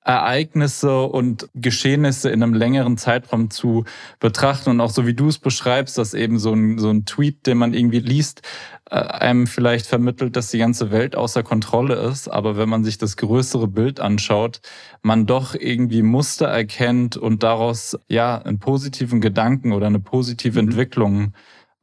Ereignisse 0.04 1.04
und 1.04 1.48
Geschehnisse 1.54 2.32
in 2.32 2.42
einem 2.42 2.56
längeren 2.56 2.98
Zeitraum 2.98 3.52
zu 3.52 3.86
betrachten 4.20 4.72
und 4.72 4.82
auch 4.82 4.90
so 4.90 5.06
wie 5.06 5.14
du 5.14 5.28
es 5.28 5.38
beschreibst, 5.38 5.98
dass 5.98 6.16
eben 6.16 6.40
so 6.40 6.54
ein, 6.54 6.80
so 6.80 6.90
ein 6.90 7.06
Tweet, 7.06 7.46
den 7.46 7.60
man 7.60 7.74
irgendwie 7.74 8.00
liest, 8.00 8.42
äh, 8.90 8.96
einem 8.96 9.46
vielleicht 9.46 9.86
vermittelt, 9.86 10.36
dass 10.36 10.50
die 10.50 10.58
ganze 10.58 10.90
Welt 10.90 11.16
außer 11.16 11.44
Kontrolle 11.44 11.96
ist, 11.96 12.28
aber 12.28 12.58
wenn 12.58 12.68
man 12.68 12.84
sich 12.84 12.98
das 12.98 13.16
größere 13.16 13.68
Bild 13.68 14.00
anschaut, 14.00 14.62
man 15.04 15.28
doch 15.28 15.54
irgendwie 15.54 16.02
Muster 16.02 16.48
erkennt 16.48 17.16
und 17.16 17.44
daraus 17.44 17.98
ja 18.08 18.40
einen 18.40 18.60
positiven 18.60 19.22
Gedanken 19.22 19.72
oder 19.72 19.86
eine 19.86 20.00
positive 20.00 20.60
mhm. 20.60 20.70
Entwicklung 20.70 21.34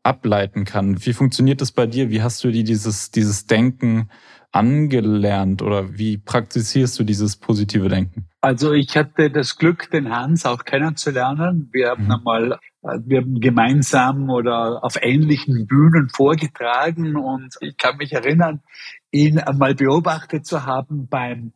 ableiten 0.03 0.65
kann. 0.65 1.05
Wie 1.05 1.13
funktioniert 1.13 1.61
das 1.61 1.71
bei 1.71 1.87
dir? 1.87 2.11
Wie 2.11 2.23
hast 2.23 2.43
du 2.43 2.51
dir 2.51 2.65
dieses, 2.65 3.11
dieses 3.11 3.47
Denken 3.47 4.09
angelernt 4.53 5.63
oder 5.63 5.99
wie 5.99 6.19
praktizierst 6.19 6.99
du 6.99 7.05
dieses 7.05 7.37
positive 7.37 7.89
Denken? 7.89 8.29
Also 8.41 8.73
ich 8.73 8.97
hatte 8.97 9.31
das 9.31 9.57
Glück, 9.57 9.91
den 9.91 10.11
Hans 10.11 10.47
auch 10.47 10.65
kennenzulernen. 10.65 11.69
Wir 11.73 11.91
haben 11.91 12.05
mhm. 12.05 12.13
einmal 12.13 12.59
wir 12.83 13.21
haben 13.21 13.41
gemeinsam 13.41 14.31
oder 14.31 14.85
auf 14.85 14.97
ähnlichen 15.01 15.67
Bühnen 15.67 16.09
vorgetragen 16.09 17.17
und 17.17 17.55
ich 17.61 17.77
kann 17.77 17.97
mich 17.97 18.13
erinnern, 18.13 18.63
ihn 19.11 19.39
einmal 19.39 19.75
beobachtet 19.75 20.47
zu 20.47 20.65
haben 20.65 21.09
beim 21.09 21.53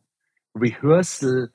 Rehearsal 0.55 1.49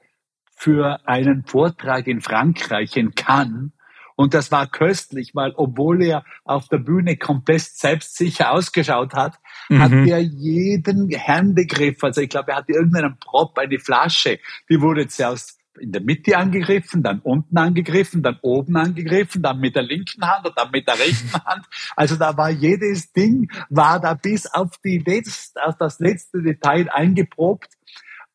für 0.51 1.07
einen 1.07 1.44
Vortrag 1.44 2.07
in 2.07 2.20
Frankreich, 2.20 2.96
in 2.96 3.14
Cannes. 3.14 3.70
Und 4.18 4.35
das 4.35 4.50
war 4.50 4.66
köstlich, 4.66 5.31
weil 5.35 5.52
obwohl 5.54 6.02
er 6.02 6.24
auf 6.42 6.66
der 6.66 6.78
Bühne 6.78 7.16
komplett 7.16 7.61
selbstsicher 7.61 8.50
ausgeschaut 8.50 9.14
hat, 9.14 9.38
mhm. 9.68 9.78
hat 9.78 9.92
er 9.92 10.18
jeden 10.18 11.09
Händegriff, 11.09 12.02
also 12.02 12.20
ich 12.20 12.28
glaube, 12.28 12.50
er 12.50 12.57
hatte 12.57 12.72
irgendeinen 12.72 13.16
Prop, 13.20 13.57
eine 13.57 13.78
Flasche, 13.78 14.40
die 14.68 14.81
wurde 14.81 15.07
zuerst 15.07 15.61
in 15.78 15.92
der 15.92 16.02
Mitte 16.02 16.37
angegriffen, 16.37 17.04
dann 17.04 17.20
unten 17.20 17.57
angegriffen, 17.57 18.24
dann 18.24 18.40
oben 18.42 18.76
angegriffen, 18.76 19.40
dann 19.40 19.61
mit 19.61 19.76
der 19.76 19.85
linken 19.85 20.28
Hand 20.28 20.48
und 20.48 20.59
dann 20.59 20.72
mit 20.72 20.88
der 20.88 20.98
rechten 20.98 21.33
Hand. 21.44 21.66
Also 21.94 22.16
da 22.16 22.37
war 22.37 22.50
jedes 22.50 23.12
Ding, 23.12 23.48
war 23.70 24.00
da 24.00 24.14
bis 24.14 24.46
auf 24.46 24.78
die 24.85 24.98
letzte, 24.98 25.64
auf 25.64 25.76
das 25.78 26.00
letzte 26.00 26.42
Detail 26.42 26.90
eingeprobt, 26.90 27.68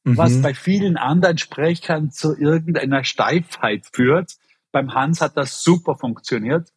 mhm. 0.05 0.15
was 0.15 0.41
bei 0.41 0.53
vielen 0.53 0.95
anderen 0.95 1.37
Sprechern 1.37 2.09
zu 2.09 2.37
irgendeiner 2.37 3.03
Steifheit 3.03 3.85
führt. 3.91 4.37
Beim 4.73 4.93
Hans 4.93 5.21
hat 5.21 5.37
das 5.37 5.63
super 5.63 5.95
funktioniert. 5.95 6.69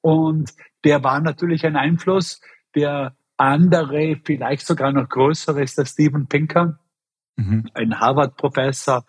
Und 0.00 0.54
der 0.84 1.04
war 1.04 1.20
natürlich 1.20 1.66
ein 1.66 1.76
Einfluss. 1.76 2.40
Der 2.74 3.14
andere, 3.36 4.18
vielleicht 4.24 4.66
sogar 4.66 4.92
noch 4.92 5.08
größere, 5.08 5.62
ist 5.62 5.76
der 5.76 5.84
Steven 5.84 6.28
Pinker, 6.28 6.78
mhm. 7.36 7.68
ein 7.74 7.98
Harvard-Professor, 7.98 9.04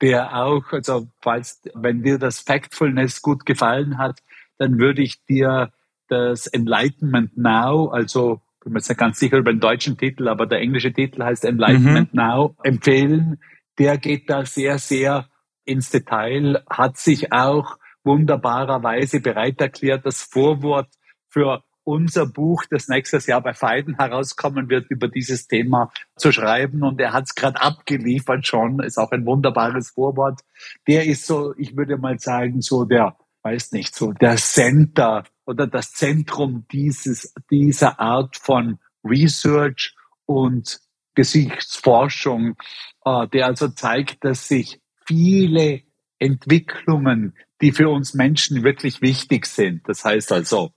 der 0.00 0.34
auch, 0.34 0.72
also 0.72 1.08
falls, 1.20 1.62
wenn 1.74 2.02
dir 2.02 2.18
das 2.18 2.40
Factfulness 2.40 3.22
gut 3.22 3.46
gefallen 3.46 3.98
hat, 3.98 4.20
dann 4.58 4.78
würde 4.78 5.02
ich 5.02 5.24
dir 5.26 5.70
das 6.08 6.46
Enlightenment 6.46 7.36
Now, 7.36 7.88
also 7.90 8.40
ich 8.54 8.64
bin 8.64 8.72
mir 8.72 8.78
jetzt 8.78 8.88
nicht 8.88 8.98
ganz 8.98 9.18
sicher 9.18 9.36
über 9.36 9.52
den 9.52 9.60
deutschen 9.60 9.98
Titel, 9.98 10.28
aber 10.28 10.46
der 10.46 10.60
englische 10.60 10.92
Titel 10.92 11.22
heißt 11.22 11.44
Enlightenment 11.44 12.14
mhm. 12.14 12.20
Now, 12.20 12.56
empfehlen. 12.62 13.38
Der 13.78 13.98
geht 13.98 14.30
da 14.30 14.46
sehr, 14.46 14.78
sehr 14.78 15.28
ins 15.64 15.90
Detail, 15.90 16.62
hat 16.68 16.96
sich 16.96 17.32
auch 17.32 17.78
wunderbarerweise 18.04 19.20
bereit 19.20 19.60
erklärt, 19.60 20.04
das 20.04 20.22
Vorwort 20.22 20.88
für 21.28 21.62
unser 21.84 22.26
Buch, 22.26 22.64
das 22.70 22.88
nächstes 22.88 23.26
Jahr 23.26 23.42
bei 23.42 23.52
Feiden 23.52 23.96
herauskommen 23.96 24.70
wird, 24.70 24.90
über 24.90 25.08
dieses 25.08 25.46
Thema 25.46 25.92
zu 26.16 26.32
schreiben. 26.32 26.82
Und 26.82 27.00
er 27.00 27.12
hat 27.12 27.24
es 27.24 27.34
gerade 27.34 27.60
abgeliefert 27.60 28.46
schon, 28.46 28.80
ist 28.80 28.98
auch 28.98 29.12
ein 29.12 29.26
wunderbares 29.26 29.90
Vorwort. 29.90 30.40
Der 30.88 31.04
ist 31.04 31.26
so, 31.26 31.54
ich 31.56 31.76
würde 31.76 31.98
mal 31.98 32.18
sagen, 32.18 32.62
so 32.62 32.84
der, 32.84 33.16
weiß 33.42 33.72
nicht, 33.72 33.94
so 33.94 34.12
der 34.12 34.36
Center 34.36 35.24
oder 35.44 35.66
das 35.66 35.92
Zentrum 35.92 36.66
dieses, 36.72 37.34
dieser 37.50 38.00
Art 38.00 38.36
von 38.36 38.78
Research 39.04 39.94
und 40.24 40.80
Gesichtsforschung, 41.14 42.56
äh, 43.04 43.28
der 43.28 43.46
also 43.46 43.68
zeigt, 43.68 44.24
dass 44.24 44.48
sich 44.48 44.80
viele 45.06 45.82
Entwicklungen, 46.18 47.34
die 47.60 47.72
für 47.72 47.88
uns 47.88 48.14
Menschen 48.14 48.62
wirklich 48.62 49.02
wichtig 49.02 49.46
sind. 49.46 49.88
Das 49.88 50.04
heißt 50.04 50.32
also, 50.32 50.72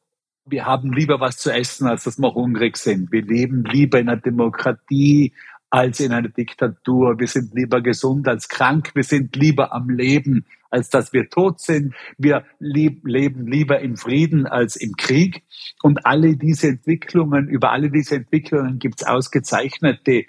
wir 0.46 0.66
haben 0.66 0.94
lieber 0.94 1.20
was 1.20 1.38
zu 1.38 1.52
essen, 1.52 1.88
als 1.88 2.04
dass 2.06 2.18
wir 2.18 2.34
hungrig 2.34 2.78
sind. 2.78 3.12
Wir 3.12 3.22
leben 3.22 3.64
lieber 3.66 4.00
in 4.00 4.10
einer 4.10 4.22
Demokratie 4.22 5.34
als 5.70 6.00
in 6.00 6.14
einer 6.14 6.30
Diktatur. 6.30 7.20
Wir 7.20 7.28
sind 7.28 7.54
lieber 7.54 7.82
gesund 7.82 8.28
als 8.28 8.48
krank. 8.48 8.92
Wir 8.96 9.04
sind 9.04 9.36
lieber 9.36 9.74
am 9.74 9.90
Leben, 9.90 10.46
als 10.70 10.90
dass 10.90 11.12
wir 11.12 11.30
tot 11.30 11.60
sind. 11.60 11.94
Wir 12.18 12.46
lieb, 12.60 13.06
leben 13.06 13.48
lieber 13.48 13.80
im 13.82 13.98
Frieden 13.98 14.48
als 14.48 14.78
im 14.78 14.96
Krieg. 14.96 15.44
Und 15.84 16.06
alle 16.06 16.38
diese 16.38 16.70
Entwicklungen, 16.70 17.50
über 17.50 17.72
alle 17.72 17.90
diese 17.90 18.16
Entwicklungen 18.16 18.80
gibt 18.80 19.02
es 19.02 19.08
ausgezeichnete 19.08 20.26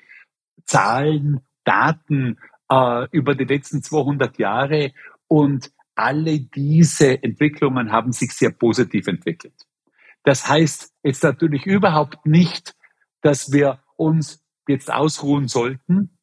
Zahlen, 0.64 1.40
Daten 1.64 2.38
äh, 2.70 3.06
über 3.10 3.34
die 3.34 3.44
letzten 3.44 3.82
200 3.82 4.38
Jahre. 4.38 4.92
Und 5.26 5.70
alle 5.94 6.40
diese 6.40 7.22
Entwicklungen 7.22 7.92
haben 7.92 8.12
sich 8.12 8.32
sehr 8.32 8.50
positiv 8.50 9.06
entwickelt. 9.06 9.66
Das 10.22 10.48
heißt 10.48 10.92
jetzt 11.02 11.22
natürlich 11.22 11.66
überhaupt 11.66 12.26
nicht, 12.26 12.74
dass 13.22 13.52
wir 13.52 13.80
uns 13.96 14.42
jetzt 14.68 14.92
ausruhen 14.92 15.48
sollten. 15.48 16.18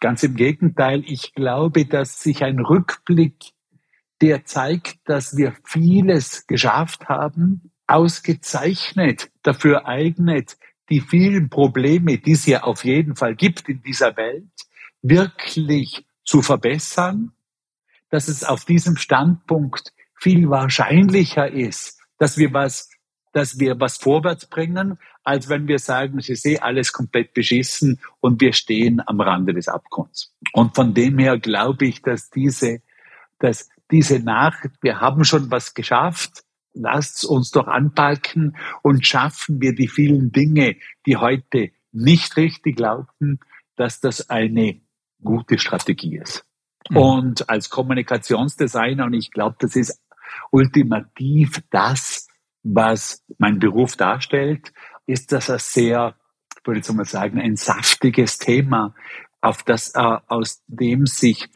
Ganz 0.00 0.22
im 0.22 0.34
Gegenteil, 0.34 1.02
ich 1.06 1.32
glaube, 1.32 1.86
dass 1.86 2.22
sich 2.22 2.44
ein 2.44 2.60
Rückblick, 2.60 3.52
der 4.20 4.44
zeigt, 4.44 4.98
dass 5.04 5.36
wir 5.36 5.54
vieles 5.64 6.46
geschafft 6.46 7.08
haben, 7.08 7.72
ausgezeichnet 7.86 9.30
dafür 9.42 9.86
eignet, 9.86 10.56
die 10.88 11.00
vielen 11.00 11.48
Probleme, 11.50 12.18
die 12.18 12.32
es 12.32 12.46
ja 12.46 12.62
auf 12.62 12.84
jeden 12.84 13.16
Fall 13.16 13.34
gibt 13.34 13.68
in 13.68 13.82
dieser 13.82 14.16
Welt, 14.16 14.50
wirklich 15.08 16.04
zu 16.24 16.42
verbessern, 16.42 17.32
dass 18.10 18.28
es 18.28 18.44
auf 18.44 18.64
diesem 18.64 18.96
Standpunkt 18.96 19.92
viel 20.18 20.48
wahrscheinlicher 20.48 21.50
ist, 21.50 22.00
dass 22.18 22.38
wir 22.38 22.52
was, 22.52 22.90
dass 23.32 23.58
wir 23.58 23.78
was 23.78 23.98
vorwärts 23.98 24.46
bringen, 24.48 24.98
als 25.22 25.48
wenn 25.48 25.68
wir 25.68 25.78
sagen, 25.78 26.18
es 26.18 26.28
ist 26.28 26.46
alles 26.62 26.92
komplett 26.92 27.34
beschissen 27.34 28.00
und 28.20 28.40
wir 28.40 28.52
stehen 28.52 29.02
am 29.06 29.20
Rande 29.20 29.52
des 29.52 29.68
Abgrunds. 29.68 30.34
Und 30.52 30.74
von 30.74 30.94
dem 30.94 31.18
her 31.18 31.38
glaube 31.38 31.86
ich, 31.86 32.02
dass 32.02 32.30
diese, 32.30 32.80
dass 33.38 33.68
diese 33.90 34.20
Nachricht, 34.20 34.76
wir 34.82 35.00
haben 35.00 35.24
schon 35.24 35.50
was 35.50 35.74
geschafft, 35.74 36.44
lasst 36.72 37.24
uns 37.24 37.50
doch 37.50 37.66
anpacken 37.66 38.56
und 38.82 39.06
schaffen 39.06 39.60
wir 39.60 39.74
die 39.74 39.88
vielen 39.88 40.32
Dinge, 40.32 40.76
die 41.06 41.16
heute 41.16 41.70
nicht 41.92 42.36
richtig 42.36 42.78
laufen, 42.78 43.40
dass 43.76 44.00
das 44.00 44.30
eine 44.30 44.80
gute 45.22 45.58
Strategie 45.58 46.16
ist. 46.16 46.44
Mhm. 46.90 46.96
Und 46.96 47.48
als 47.50 47.70
Kommunikationsdesigner, 47.70 49.04
und 49.04 49.14
ich 49.14 49.30
glaube, 49.30 49.56
das 49.58 49.76
ist 49.76 50.00
ultimativ 50.50 51.62
das, 51.70 52.28
was 52.62 53.24
mein 53.38 53.58
Beruf 53.58 53.96
darstellt, 53.96 54.72
ist 55.06 55.32
das 55.32 55.50
ein 55.50 55.58
sehr, 55.58 56.16
würde 56.64 56.80
ich 56.80 56.92
mal 56.92 57.04
sagen, 57.04 57.40
ein 57.40 57.56
saftiges 57.56 58.38
Thema, 58.38 58.94
auf 59.40 59.62
das, 59.62 59.94
äh, 59.94 60.18
aus 60.26 60.62
dem 60.66 61.06
sich 61.06 61.48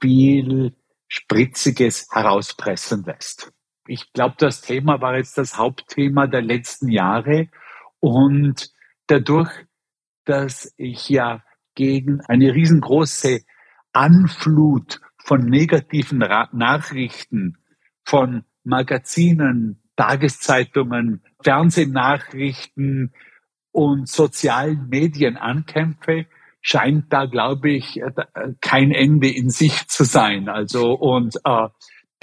viel 0.00 0.74
Spritziges 1.06 2.08
herauspressen 2.10 3.04
lässt. 3.04 3.52
Ich 3.86 4.12
glaube, 4.12 4.34
das 4.38 4.60
Thema 4.60 5.00
war 5.00 5.16
jetzt 5.16 5.38
das 5.38 5.56
Hauptthema 5.56 6.26
der 6.26 6.42
letzten 6.42 6.88
Jahre 6.88 7.48
und 8.00 8.70
dadurch, 9.06 9.50
dass 10.24 10.74
ich 10.76 11.08
ja 11.08 11.42
gegen 11.78 12.20
eine 12.22 12.52
riesengroße 12.54 13.42
Anflut 13.92 15.00
von 15.24 15.44
negativen 15.44 16.22
Ra 16.22 16.48
Nachrichten 16.52 17.56
von 18.04 18.42
Magazinen, 18.64 19.80
Tageszeitungen, 19.94 21.22
Fernsehnachrichten 21.40 23.12
und 23.70 24.08
sozialen 24.08 24.88
Medien 24.88 25.36
ankämpfe, 25.36 26.26
scheint 26.60 27.12
da, 27.12 27.26
glaube 27.26 27.70
ich, 27.70 28.00
äh, 28.00 28.10
kein 28.60 28.90
Ende 28.90 29.30
in 29.30 29.50
sich 29.50 29.86
zu 29.86 30.02
sein. 30.02 30.48
Also 30.48 30.94
und 30.94 31.36
äh, 31.44 31.68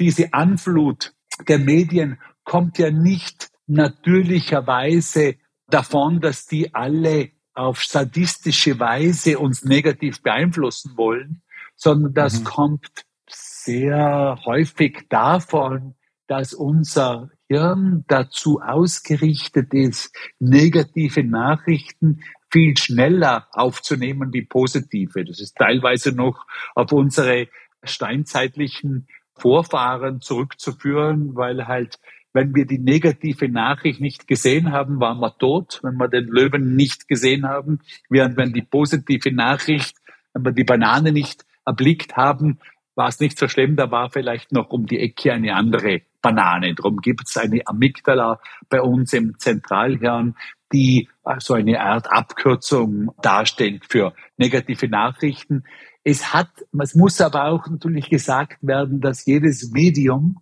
diese 0.02 0.34
Anflut 0.34 1.13
der 1.48 1.60
Medien 1.60 2.20
kommt 2.44 2.78
ja 2.78 2.91
nicht 2.91 3.52
natürlicherweise 3.68 5.36
davon, 5.70 6.20
dass 6.20 6.46
die 6.46 6.76
alle 6.76 7.32
auf 7.56 7.84
sadistische 7.84 8.80
Weise 8.80 9.39
uns 9.39 9.63
negativ 9.63 10.22
beeinflussen 10.22 10.94
wollen, 10.96 11.41
sondern 11.76 12.13
das 12.13 12.41
mhm. 12.41 12.44
kommt 12.44 13.06
sehr 13.28 14.38
häufig 14.46 15.08
davon, 15.10 15.96
dass 16.28 16.54
unser 16.54 17.30
Hirn 17.48 18.04
dazu 18.08 18.60
ausgerichtet 18.60 19.74
ist, 19.74 20.15
negative 20.39 21.24
Nachrichten 21.24 22.22
viel 22.52 22.78
schneller 22.78 23.48
aufzunehmen 23.52 24.34
wie 24.34 24.44
positive. 24.44 25.24
Das 25.24 25.39
ist 25.39 25.56
teilweise 25.56 26.12
noch 26.12 26.46
auf 26.74 26.91
unsere 26.91 27.48
steinzeitlichen 27.84 29.08
Vorfahren 29.34 30.22
zurückzuführen, 30.22 31.36
weil 31.36 31.68
halt 31.68 32.00
wenn 32.36 32.54
wir 32.54 32.65
die 32.65 32.80
negative 32.80 33.48
Nachricht 33.48 34.02
nicht 34.02 34.28
gesehen 34.28 34.74
haben, 34.74 35.00
waren 35.00 35.21
wir 35.21 35.38
tot, 35.38 35.80
wenn 35.84 35.95
wir 35.95 36.10
den 36.10 36.26
Löwen 36.26 36.76
nicht 36.76 37.08
gesehen 37.08 37.48
haben, 37.48 37.80
während 38.10 38.36
wenn 38.36 38.52
die 38.52 38.62
positive 38.62 39.32
Nachricht, 39.32 39.95
wenn 40.34 40.43
wir 40.43 40.52
die 40.52 40.65
Banane 40.65 41.13
nicht 41.13 41.45
erblickt 41.65 42.17
haben, 42.17 42.60
war 42.93 43.08
es 43.08 43.21
nicht 43.21 43.39
so 43.39 43.48
schlimm, 43.48 43.78
da 43.78 43.89
war 43.89 44.10
vielleicht 44.10 44.52
noch 44.52 44.69
um 44.71 44.86
die 44.86 45.00
Ecke 45.00 45.32
eine 45.32 45.56
andere 45.56 46.02
Banane. 46.21 46.76
Darum 46.76 46.98
gibt 46.98 47.30
es 47.30 47.38
eine 47.38 47.65
Amygdala 47.65 48.41
bei 48.67 48.82
uns 48.82 49.13
im 49.13 49.39
Zentralhirn, 49.39 50.36
die 50.74 51.08
so 51.39 51.54
eine 51.54 51.80
Art 51.80 52.12
Abkürzung 52.12 53.13
darstellt 53.21 53.86
für 53.88 54.13
negative 54.36 54.89
Nachrichten. 54.89 55.63
Es 56.04 56.34
hat, 56.34 56.50
es 56.82 56.95
muss 56.95 57.21
aber 57.21 57.45
auch 57.45 57.65
natürlich 57.69 58.10
gesagt 58.10 58.58
werden, 58.62 59.00
dass 59.00 59.26
jedes 59.26 59.71
Medium 59.71 60.41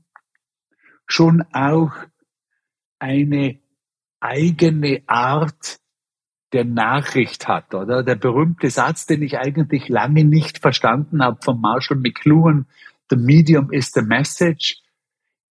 schon 1.08 1.44
auch 1.54 1.92
eine 3.00 3.60
eigene 4.20 5.04
Art 5.08 5.80
der 6.54 6.66
Nachricht 6.66 7.48
hat, 7.48 7.74
oder? 7.74 8.04
Der 8.04 8.16
berühmte 8.16 8.70
Satz, 8.70 9.06
den 9.06 9.24
ich 9.24 9.38
eigentlich 9.38 9.90
lange 9.90 10.24
nicht 10.24 10.60
verstanden 10.60 11.24
habe 11.24 11.40
von 11.44 11.60
Marshall 11.60 11.98
McLuhan, 11.98 12.68
the 13.10 13.16
medium 13.18 13.72
is 13.72 13.92
the 13.92 14.02
message, 14.02 14.82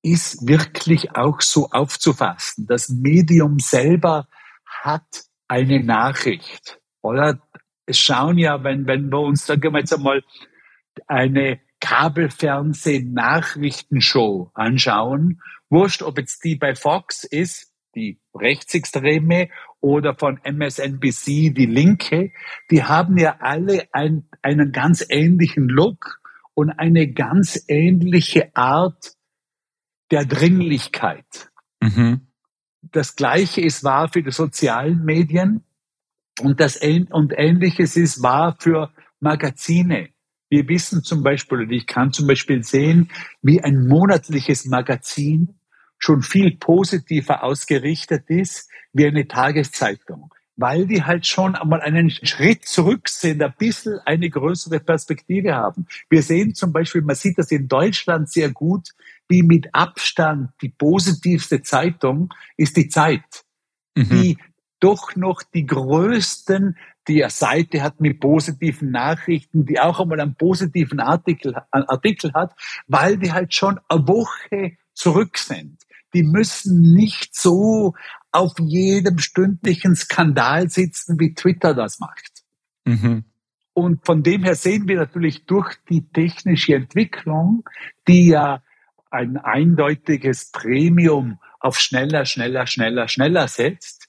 ist 0.03 0.47
wirklich 0.47 1.15
auch 1.15 1.41
so 1.41 1.69
aufzufassen. 1.71 2.67
Das 2.67 2.88
Medium 2.88 3.59
selber 3.59 4.29
hat 4.65 5.25
eine 5.49 5.83
Nachricht, 5.83 6.81
oder? 7.03 7.41
Es 7.85 7.99
schauen 7.99 8.38
ja, 8.38 8.62
wenn, 8.62 8.87
wenn 8.87 9.11
wir 9.11 9.19
uns, 9.19 9.45
sagen 9.45 9.73
wir 9.73 9.81
jetzt 9.81 9.93
einmal, 9.93 10.23
eine 11.07 11.61
Kabelfernseh-Nachrichtenshow 11.83 14.51
anschauen 14.55 15.40
Wurscht, 15.73 16.03
ob 16.03 16.18
jetzt 16.18 16.45
die 16.45 16.57
bei 16.57 16.75
Fox 16.75 17.25
ist, 17.25 17.73
die 17.95 18.21
Rechtsextreme, 18.35 19.49
oder 19.81 20.14
von 20.14 20.38
MSNBC, 20.45 21.51
die 21.51 21.66
Linke, 21.66 22.31
die 22.71 22.85
haben 22.85 23.16
ja 23.16 23.38
alle 23.40 23.88
ein, 23.92 24.29
einen 24.42 24.71
ganz 24.71 25.05
ähnlichen 25.09 25.68
Look 25.68 26.21
und 26.55 26.71
eine 26.71 27.11
ganz 27.11 27.64
ähnliche 27.68 28.55
Art 28.55 29.14
der 30.11 30.27
Dringlichkeit. 30.27 31.51
Mhm. 31.81 32.29
Das 32.83 33.16
Gleiche 33.16 33.62
ist 33.62 33.83
wahr 33.83 34.09
für 34.09 34.23
die 34.23 34.31
sozialen 34.31 35.05
Medien 35.05 35.64
und 36.40 36.61
das 36.61 36.77
und 36.77 37.33
Ähnliches 37.35 37.97
ist 37.97 38.23
wahr 38.23 38.57
für 38.61 38.92
Magazine. 39.21 40.11
Wir 40.53 40.69
wissen 40.69 41.03
zum 41.03 41.23
Beispiel, 41.23 41.62
oder 41.62 41.71
ich 41.71 41.87
kann 41.87 42.12
zum 42.12 42.27
Beispiel 42.27 42.62
sehen, 42.62 43.11
wie 43.41 43.65
ein 43.65 43.88
monatliches 43.88 44.67
Magazin 44.67 45.55
schon 45.97 46.21
viel 46.21 46.59
positiver 46.59 47.43
ausgerichtet 47.43 48.29
ist 48.29 48.69
wie 48.93 49.07
eine 49.07 49.27
Tageszeitung, 49.27 50.31
weil 50.57 50.87
die 50.87 51.05
halt 51.05 51.27
schon 51.27 51.55
einmal 51.55 51.81
einen 51.81 52.11
Schritt 52.11 52.67
zurück 52.67 53.09
sind, 53.09 53.43
ein 53.43 53.55
bisschen 53.57 53.99
eine 54.05 54.29
größere 54.29 54.81
Perspektive 54.81 55.55
haben. 55.55 55.87
Wir 56.11 56.21
sehen 56.21 56.55
zum 56.55 56.71
Beispiel, 56.71 57.01
man 57.01 57.17
sieht 57.17 57.38
das 57.38 57.51
in 57.51 57.67
Deutschland 57.67 58.31
sehr 58.31 58.51
gut, 58.51 58.91
wie 59.31 59.43
mit 59.43 59.75
Abstand 59.75 60.51
die 60.61 60.69
positivste 60.69 61.62
Zeitung 61.62 62.29
ist 62.59 62.77
die 62.77 62.91
Zeit, 62.91 63.47
mhm. 63.97 64.09
die 64.11 64.38
doch 64.81 65.17
noch 65.17 65.43
die 65.43 65.65
größten 65.65 66.77
die 67.09 67.25
Seite 67.29 67.83
hat 67.83 68.01
mit 68.01 68.21
positiven 68.21 68.91
Nachrichten, 68.91 69.67
die 69.67 69.81
auch 69.81 70.01
einmal 70.01 70.21
einen 70.21 70.35
positiven 70.35 71.01
Artikel, 71.01 71.57
einen 71.71 71.88
Artikel 71.88 72.33
hat, 72.33 72.55
weil 72.87 73.17
die 73.19 73.33
halt 73.33 73.53
schon 73.55 73.81
eine 73.88 74.07
Woche 74.07 74.77
zurück 74.95 75.38
sind 75.38 75.83
die 76.15 76.23
müssen 76.23 76.95
nicht 76.95 77.35
so 77.35 77.95
auf 78.31 78.53
jedem 78.59 79.19
stündlichen 79.19 79.97
Skandal 79.97 80.69
sitzen, 80.69 81.19
wie 81.19 81.35
Twitter 81.35 81.75
das 81.75 81.99
macht. 82.01 82.43
Mhm. 82.85 83.25
Und 83.75 84.05
von 84.05 84.23
dem 84.23 84.45
her 84.45 84.55
sehen 84.55 84.88
wir 84.88 84.97
natürlich 84.97 85.47
durch 85.47 85.77
die 85.88 86.07
technische 86.09 86.75
Entwicklung, 86.75 87.69
die 88.07 88.29
ja 88.29 88.62
ein 89.11 89.38
eindeutiges 89.38 90.51
Premium 90.51 91.38
auf 91.61 91.79
schneller, 91.79 92.25
schneller, 92.27 92.67
schneller, 92.67 93.09
schneller 93.09 93.49
setzt, 93.49 94.09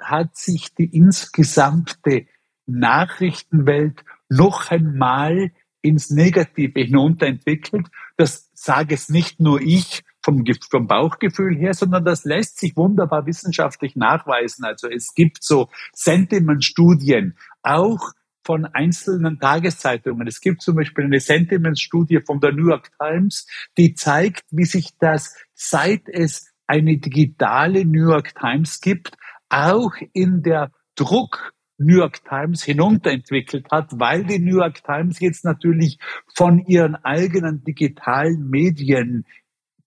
hat 0.00 0.36
sich 0.36 0.74
die 0.74 0.96
insgesamte 0.96 2.26
Nachrichtenwelt 2.66 4.04
noch 4.28 4.70
einmal 4.70 5.52
ins 5.82 6.10
Negative 6.10 6.80
hinunterentwickelt. 6.80 7.88
Das 8.16 8.50
sage 8.54 8.94
es 8.94 9.08
nicht 9.08 9.40
nur 9.40 9.60
ich, 9.60 10.02
vom, 10.24 10.44
vom 10.70 10.86
Bauchgefühl 10.86 11.56
her, 11.56 11.74
sondern 11.74 12.04
das 12.04 12.24
lässt 12.24 12.58
sich 12.58 12.76
wunderbar 12.76 13.26
wissenschaftlich 13.26 13.96
nachweisen. 13.96 14.64
Also 14.64 14.88
es 14.88 15.14
gibt 15.14 15.42
so 15.42 15.68
Sentiment-Studien, 15.92 17.36
auch 17.62 18.12
von 18.44 18.66
einzelnen 18.66 19.38
Tageszeitungen. 19.38 20.26
Es 20.26 20.40
gibt 20.40 20.62
zum 20.62 20.76
Beispiel 20.76 21.04
eine 21.04 21.20
Sentiment-Studie 21.20 22.20
von 22.24 22.40
der 22.40 22.52
New 22.52 22.68
York 22.68 22.90
Times, 22.98 23.46
die 23.78 23.94
zeigt, 23.94 24.42
wie 24.50 24.64
sich 24.64 24.96
das, 24.98 25.36
seit 25.54 26.08
es 26.08 26.52
eine 26.66 26.98
digitale 26.98 27.84
New 27.84 28.10
York 28.10 28.34
Times 28.34 28.80
gibt, 28.80 29.16
auch 29.48 29.92
in 30.12 30.42
der 30.42 30.72
Druck 30.94 31.52
New 31.84 31.96
York 31.96 32.24
Times 32.24 32.62
hinunterentwickelt 32.62 33.70
hat, 33.70 33.98
weil 33.98 34.24
die 34.24 34.38
New 34.38 34.58
York 34.58 34.82
Times 34.84 35.20
jetzt 35.20 35.44
natürlich 35.44 35.98
von 36.34 36.58
ihren 36.66 36.96
eigenen 36.96 37.64
digitalen 37.64 38.48
Medien 38.48 39.26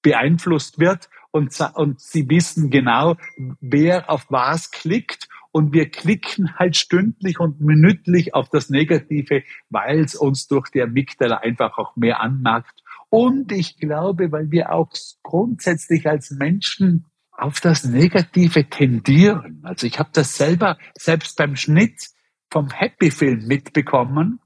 beeinflusst 0.01 0.79
wird 0.79 1.09
und, 1.31 1.57
und 1.73 1.99
sie 1.99 2.29
wissen 2.29 2.69
genau, 2.69 3.17
wer 3.59 4.09
auf 4.09 4.25
was 4.29 4.71
klickt 4.71 5.27
und 5.51 5.73
wir 5.73 5.89
klicken 5.89 6.57
halt 6.59 6.75
stündlich 6.75 7.39
und 7.39 7.61
minütlich 7.61 8.33
auf 8.33 8.49
das 8.49 8.69
Negative, 8.69 9.43
weil 9.69 9.99
es 10.01 10.15
uns 10.15 10.47
durch 10.47 10.69
die 10.69 10.81
Amygdala 10.81 11.37
einfach 11.37 11.77
auch 11.77 11.95
mehr 11.95 12.19
anmacht. 12.19 12.83
Und 13.09 13.51
ich 13.51 13.77
glaube, 13.77 14.31
weil 14.31 14.51
wir 14.51 14.73
auch 14.73 14.91
grundsätzlich 15.23 16.07
als 16.07 16.31
Menschen 16.31 17.05
auf 17.37 17.59
das 17.59 17.83
Negative 17.83 18.69
tendieren. 18.69 19.61
Also 19.63 19.87
ich 19.87 19.99
habe 19.99 20.09
das 20.13 20.35
selber 20.35 20.77
selbst 20.97 21.37
beim 21.37 21.55
Schnitt 21.55 22.09
vom 22.49 22.69
Happy 22.69 23.11
Film 23.11 23.45
mitbekommen. 23.47 24.39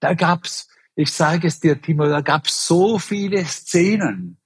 Da 0.00 0.14
gab's, 0.14 0.68
ich 0.94 1.12
sage 1.12 1.48
es 1.48 1.60
dir, 1.60 1.80
Timo, 1.80 2.06
da 2.06 2.20
gab's 2.20 2.66
so 2.66 2.98
viele 2.98 3.44
Szenen. 3.44 4.38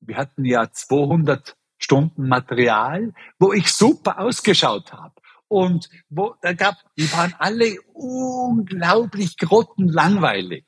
Wir 0.00 0.16
hatten 0.16 0.44
ja 0.44 0.70
200 0.70 1.56
Stunden 1.78 2.28
Material, 2.28 3.12
wo 3.38 3.52
ich 3.52 3.72
super 3.72 4.18
ausgeschaut 4.18 4.92
habe. 4.92 5.14
Und 5.48 5.90
wo, 6.08 6.34
da 6.40 6.54
gab, 6.54 6.76
die 6.96 7.12
waren 7.12 7.34
alle 7.38 7.76
unglaublich 7.92 9.36
grottenlangweilig. 9.36 10.64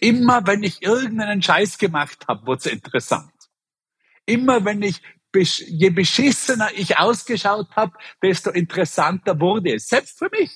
Immer 0.00 0.46
wenn 0.46 0.62
ich 0.64 0.82
irgendeinen 0.82 1.42
Scheiß 1.42 1.78
gemacht 1.78 2.26
habe, 2.26 2.46
wurde 2.46 2.58
es 2.58 2.66
interessant. 2.66 3.30
Immer 4.26 4.64
wenn 4.64 4.82
ich 4.82 5.00
je 5.38 5.90
beschissener 5.90 6.68
ich 6.74 6.98
ausgeschaut 6.98 7.68
habe, 7.76 7.92
desto 8.22 8.50
interessanter 8.50 9.40
wurde 9.40 9.74
es. 9.74 9.88
Selbst 9.88 10.18
für 10.18 10.30
mich. 10.30 10.50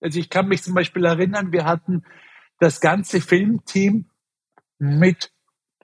Also 0.00 0.18
ich 0.18 0.30
kann 0.30 0.48
mich 0.48 0.62
zum 0.62 0.74
Beispiel 0.74 1.04
erinnern, 1.04 1.52
wir 1.52 1.64
hatten 1.64 2.04
das 2.60 2.80
ganze 2.80 3.20
Filmteam 3.20 4.10
mit 4.78 5.32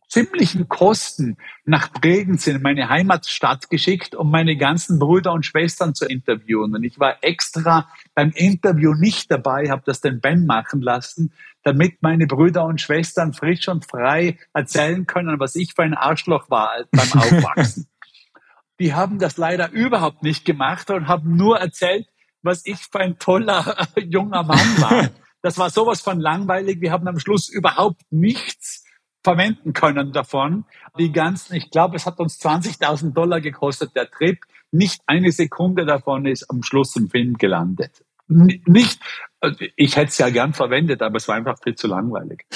ziemlichen 0.09 0.69
Kosten 0.69 1.37
nach 1.65 1.91
Bregenz 1.91 2.47
in 2.47 2.63
meine 2.63 2.89
Heimatstadt 2.89 3.69
geschickt, 3.69 4.15
um 4.15 4.31
meine 4.31 4.57
ganzen 4.57 5.01
Brüder 5.01 5.33
und 5.33 5.45
Schwestern 5.45 5.95
zu 5.95 6.07
interviewen. 6.07 6.75
Und 6.75 6.85
ich 6.85 7.01
war 7.01 7.17
extra 7.23 7.89
beim 8.15 8.31
Interview 8.31 8.95
nicht 8.95 9.31
dabei, 9.31 9.71
habe 9.71 9.83
das 9.85 10.01
den 10.01 10.21
Ben 10.21 10.47
machen 10.47 10.83
lassen, 10.83 11.33
damit 11.65 12.03
meine 12.03 12.29
Brüder 12.29 12.65
und 12.65 12.81
Schwestern 12.81 13.33
frisch 13.33 13.67
und 13.67 13.91
frei 13.91 14.39
erzählen 14.53 15.07
können, 15.07 15.41
was 15.41 15.57
ich 15.57 15.75
für 15.75 15.83
ein 15.83 15.95
Arschloch 15.95 16.49
war 16.49 16.71
beim 16.93 17.13
Aufwachsen 17.15 17.89
die 18.81 18.95
haben 18.95 19.19
das 19.19 19.37
leider 19.37 19.71
überhaupt 19.71 20.23
nicht 20.23 20.45
gemacht 20.45 20.91
und 20.91 21.09
haben 21.09 21.37
nur 21.37 21.59
erzählt, 21.59 22.07
was 22.43 22.65
ich 22.67 22.79
für 22.79 23.01
ein 23.01 23.19
toller 23.19 23.77
junger 23.97 24.43
Mann 24.43 24.81
war. 24.81 25.11
Das 25.43 25.59
war 25.59 25.69
sowas 25.69 26.01
von 26.01 26.21
langweilig. 26.21 26.81
Wir 26.81 26.91
haben 26.91 27.07
am 27.07 27.19
Schluss 27.19 27.51
überhaupt 27.51 28.01
nichts 28.11 28.83
verwenden 29.23 29.75
können 29.75 30.11
davon. 30.11 30.65
Die 30.99 31.13
ganzen, 31.13 31.55
ich 31.57 31.71
glaube, 31.71 31.97
es 31.97 32.07
hat 32.07 32.19
uns 32.19 32.41
20.000 32.41 33.13
Dollar 33.13 33.43
gekostet, 33.43 33.95
der 33.95 34.11
Trip. 34.11 34.39
Nicht 34.71 35.03
eine 35.07 35.33
Sekunde 35.33 35.85
davon 35.85 36.25
ist 36.25 36.49
am 36.49 36.63
Schluss 36.63 36.97
im 36.97 37.11
Film 37.11 37.35
gelandet. 37.35 38.07
Nicht, 38.27 39.01
ich 39.77 39.97
hätte 39.97 40.09
es 40.09 40.17
ja 40.17 40.31
gern 40.31 40.55
verwendet, 40.55 41.03
aber 41.03 41.17
es 41.17 41.29
war 41.29 41.35
einfach 41.35 41.59
viel 41.63 41.75
zu 41.75 41.89
langweilig. 41.89 42.47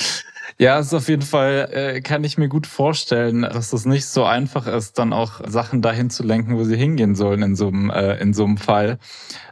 Ja, 0.56 0.78
ist 0.78 0.94
auf 0.94 1.08
jeden 1.08 1.22
Fall, 1.22 1.68
äh, 1.72 2.00
kann 2.00 2.24
ich 2.24 2.38
mir 2.38 2.48
gut 2.48 2.66
vorstellen, 2.66 3.42
dass 3.42 3.72
es 3.72 3.84
nicht 3.84 4.06
so 4.06 4.24
einfach 4.24 4.66
ist, 4.66 4.98
dann 4.98 5.12
auch 5.12 5.40
Sachen 5.46 5.82
dahin 5.82 6.10
zu 6.10 6.22
lenken, 6.22 6.56
wo 6.56 6.64
sie 6.64 6.76
hingehen 6.76 7.14
sollen 7.14 7.42
in 7.42 7.56
so 7.56 7.68
einem, 7.68 7.90
äh, 7.90 8.16
in 8.18 8.32
so 8.32 8.44
einem 8.44 8.56
Fall. 8.56 8.98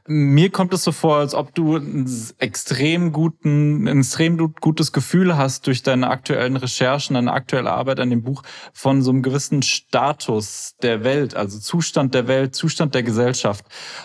Mir 0.09 0.51
kommt 0.51 0.73
es 0.73 0.85
so 0.85 0.92
vor, 0.92 1.16
als 1.16 1.35
ob 1.35 1.53
du 1.55 1.77
ein 1.77 2.09
extrem 2.38 3.12
guten, 3.12 3.88
ein 3.88 3.99
extrem 3.99 4.37
gutes 4.61 4.92
Gefühl 4.92 5.37
hast 5.37 5.66
durch 5.66 5.83
deine 5.83 6.09
aktuellen 6.11 6.57
Recherchen, 6.57 7.14
deine 7.14 7.33
aktuelle 7.33 7.73
Arbeit 7.73 7.99
an 7.99 8.11
dem 8.11 8.23
Buch 8.23 8.42
von 8.73 9.03
so 9.03 9.11
einem 9.11 9.23
gewissen 9.23 9.62
Status 9.62 10.77
der 10.81 11.03
Welt, 11.03 11.35
also 11.35 11.59
Zustand 11.59 12.14
der 12.14 12.29
Welt, 12.29 12.55
Zustand 12.55 12.95
der 12.95 13.03
Gesellschaft. 13.03 13.64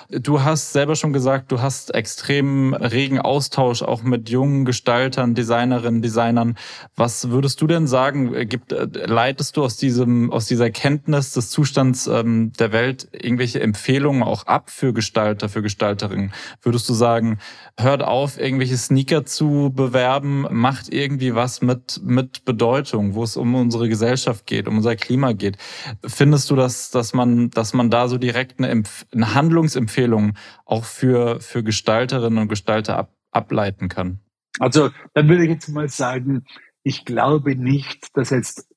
Du 0.09 0.41
hast 0.41 0.73
selber 0.73 0.95
schon 0.95 1.13
gesagt, 1.13 1.51
du 1.51 1.61
hast 1.61 1.93
extrem 1.93 2.73
regen 2.73 3.19
Austausch 3.19 3.83
auch 3.83 4.01
mit 4.01 4.27
jungen 4.27 4.65
Gestaltern, 4.65 5.35
Designerinnen, 5.35 6.01
Designern. 6.01 6.57
Was 6.95 7.29
würdest 7.29 7.61
du 7.61 7.67
denn 7.67 7.85
sagen? 7.85 8.47
Gibt, 8.49 8.71
leitest 8.71 9.55
du 9.55 9.63
aus 9.63 9.77
diesem, 9.77 10.31
aus 10.31 10.47
dieser 10.47 10.71
Kenntnis 10.71 11.33
des 11.33 11.51
Zustands 11.51 12.07
ähm, 12.07 12.53
der 12.57 12.71
Welt 12.71 13.07
irgendwelche 13.11 13.61
Empfehlungen 13.61 14.23
auch 14.23 14.47
ab 14.47 14.71
für 14.71 14.93
Gestalter, 14.93 15.47
für 15.47 15.61
Gestalter? 15.61 15.90
Veranstalterin, 15.91 16.31
würdest 16.61 16.87
du 16.89 16.93
sagen, 16.93 17.39
hört 17.79 18.03
auf, 18.03 18.39
irgendwelche 18.39 18.77
Sneaker 18.77 19.25
zu 19.25 19.71
bewerben, 19.73 20.45
macht 20.49 20.93
irgendwie 20.93 21.35
was 21.35 21.61
mit, 21.61 22.01
mit 22.03 22.45
Bedeutung, 22.45 23.15
wo 23.15 23.23
es 23.23 23.37
um 23.37 23.55
unsere 23.55 23.89
Gesellschaft 23.89 24.45
geht, 24.45 24.67
um 24.67 24.77
unser 24.77 24.95
Klima 24.95 25.33
geht? 25.33 25.57
Findest 26.05 26.49
du, 26.49 26.55
dass, 26.55 26.91
dass, 26.91 27.13
man, 27.13 27.49
dass 27.49 27.73
man 27.73 27.89
da 27.89 28.07
so 28.07 28.17
direkt 28.17 28.59
eine, 28.59 28.83
eine 29.13 29.33
Handlungsempfehlung 29.33 30.37
auch 30.65 30.85
für, 30.85 31.39
für 31.39 31.63
Gestalterinnen 31.63 32.39
und 32.39 32.47
Gestalter 32.47 32.97
ab, 32.97 33.13
ableiten 33.31 33.89
kann? 33.89 34.19
Also, 34.59 34.89
dann 35.13 35.27
würde 35.29 35.43
ich 35.43 35.49
jetzt 35.49 35.69
mal 35.69 35.87
sagen, 35.87 36.45
ich 36.83 37.05
glaube 37.05 37.55
nicht, 37.55 38.15
dass 38.17 38.31
jetzt 38.31 38.67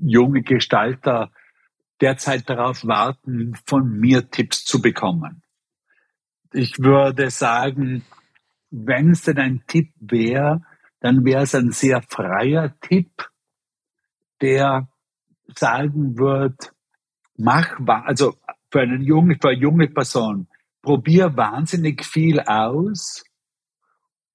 junge 0.00 0.42
Gestalter 0.42 1.30
derzeit 2.00 2.48
darauf 2.48 2.84
warten, 2.84 3.54
von 3.66 3.88
mir 3.98 4.30
Tipps 4.30 4.64
zu 4.64 4.80
bekommen. 4.82 5.43
Ich 6.56 6.78
würde 6.78 7.30
sagen, 7.30 8.04
wenn 8.70 9.10
es 9.10 9.22
denn 9.22 9.38
ein 9.38 9.64
Tipp 9.66 9.92
wäre, 9.98 10.62
dann 11.00 11.24
wäre 11.24 11.42
es 11.42 11.54
ein 11.56 11.72
sehr 11.72 12.00
freier 12.00 12.78
Tipp, 12.78 13.28
der 14.40 14.88
sagen 15.56 16.16
wird, 16.16 16.72
mach, 17.36 17.80
also 18.06 18.36
für 18.70 18.82
eine 18.82 19.02
junge, 19.02 19.36
für 19.42 19.48
eine 19.48 19.58
junge 19.58 19.88
Person, 19.88 20.46
probier 20.80 21.36
wahnsinnig 21.36 22.04
viel 22.04 22.38
aus 22.38 23.24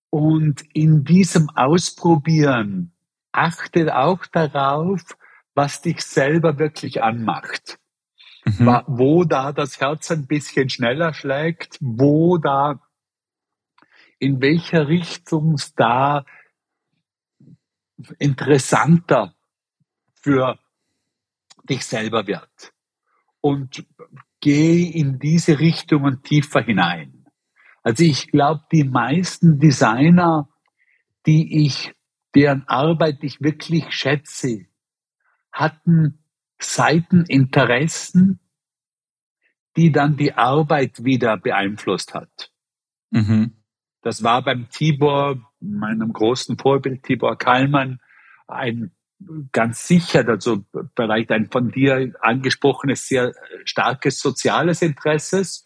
und 0.09 0.61
in 0.73 1.05
diesem 1.05 1.49
Ausprobieren 1.51 2.91
achte 3.31 3.95
auch 3.95 4.25
darauf, 4.25 5.15
was 5.53 5.81
dich 5.81 6.01
selber 6.01 6.59
wirklich 6.59 7.01
anmacht 7.01 7.79
mhm. 8.57 8.83
wo 8.87 9.23
da 9.23 9.51
das 9.51 9.79
Herz 9.79 10.11
ein 10.11 10.27
bisschen 10.27 10.69
schneller 10.69 11.13
schlägt, 11.13 11.77
wo 11.81 12.37
da, 12.37 12.81
in 14.17 14.41
welcher 14.41 14.87
Richtung 14.87 15.53
es 15.53 15.73
da 15.75 16.25
interessanter 18.17 19.35
für 20.13 20.57
dich 21.69 21.85
selber 21.85 22.27
wird. 22.27 22.73
Und 23.41 23.85
geh 24.41 24.83
in 24.83 25.19
diese 25.19 25.59
Richtungen 25.59 26.23
tiefer 26.23 26.61
hinein. 26.61 27.25
Also 27.83 28.03
ich 28.03 28.27
glaube, 28.27 28.63
die 28.71 28.83
meisten 28.83 29.59
Designer, 29.59 30.49
die 31.25 31.65
ich, 31.65 31.93
deren 32.35 32.67
Arbeit 32.67 33.23
ich 33.23 33.41
wirklich 33.41 33.91
schätze, 33.91 34.65
hatten 35.51 36.18
Seiteninteressen, 36.59 38.39
die 39.75 39.91
dann 39.91 40.17
die 40.17 40.33
Arbeit 40.33 41.03
wieder 41.03 41.37
beeinflusst 41.37 42.13
hat. 42.13 42.51
Mhm. 43.11 43.55
Das 44.01 44.23
war 44.23 44.43
beim 44.43 44.69
Tibor, 44.69 45.37
meinem 45.59 46.13
großen 46.13 46.57
Vorbild 46.57 47.03
Tibor 47.03 47.37
Kallmann, 47.37 47.99
ein 48.47 48.91
ganz 49.51 49.87
sicher, 49.87 50.27
also 50.27 50.63
vielleicht 50.95 51.31
ein 51.31 51.49
von 51.51 51.71
dir 51.71 52.13
angesprochenes, 52.21 53.07
sehr 53.07 53.33
starkes 53.65 54.19
soziales 54.19 54.81
Interesses. 54.81 55.65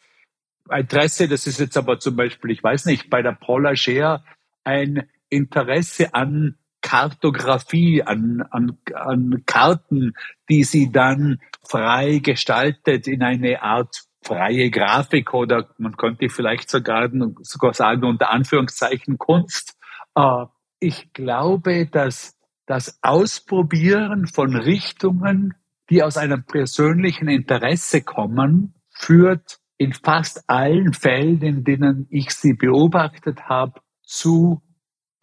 Interesse, 0.69 1.27
das 1.27 1.45
ist 1.45 1.59
jetzt 1.59 1.77
aber 1.77 1.99
zum 1.99 2.15
Beispiel, 2.15 2.51
ich 2.51 2.63
weiß 2.63 2.85
nicht, 2.85 3.09
bei 3.09 3.21
der 3.21 3.33
Paula 3.33 3.75
Scheer 3.75 4.23
ein 4.63 5.09
Interesse 5.29 6.13
an 6.13 6.57
Kartografie, 6.83 8.03
an, 8.03 8.43
an, 8.51 8.77
an 8.93 9.41
Karten, 9.47 10.13
die 10.49 10.63
sie 10.63 10.91
dann 10.91 11.39
frei 11.67 12.19
gestaltet 12.19 13.07
in 13.07 13.23
eine 13.23 13.63
Art 13.63 14.03
freie 14.21 14.69
Grafik 14.69 15.33
oder 15.33 15.69
man 15.77 15.97
könnte 15.97 16.29
vielleicht 16.29 16.69
sogar, 16.69 17.09
sogar 17.41 17.73
sagen 17.73 18.03
unter 18.03 18.29
Anführungszeichen 18.29 19.17
Kunst. 19.17 19.77
Äh, 20.15 20.45
ich 20.79 21.13
glaube, 21.13 21.87
dass 21.87 22.37
das 22.65 22.99
Ausprobieren 23.01 24.27
von 24.27 24.55
Richtungen, 24.55 25.53
die 25.89 26.03
aus 26.03 26.17
einem 26.17 26.45
persönlichen 26.45 27.27
Interesse 27.27 28.01
kommen, 28.01 28.75
führt 28.89 29.59
in 29.77 29.93
fast 29.93 30.49
allen 30.49 30.93
Fällen, 30.93 31.41
in 31.41 31.63
denen 31.63 32.07
ich 32.09 32.31
sie 32.31 32.53
beobachtet 32.53 33.49
habe, 33.49 33.81
zu 34.03 34.61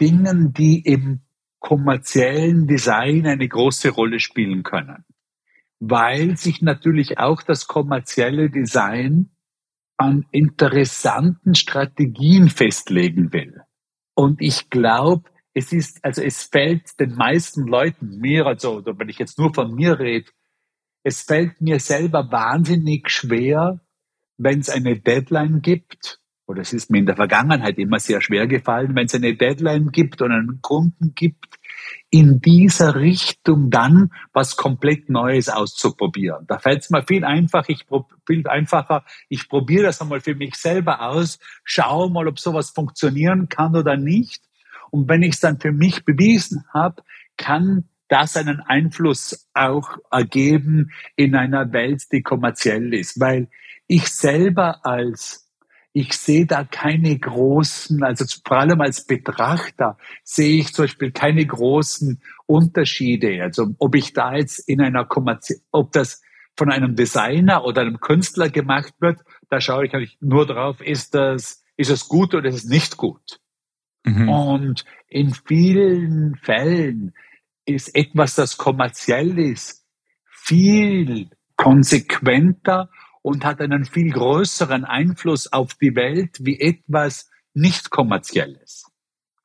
Dingen, 0.00 0.52
die 0.52 0.80
im 0.80 1.20
kommerziellen 1.60 2.66
Design 2.66 3.26
eine 3.26 3.46
große 3.46 3.90
Rolle 3.90 4.18
spielen 4.18 4.62
können, 4.62 5.04
weil 5.78 6.36
sich 6.36 6.62
natürlich 6.62 7.18
auch 7.18 7.42
das 7.42 7.66
kommerzielle 7.66 8.50
Design 8.50 9.30
an 9.96 10.26
interessanten 10.32 11.54
Strategien 11.54 12.48
festlegen 12.48 13.32
will. 13.32 13.60
Und 14.14 14.40
ich 14.40 14.70
glaube, 14.70 15.30
es 15.52 15.72
ist, 15.72 16.04
also 16.04 16.22
es 16.22 16.44
fällt 16.44 16.98
den 16.98 17.14
meisten 17.14 17.66
Leuten, 17.66 18.18
mir, 18.18 18.46
also 18.46 18.82
wenn 18.84 19.08
ich 19.08 19.18
jetzt 19.18 19.38
nur 19.38 19.52
von 19.52 19.74
mir 19.74 19.98
rede, 19.98 20.30
es 21.02 21.22
fällt 21.22 21.60
mir 21.60 21.80
selber 21.80 22.30
wahnsinnig 22.30 23.10
schwer, 23.10 23.80
wenn 24.36 24.60
es 24.60 24.70
eine 24.70 24.98
Deadline 24.98 25.60
gibt, 25.60 26.19
oder 26.50 26.62
es 26.62 26.72
ist 26.72 26.90
mir 26.90 26.98
in 26.98 27.06
der 27.06 27.16
Vergangenheit 27.16 27.78
immer 27.78 28.00
sehr 28.00 28.20
schwer 28.20 28.46
gefallen, 28.46 28.94
wenn 28.94 29.06
es 29.06 29.14
eine 29.14 29.34
Deadline 29.34 29.90
gibt 29.92 30.20
und 30.20 30.32
einen 30.32 30.60
Kunden 30.60 31.14
gibt, 31.14 31.58
in 32.10 32.40
dieser 32.40 32.96
Richtung 32.96 33.70
dann 33.70 34.10
was 34.32 34.56
komplett 34.56 35.08
Neues 35.08 35.48
auszuprobieren. 35.48 36.46
Da 36.48 36.58
fällt 36.58 36.82
es 36.82 36.90
mir 36.90 37.04
viel 37.06 37.24
einfach, 37.24 37.68
ich 37.68 37.86
viel 38.26 38.46
einfacher, 38.48 39.04
ich 39.28 39.48
probiere 39.48 39.84
das 39.84 40.00
einmal 40.00 40.20
für 40.20 40.34
mich 40.34 40.56
selber 40.56 41.02
aus, 41.08 41.38
schaue 41.62 42.10
mal, 42.10 42.26
ob 42.26 42.38
sowas 42.38 42.70
funktionieren 42.70 43.48
kann 43.48 43.76
oder 43.76 43.96
nicht. 43.96 44.42
Und 44.90 45.08
wenn 45.08 45.22
ich 45.22 45.34
es 45.34 45.40
dann 45.40 45.60
für 45.60 45.72
mich 45.72 46.04
bewiesen 46.04 46.64
habe, 46.74 47.02
kann 47.36 47.88
das 48.08 48.36
einen 48.36 48.60
Einfluss 48.60 49.48
auch 49.54 49.96
ergeben 50.10 50.90
in 51.14 51.36
einer 51.36 51.72
Welt, 51.72 52.02
die 52.10 52.22
kommerziell 52.22 52.92
ist. 52.92 53.20
Weil 53.20 53.48
ich 53.86 54.08
selber 54.08 54.84
als 54.84 55.49
ich 55.92 56.12
sehe 56.12 56.46
da 56.46 56.64
keine 56.64 57.18
großen, 57.18 58.02
also 58.04 58.24
vor 58.46 58.58
allem 58.58 58.80
als 58.80 59.06
Betrachter 59.06 59.98
sehe 60.22 60.60
ich 60.60 60.72
zum 60.72 60.84
Beispiel 60.84 61.10
keine 61.10 61.44
großen 61.44 62.22
Unterschiede. 62.46 63.42
Also 63.42 63.74
ob 63.78 63.94
ich 63.96 64.12
da 64.12 64.34
jetzt 64.36 64.60
in 64.68 64.80
einer 64.80 65.04
Kommerz 65.04 65.52
ob 65.72 65.92
das 65.92 66.22
von 66.56 66.70
einem 66.70 66.94
Designer 66.94 67.64
oder 67.64 67.82
einem 67.82 68.00
Künstler 68.00 68.50
gemacht 68.50 68.94
wird, 69.00 69.18
da 69.48 69.60
schaue 69.60 69.86
ich 69.86 69.94
eigentlich 69.94 70.18
nur 70.20 70.46
drauf, 70.46 70.80
ist 70.80 71.14
das, 71.14 71.64
ist 71.76 71.90
es 71.90 72.06
gut 72.06 72.34
oder 72.34 72.48
ist 72.48 72.56
es 72.56 72.64
nicht 72.64 72.96
gut? 72.96 73.40
Mhm. 74.04 74.28
Und 74.28 74.84
in 75.08 75.34
vielen 75.34 76.36
Fällen 76.36 77.14
ist 77.64 77.94
etwas, 77.94 78.34
das 78.34 78.56
kommerziell 78.56 79.38
ist, 79.38 79.84
viel 80.24 81.30
konsequenter 81.56 82.88
und 83.22 83.44
hat 83.44 83.60
einen 83.60 83.84
viel 83.84 84.12
größeren 84.12 84.84
Einfluss 84.84 85.52
auf 85.52 85.74
die 85.74 85.94
Welt 85.94 86.38
wie 86.40 86.60
etwas 86.60 87.30
nicht 87.54 87.90
kommerzielles. 87.90 88.90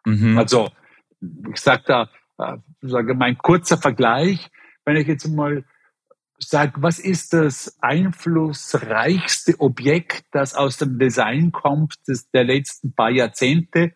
Mhm. 0.06 0.38
Also 0.38 0.70
ich 1.52 1.58
sage 1.58 1.84
da, 1.86 2.10
äh, 2.38 2.58
sage 2.82 3.14
mein 3.16 3.38
kurzer 3.38 3.78
Vergleich, 3.78 4.50
wenn 4.86 4.96
ich 4.98 5.08
jetzt 5.08 5.28
mal 5.28 5.66
sage, 6.38 6.74
was 6.82 7.00
ist 7.00 7.34
das 7.34 7.78
einflussreichste 7.82 9.60
Objekt, 9.60 10.26
das 10.32 10.54
aus 10.54 10.78
dem 10.78 11.00
Design 11.00 11.52
kommt, 11.52 11.96
des, 12.08 12.30
der 12.32 12.44
letzten 12.44 12.94
paar 12.94 13.10
Jahrzehnte, 13.10 13.94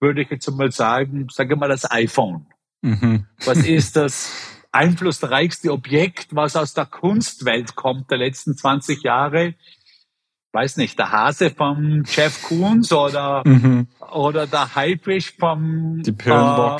würde 0.00 0.22
ich 0.22 0.30
jetzt 0.30 0.50
mal 0.50 0.72
sagen, 0.72 1.28
sage 1.30 1.56
mal 1.56 1.68
das 1.68 1.90
iPhone. 1.90 2.46
Mhm. 2.82 3.26
Was 3.44 3.58
ist 3.58 3.96
das 3.96 4.32
einflussreichste 4.72 5.70
Objekt, 5.70 6.28
was 6.34 6.56
aus 6.56 6.74
der 6.74 6.86
Kunstwelt 6.86 7.76
kommt 7.76 8.10
der 8.10 8.18
letzten 8.18 8.56
20 8.56 9.02
Jahre. 9.02 9.54
Weiß 10.52 10.76
nicht, 10.76 10.98
der 10.98 11.12
Hase 11.12 11.50
vom 11.50 12.02
Jeff 12.06 12.42
Koons 12.42 12.92
oder, 12.92 13.42
mhm. 13.46 13.86
oder 14.12 14.46
der 14.46 14.74
Haifisch 14.74 15.34
vom, 15.38 16.02
Die. 16.02 16.10
Äh, 16.10 16.78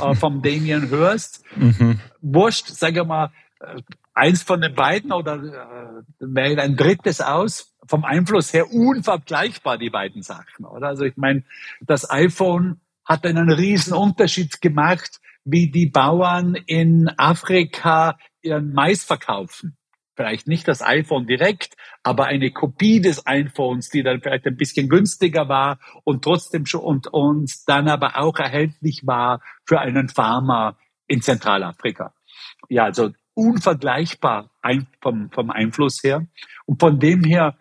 äh, 0.00 0.14
vom 0.14 0.42
Damien 0.42 0.88
Hirst. 0.88 1.44
Mhm. 1.56 2.00
Wurscht, 2.20 2.68
sag 2.68 2.96
ich 2.96 3.04
mal, 3.04 3.30
äh, 3.60 3.80
eins 4.12 4.42
von 4.42 4.60
den 4.60 4.74
beiden 4.74 5.12
oder 5.12 5.34
äh, 5.34 6.02
wählt 6.20 6.58
ein 6.58 6.76
drittes 6.76 7.20
aus. 7.20 7.74
Vom 7.86 8.04
Einfluss 8.04 8.52
her 8.52 8.72
unvergleichbar, 8.72 9.76
die 9.76 9.90
beiden 9.90 10.22
Sachen, 10.22 10.64
oder? 10.64 10.88
Also 10.88 11.04
ich 11.04 11.16
meine, 11.16 11.44
das 11.80 12.08
iPhone 12.10 12.80
hat 13.04 13.26
einen 13.26 13.50
riesen 13.50 13.92
Unterschied 13.92 14.60
gemacht 14.62 15.20
wie 15.44 15.70
die 15.70 15.86
Bauern 15.86 16.54
in 16.54 17.08
Afrika 17.16 18.18
ihren 18.42 18.72
Mais 18.72 19.04
verkaufen. 19.04 19.76
Vielleicht 20.16 20.46
nicht 20.46 20.68
das 20.68 20.80
iPhone 20.80 21.26
direkt, 21.26 21.74
aber 22.04 22.26
eine 22.26 22.52
Kopie 22.52 23.00
des 23.00 23.26
iPhones, 23.26 23.88
die 23.88 24.04
dann 24.04 24.20
vielleicht 24.20 24.46
ein 24.46 24.56
bisschen 24.56 24.88
günstiger 24.88 25.48
war 25.48 25.80
und 26.04 26.22
trotzdem 26.22 26.66
schon 26.66 26.82
und 26.82 27.08
uns 27.08 27.64
dann 27.64 27.88
aber 27.88 28.16
auch 28.18 28.38
erhältlich 28.38 29.02
war 29.04 29.40
für 29.66 29.80
einen 29.80 30.08
Farmer 30.08 30.78
in 31.08 31.20
Zentralafrika. 31.20 32.14
Ja, 32.68 32.84
also 32.84 33.10
unvergleichbar 33.34 34.50
vom, 35.00 35.30
vom 35.32 35.50
Einfluss 35.50 36.02
her. 36.04 36.26
Und 36.66 36.80
von 36.80 37.00
dem 37.00 37.24
her 37.24 37.58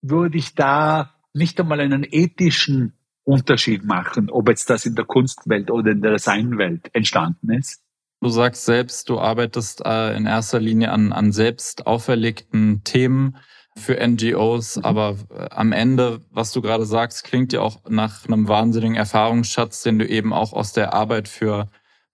würde 0.00 0.38
ich 0.38 0.54
da 0.54 1.14
nicht 1.34 1.60
einmal 1.60 1.80
einen 1.80 2.06
ethischen 2.10 2.94
Unterschied 3.30 3.84
machen, 3.84 4.30
ob 4.30 4.48
jetzt 4.48 4.68
das 4.68 4.86
in 4.86 4.94
der 4.94 5.04
Kunstwelt 5.04 5.70
oder 5.70 5.92
in 5.92 6.02
der 6.02 6.12
Designwelt 6.12 6.90
entstanden 6.92 7.52
ist. 7.52 7.80
Du 8.20 8.28
sagst 8.28 8.66
selbst, 8.66 9.08
du 9.08 9.18
arbeitest 9.18 9.82
äh, 9.84 10.14
in 10.14 10.26
erster 10.26 10.60
Linie 10.60 10.90
an, 10.92 11.12
an 11.12 11.32
selbst 11.32 11.86
auferlegten 11.86 12.82
Themen 12.84 13.36
für 13.76 13.96
NGOs, 14.06 14.76
mhm. 14.76 14.84
aber 14.84 15.16
äh, 15.30 15.48
am 15.50 15.72
Ende, 15.72 16.20
was 16.30 16.52
du 16.52 16.60
gerade 16.60 16.84
sagst, 16.84 17.24
klingt 17.24 17.52
ja 17.52 17.60
auch 17.60 17.80
nach 17.88 18.26
einem 18.26 18.46
wahnsinnigen 18.48 18.96
Erfahrungsschatz, 18.96 19.82
den 19.82 19.98
du 19.98 20.06
eben 20.06 20.34
auch 20.34 20.52
aus 20.52 20.72
der 20.72 20.92
Arbeit 20.92 21.28
für 21.28 21.68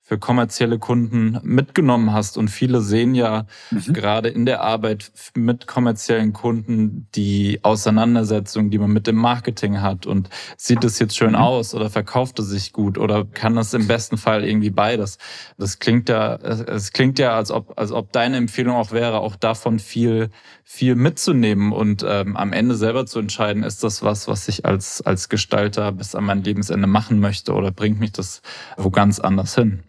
für 0.08 0.18
kommerzielle 0.18 0.78
Kunden 0.78 1.36
mitgenommen 1.42 2.12
hast. 2.12 2.38
Und 2.38 2.46
viele 2.46 2.80
sehen 2.80 3.16
ja 3.16 3.44
mhm. 3.72 3.92
gerade 3.92 4.28
in 4.28 4.46
der 4.46 4.60
Arbeit 4.60 5.10
mit 5.34 5.66
kommerziellen 5.66 6.32
Kunden 6.32 7.08
die 7.16 7.58
Auseinandersetzung, 7.64 8.70
die 8.70 8.78
man 8.78 8.92
mit 8.92 9.08
dem 9.08 9.16
Marketing 9.16 9.80
hat. 9.80 10.06
Und 10.06 10.30
sieht 10.56 10.84
es 10.84 11.00
jetzt 11.00 11.16
schön 11.16 11.30
mhm. 11.30 11.34
aus 11.34 11.74
oder 11.74 11.90
verkauft 11.90 12.38
es 12.38 12.46
sich 12.46 12.72
gut 12.72 12.98
oder 12.98 13.24
kann 13.24 13.56
das 13.56 13.74
im 13.74 13.88
besten 13.88 14.16
Fall 14.16 14.44
irgendwie 14.44 14.70
beides? 14.70 15.18
Das 15.58 15.80
klingt 15.80 16.08
ja, 16.08 16.36
es 16.36 16.92
klingt 16.92 17.18
ja, 17.18 17.34
als 17.34 17.50
ob, 17.50 17.76
als 17.76 17.90
ob 17.90 18.12
deine 18.12 18.36
Empfehlung 18.36 18.76
auch 18.76 18.92
wäre, 18.92 19.18
auch 19.18 19.34
davon 19.34 19.80
viel, 19.80 20.30
viel 20.62 20.94
mitzunehmen 20.94 21.72
und 21.72 22.06
ähm, 22.08 22.36
am 22.36 22.52
Ende 22.52 22.76
selber 22.76 23.06
zu 23.06 23.18
entscheiden, 23.18 23.64
ist 23.64 23.82
das 23.82 24.04
was, 24.04 24.28
was 24.28 24.46
ich 24.46 24.64
als, 24.64 25.02
als 25.02 25.28
Gestalter 25.28 25.90
bis 25.90 26.14
an 26.14 26.22
mein 26.22 26.44
Lebensende 26.44 26.86
machen 26.86 27.18
möchte 27.18 27.54
oder 27.54 27.72
bringt 27.72 27.98
mich 27.98 28.12
das 28.12 28.40
wo 28.76 28.90
ganz 28.90 29.18
anders 29.18 29.56
hin? 29.56 29.82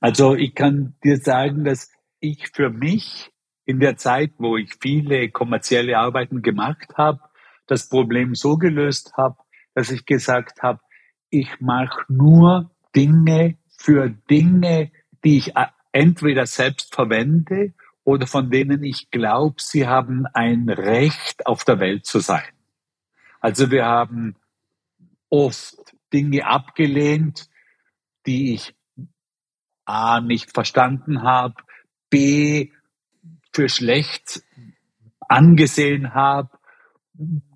Also 0.00 0.34
ich 0.34 0.54
kann 0.54 0.94
dir 1.02 1.18
sagen, 1.18 1.64
dass 1.64 1.90
ich 2.20 2.48
für 2.48 2.70
mich 2.70 3.30
in 3.64 3.80
der 3.80 3.96
Zeit, 3.96 4.32
wo 4.38 4.56
ich 4.56 4.74
viele 4.80 5.30
kommerzielle 5.30 5.98
Arbeiten 5.98 6.42
gemacht 6.42 6.94
habe, 6.96 7.20
das 7.66 7.88
Problem 7.88 8.34
so 8.34 8.56
gelöst 8.56 9.14
habe, 9.16 9.36
dass 9.74 9.90
ich 9.90 10.06
gesagt 10.06 10.62
habe, 10.62 10.80
ich 11.30 11.60
mache 11.60 12.04
nur 12.08 12.70
Dinge 12.94 13.58
für 13.78 14.10
Dinge, 14.30 14.92
die 15.24 15.38
ich 15.38 15.52
entweder 15.92 16.46
selbst 16.46 16.94
verwende 16.94 17.74
oder 18.04 18.26
von 18.26 18.50
denen 18.50 18.84
ich 18.84 19.10
glaube, 19.10 19.56
sie 19.58 19.86
haben 19.86 20.26
ein 20.32 20.68
Recht 20.68 21.46
auf 21.46 21.64
der 21.64 21.80
Welt 21.80 22.06
zu 22.06 22.20
sein. 22.20 22.44
Also 23.40 23.70
wir 23.70 23.84
haben 23.84 24.36
oft 25.28 25.76
Dinge 26.12 26.46
abgelehnt, 26.46 27.48
die 28.26 28.54
ich 28.54 28.74
A 29.86 30.20
nicht 30.20 30.52
verstanden 30.52 31.22
habe, 31.22 31.54
B 32.10 32.70
für 33.52 33.68
schlecht 33.68 34.42
angesehen 35.20 36.14
habe, 36.14 36.50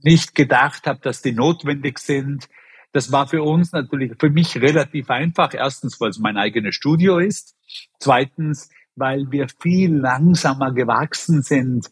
nicht 0.02 0.34
gedacht 0.34 0.86
habe, 0.86 1.00
dass 1.00 1.22
die 1.22 1.32
notwendig 1.32 1.98
sind. 1.98 2.48
Das 2.92 3.12
war 3.12 3.28
für 3.28 3.42
uns 3.42 3.72
natürlich, 3.72 4.12
für 4.18 4.30
mich 4.30 4.56
relativ 4.56 5.10
einfach. 5.10 5.54
Erstens, 5.54 6.00
weil 6.00 6.10
es 6.10 6.18
mein 6.18 6.36
eigenes 6.36 6.74
Studio 6.74 7.18
ist. 7.18 7.56
Zweitens, 7.98 8.70
weil 8.96 9.30
wir 9.30 9.46
viel 9.60 9.94
langsamer 9.94 10.72
gewachsen 10.72 11.42
sind, 11.42 11.90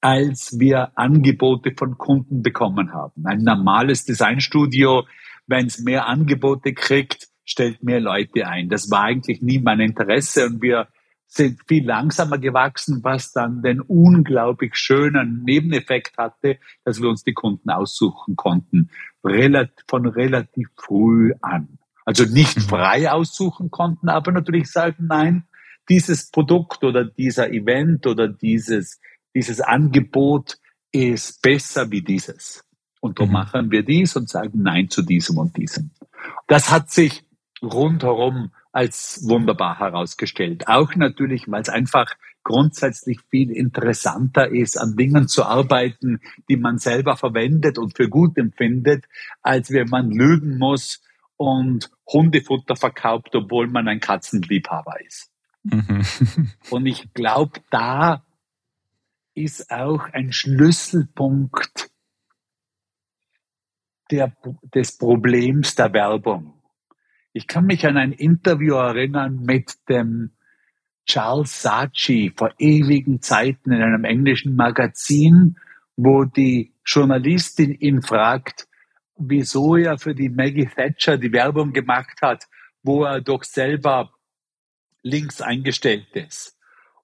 als 0.00 0.58
wir 0.58 0.92
Angebote 0.96 1.72
von 1.76 1.98
Kunden 1.98 2.42
bekommen 2.42 2.92
haben. 2.92 3.26
Ein 3.26 3.42
normales 3.42 4.04
Designstudio, 4.04 5.06
wenn 5.46 5.66
es 5.66 5.80
mehr 5.80 6.06
Angebote 6.06 6.74
kriegt, 6.74 7.28
stellt 7.46 7.82
mehr 7.82 8.00
Leute 8.00 8.46
ein. 8.46 8.68
Das 8.68 8.90
war 8.90 9.04
eigentlich 9.04 9.40
nie 9.40 9.58
mein 9.58 9.80
Interesse 9.80 10.46
und 10.46 10.60
wir 10.60 10.88
sind 11.28 11.60
viel 11.66 11.84
langsamer 11.84 12.38
gewachsen, 12.38 13.00
was 13.02 13.32
dann 13.32 13.62
den 13.62 13.80
unglaublich 13.80 14.76
schönen 14.76 15.42
Nebeneffekt 15.44 16.18
hatte, 16.18 16.58
dass 16.84 17.00
wir 17.00 17.08
uns 17.08 17.24
die 17.24 17.32
Kunden 17.32 17.70
aussuchen 17.70 18.36
konnten, 18.36 18.90
von 19.88 20.06
relativ 20.06 20.68
früh 20.76 21.32
an. 21.40 21.78
Also 22.04 22.24
nicht 22.24 22.56
mhm. 22.56 22.62
frei 22.62 23.10
aussuchen 23.10 23.70
konnten, 23.70 24.08
aber 24.08 24.30
natürlich 24.30 24.70
sagen, 24.70 25.06
nein, 25.08 25.44
dieses 25.88 26.30
Produkt 26.30 26.84
oder 26.84 27.04
dieser 27.04 27.50
Event 27.50 28.06
oder 28.06 28.28
dieses, 28.28 29.00
dieses 29.34 29.60
Angebot 29.60 30.58
ist 30.92 31.42
besser 31.42 31.90
wie 31.90 32.02
dieses. 32.02 32.64
Und 33.00 33.18
darum 33.18 33.30
mhm. 33.30 33.34
machen 33.34 33.70
wir 33.70 33.84
dies 33.84 34.16
und 34.16 34.28
sagen 34.28 34.62
Nein 34.62 34.88
zu 34.88 35.02
diesem 35.02 35.38
und 35.38 35.56
diesem. 35.56 35.90
Das 36.46 36.70
hat 36.70 36.90
sich 36.90 37.25
rundherum 37.72 38.52
als 38.72 39.26
wunderbar 39.26 39.78
herausgestellt. 39.78 40.68
Auch 40.68 40.94
natürlich, 40.94 41.50
weil 41.50 41.62
es 41.62 41.68
einfach 41.68 42.14
grundsätzlich 42.42 43.18
viel 43.28 43.50
interessanter 43.50 44.48
ist, 44.48 44.76
an 44.76 44.96
Dingen 44.96 45.26
zu 45.28 45.44
arbeiten, 45.44 46.20
die 46.48 46.56
man 46.56 46.78
selber 46.78 47.16
verwendet 47.16 47.78
und 47.78 47.96
für 47.96 48.08
gut 48.08 48.38
empfindet, 48.38 49.04
als 49.42 49.72
wenn 49.72 49.88
man 49.88 50.10
lügen 50.10 50.58
muss 50.58 51.02
und 51.36 51.90
Hundefutter 52.06 52.76
verkauft, 52.76 53.34
obwohl 53.34 53.66
man 53.66 53.88
ein 53.88 54.00
Katzenliebhaber 54.00 54.94
ist. 55.04 55.32
Mhm. 55.64 56.06
Und 56.70 56.86
ich 56.86 57.12
glaube, 57.12 57.60
da 57.70 58.24
ist 59.34 59.70
auch 59.70 60.04
ein 60.12 60.32
Schlüsselpunkt 60.32 61.90
der, 64.10 64.32
des 64.74 64.96
Problems 64.96 65.74
der 65.74 65.92
Werbung. 65.92 66.55
Ich 67.36 67.46
kann 67.46 67.66
mich 67.66 67.86
an 67.86 67.98
ein 67.98 68.12
Interview 68.12 68.76
erinnern 68.76 69.42
mit 69.42 69.74
dem 69.90 70.30
Charles 71.04 71.60
Saatchi 71.60 72.32
vor 72.34 72.54
ewigen 72.58 73.20
Zeiten 73.20 73.72
in 73.72 73.82
einem 73.82 74.04
englischen 74.04 74.56
Magazin, 74.56 75.58
wo 75.96 76.24
die 76.24 76.72
Journalistin 76.86 77.74
ihn 77.74 78.00
fragt, 78.00 78.66
wieso 79.18 79.76
er 79.76 79.98
für 79.98 80.14
die 80.14 80.30
Maggie 80.30 80.64
Thatcher 80.64 81.18
die 81.18 81.30
Werbung 81.30 81.74
gemacht 81.74 82.22
hat, 82.22 82.46
wo 82.82 83.04
er 83.04 83.20
doch 83.20 83.44
selber 83.44 84.14
links 85.02 85.42
eingestellt 85.42 86.08
ist. 86.14 86.56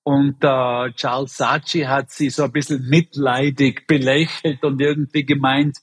Und 0.03 0.43
äh, 0.43 0.93
Charles 0.95 1.37
Saatchi 1.37 1.83
hat 1.83 2.11
sie 2.11 2.31
so 2.31 2.45
ein 2.45 2.53
bisschen 2.53 2.89
mitleidig 2.89 3.87
belächelt 3.87 4.65
und 4.65 4.81
irgendwie 4.81 5.27
gemeint, 5.27 5.77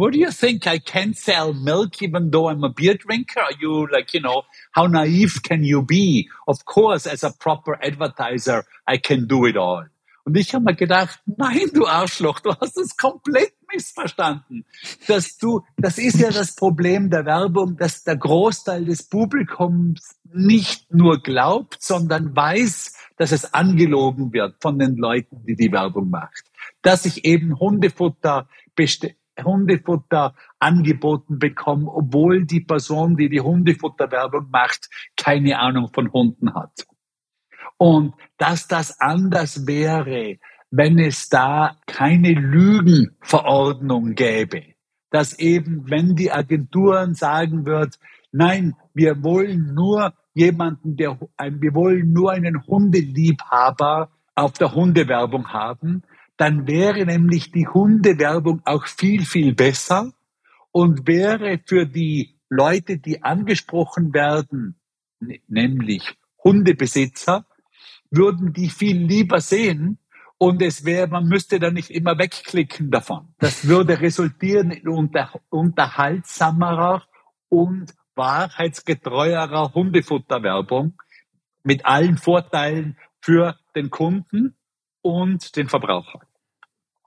what 0.00 0.14
do 0.14 0.18
you 0.18 0.30
think? 0.30 0.66
I 0.66 0.78
can't 0.78 1.14
sell 1.14 1.52
milk 1.52 2.02
even 2.02 2.30
though 2.30 2.48
I'm 2.48 2.64
a 2.64 2.70
beer 2.70 2.94
drinker? 2.94 3.40
Are 3.40 3.52
you 3.60 3.86
like, 3.92 4.14
you 4.14 4.20
know, 4.20 4.44
how 4.72 4.86
naive 4.86 5.42
can 5.42 5.62
you 5.62 5.82
be? 5.82 6.30
Of 6.48 6.64
course, 6.64 7.06
as 7.06 7.22
a 7.22 7.30
proper 7.30 7.78
advertiser, 7.84 8.64
I 8.86 8.96
can 8.96 9.26
do 9.26 9.44
it 9.44 9.58
all. 9.58 9.84
Und 10.24 10.36
ich 10.36 10.54
habe 10.54 10.64
mir 10.64 10.74
gedacht, 10.74 11.20
nein, 11.26 11.70
du 11.74 11.86
Arschloch, 11.86 12.40
du 12.40 12.54
hast 12.54 12.78
es 12.78 12.96
komplett 12.96 13.52
missverstanden. 13.72 14.64
Dass 15.06 15.36
du, 15.36 15.62
das 15.76 15.98
ist 15.98 16.18
ja 16.18 16.30
das 16.30 16.54
Problem 16.54 17.10
der 17.10 17.26
Werbung, 17.26 17.76
dass 17.76 18.02
der 18.02 18.16
Großteil 18.16 18.86
des 18.86 19.02
Publikums 19.02 20.16
nicht 20.32 20.94
nur 20.94 21.22
glaubt, 21.22 21.82
sondern 21.82 22.34
weiß, 22.34 22.96
dass 23.16 23.32
es 23.32 23.52
angelogen 23.52 24.32
wird 24.32 24.56
von 24.60 24.78
den 24.78 24.96
Leuten, 24.96 25.44
die 25.46 25.56
die 25.56 25.72
Werbung 25.72 26.08
macht. 26.08 26.44
Dass 26.80 27.04
ich 27.04 27.24
eben 27.24 27.58
Hundefutter 27.58 28.48
Hundefutter 29.44 30.34
angeboten 30.58 31.38
bekommen, 31.38 31.88
obwohl 31.88 32.44
die 32.44 32.60
Person, 32.60 33.16
die 33.16 33.28
die 33.28 33.40
Hundefutterwerbung 33.40 34.50
macht, 34.50 34.88
keine 35.16 35.58
Ahnung 35.58 35.90
von 35.92 36.12
Hunden 36.12 36.54
hat. 36.54 36.86
Und 37.76 38.14
dass 38.38 38.68
das 38.68 39.00
anders 39.00 39.66
wäre, 39.66 40.38
wenn 40.70 40.98
es 40.98 41.28
da 41.28 41.76
keine 41.86 42.32
Lügenverordnung 42.32 44.14
gäbe. 44.14 44.62
Dass 45.10 45.38
eben, 45.38 45.90
wenn 45.90 46.14
die 46.14 46.30
Agenturen 46.30 47.14
sagen 47.14 47.66
wird, 47.66 47.98
nein, 48.30 48.76
wir 48.94 49.22
wollen 49.24 49.74
nur 49.74 50.14
jemanden, 50.34 50.96
der, 50.96 51.18
wir 51.38 51.74
wollen 51.74 52.12
nur 52.12 52.30
einen 52.32 52.66
Hundeliebhaber 52.66 54.10
auf 54.34 54.52
der 54.52 54.74
Hundewerbung 54.74 55.48
haben, 55.52 56.02
dann 56.40 56.66
wäre 56.66 57.04
nämlich 57.04 57.52
die 57.52 57.68
Hundewerbung 57.68 58.62
auch 58.64 58.86
viel, 58.86 59.26
viel 59.26 59.54
besser 59.54 60.10
und 60.72 61.06
wäre 61.06 61.60
für 61.66 61.84
die 61.84 62.38
Leute, 62.48 62.96
die 62.96 63.22
angesprochen 63.22 64.14
werden, 64.14 64.80
nämlich 65.48 66.16
Hundebesitzer, 66.42 67.44
würden 68.10 68.54
die 68.54 68.70
viel 68.70 68.96
lieber 68.96 69.42
sehen 69.42 69.98
und 70.38 70.62
es 70.62 70.86
wäre, 70.86 71.08
man 71.08 71.26
müsste 71.26 71.60
dann 71.60 71.74
nicht 71.74 71.90
immer 71.90 72.16
wegklicken 72.16 72.90
davon. 72.90 73.34
Das 73.38 73.68
würde 73.68 74.00
resultieren 74.00 74.70
in 74.70 74.88
unter, 74.88 75.38
unterhaltsamerer 75.50 77.04
und 77.50 77.92
wahrheitsgetreuerer 78.14 79.74
Hundefutterwerbung 79.74 80.94
mit 81.64 81.84
allen 81.84 82.16
Vorteilen 82.16 82.96
für 83.20 83.58
den 83.76 83.90
Kunden 83.90 84.56
und 85.02 85.54
den 85.56 85.68
Verbraucher. 85.68 86.20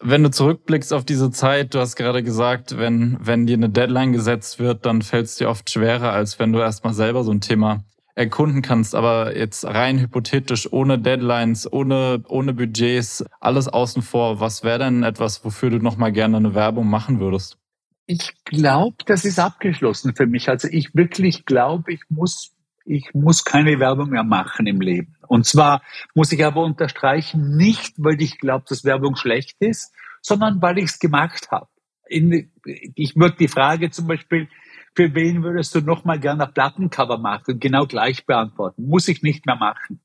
Wenn 0.05 0.21
du 0.21 0.31
zurückblickst 0.31 0.91
auf 0.91 1.05
diese 1.05 1.31
Zeit, 1.31 1.73
du 1.73 1.79
hast 1.79 1.95
gerade 1.95 2.23
gesagt, 2.23 2.77
wenn, 2.77 3.17
wenn 3.21 3.45
dir 3.45 3.55
eine 3.55 3.69
Deadline 3.69 4.11
gesetzt 4.11 4.59
wird, 4.59 4.85
dann 4.85 5.01
fällt 5.01 5.27
es 5.27 5.35
dir 5.35 5.47
oft 5.49 5.69
schwerer, 5.69 6.11
als 6.11 6.39
wenn 6.39 6.51
du 6.51 6.59
erstmal 6.59 6.93
selber 6.93 7.23
so 7.23 7.31
ein 7.31 7.39
Thema 7.39 7.85
erkunden 8.13 8.61
kannst. 8.61 8.95
Aber 8.95 9.37
jetzt 9.37 9.63
rein 9.63 9.99
hypothetisch, 9.99 10.67
ohne 10.73 10.99
Deadlines, 10.99 11.71
ohne, 11.71 12.21
ohne 12.27 12.53
Budgets, 12.53 13.23
alles 13.39 13.69
außen 13.69 14.01
vor, 14.01 14.41
was 14.41 14.65
wäre 14.65 14.79
denn 14.79 15.03
etwas, 15.03 15.45
wofür 15.45 15.69
du 15.69 15.77
nochmal 15.77 16.11
gerne 16.11 16.35
eine 16.35 16.53
Werbung 16.53 16.89
machen 16.89 17.21
würdest? 17.21 17.57
Ich 18.05 18.33
glaube, 18.43 18.97
das 19.05 19.23
ist 19.23 19.39
abgeschlossen 19.39 20.15
für 20.17 20.27
mich. 20.27 20.49
Also 20.49 20.67
ich 20.69 20.93
wirklich 20.93 21.45
glaube, 21.45 21.93
ich 21.93 22.01
muss 22.09 22.51
ich 22.85 23.13
muss 23.13 23.43
keine 23.43 23.79
Werbung 23.79 24.09
mehr 24.09 24.23
machen 24.23 24.67
im 24.67 24.81
Leben. 24.81 25.15
Und 25.27 25.45
zwar 25.45 25.81
muss 26.13 26.31
ich 26.31 26.45
aber 26.45 26.63
unterstreichen, 26.63 27.55
nicht, 27.55 27.95
weil 27.97 28.21
ich 28.21 28.39
glaube, 28.39 28.65
dass 28.67 28.83
Werbung 28.83 29.15
schlecht 29.15 29.57
ist, 29.59 29.93
sondern 30.21 30.61
weil 30.61 30.77
ich 30.77 30.85
es 30.85 30.99
gemacht 30.99 31.49
habe. 31.51 31.67
Ich 32.07 33.15
würde 33.15 33.37
die 33.37 33.47
Frage 33.47 33.89
zum 33.89 34.07
Beispiel, 34.07 34.47
für 34.95 35.15
wen 35.15 35.43
würdest 35.43 35.73
du 35.73 35.81
noch 35.81 36.05
mal 36.05 36.19
gerne 36.19 36.45
Plattencover 36.47 37.17
machen? 37.17 37.59
Genau 37.59 37.85
gleich 37.87 38.25
beantworten. 38.25 38.87
Muss 38.87 39.07
ich 39.07 39.23
nicht 39.23 39.45
mehr 39.45 39.55
machen. 39.55 40.01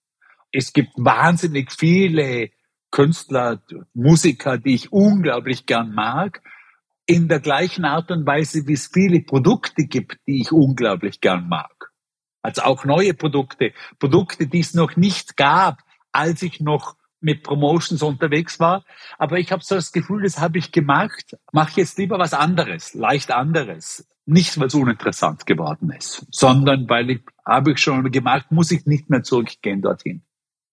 Es 0.50 0.72
gibt 0.72 0.92
wahnsinnig 0.96 1.72
viele 1.72 2.50
Künstler, 2.90 3.60
Musiker, 3.92 4.56
die 4.56 4.74
ich 4.74 4.92
unglaublich 4.92 5.66
gern 5.66 5.92
mag, 5.92 6.40
in 7.04 7.28
der 7.28 7.40
gleichen 7.40 7.84
Art 7.84 8.10
und 8.10 8.26
Weise, 8.26 8.66
wie 8.66 8.72
es 8.72 8.90
viele 8.92 9.20
Produkte 9.20 9.84
gibt, 9.84 10.18
die 10.26 10.40
ich 10.40 10.52
unglaublich 10.52 11.20
gern 11.20 11.48
mag. 11.48 11.77
Also 12.42 12.62
auch 12.62 12.84
neue 12.84 13.14
Produkte, 13.14 13.72
Produkte, 13.98 14.46
die 14.46 14.60
es 14.60 14.74
noch 14.74 14.96
nicht 14.96 15.36
gab, 15.36 15.80
als 16.12 16.42
ich 16.42 16.60
noch 16.60 16.96
mit 17.20 17.42
Promotions 17.42 18.02
unterwegs 18.02 18.60
war. 18.60 18.84
Aber 19.18 19.38
ich 19.38 19.50
habe 19.52 19.62
so 19.64 19.74
das 19.74 19.92
Gefühl, 19.92 20.22
das 20.22 20.38
habe 20.38 20.58
ich 20.58 20.72
gemacht, 20.72 21.36
mache 21.52 21.80
jetzt 21.80 21.98
lieber 21.98 22.18
was 22.18 22.34
anderes, 22.34 22.94
leicht 22.94 23.30
anderes. 23.30 24.06
Nicht, 24.24 24.58
weil 24.60 24.66
es 24.66 24.74
uninteressant 24.74 25.46
geworden 25.46 25.90
ist, 25.90 26.26
sondern 26.30 26.88
weil 26.88 27.10
ich 27.10 27.22
habe 27.46 27.72
ich 27.72 27.78
schon 27.78 28.10
gemacht, 28.10 28.50
muss 28.50 28.70
ich 28.70 28.84
nicht 28.84 29.08
mehr 29.08 29.22
zurückgehen 29.22 29.80
dorthin. 29.80 30.22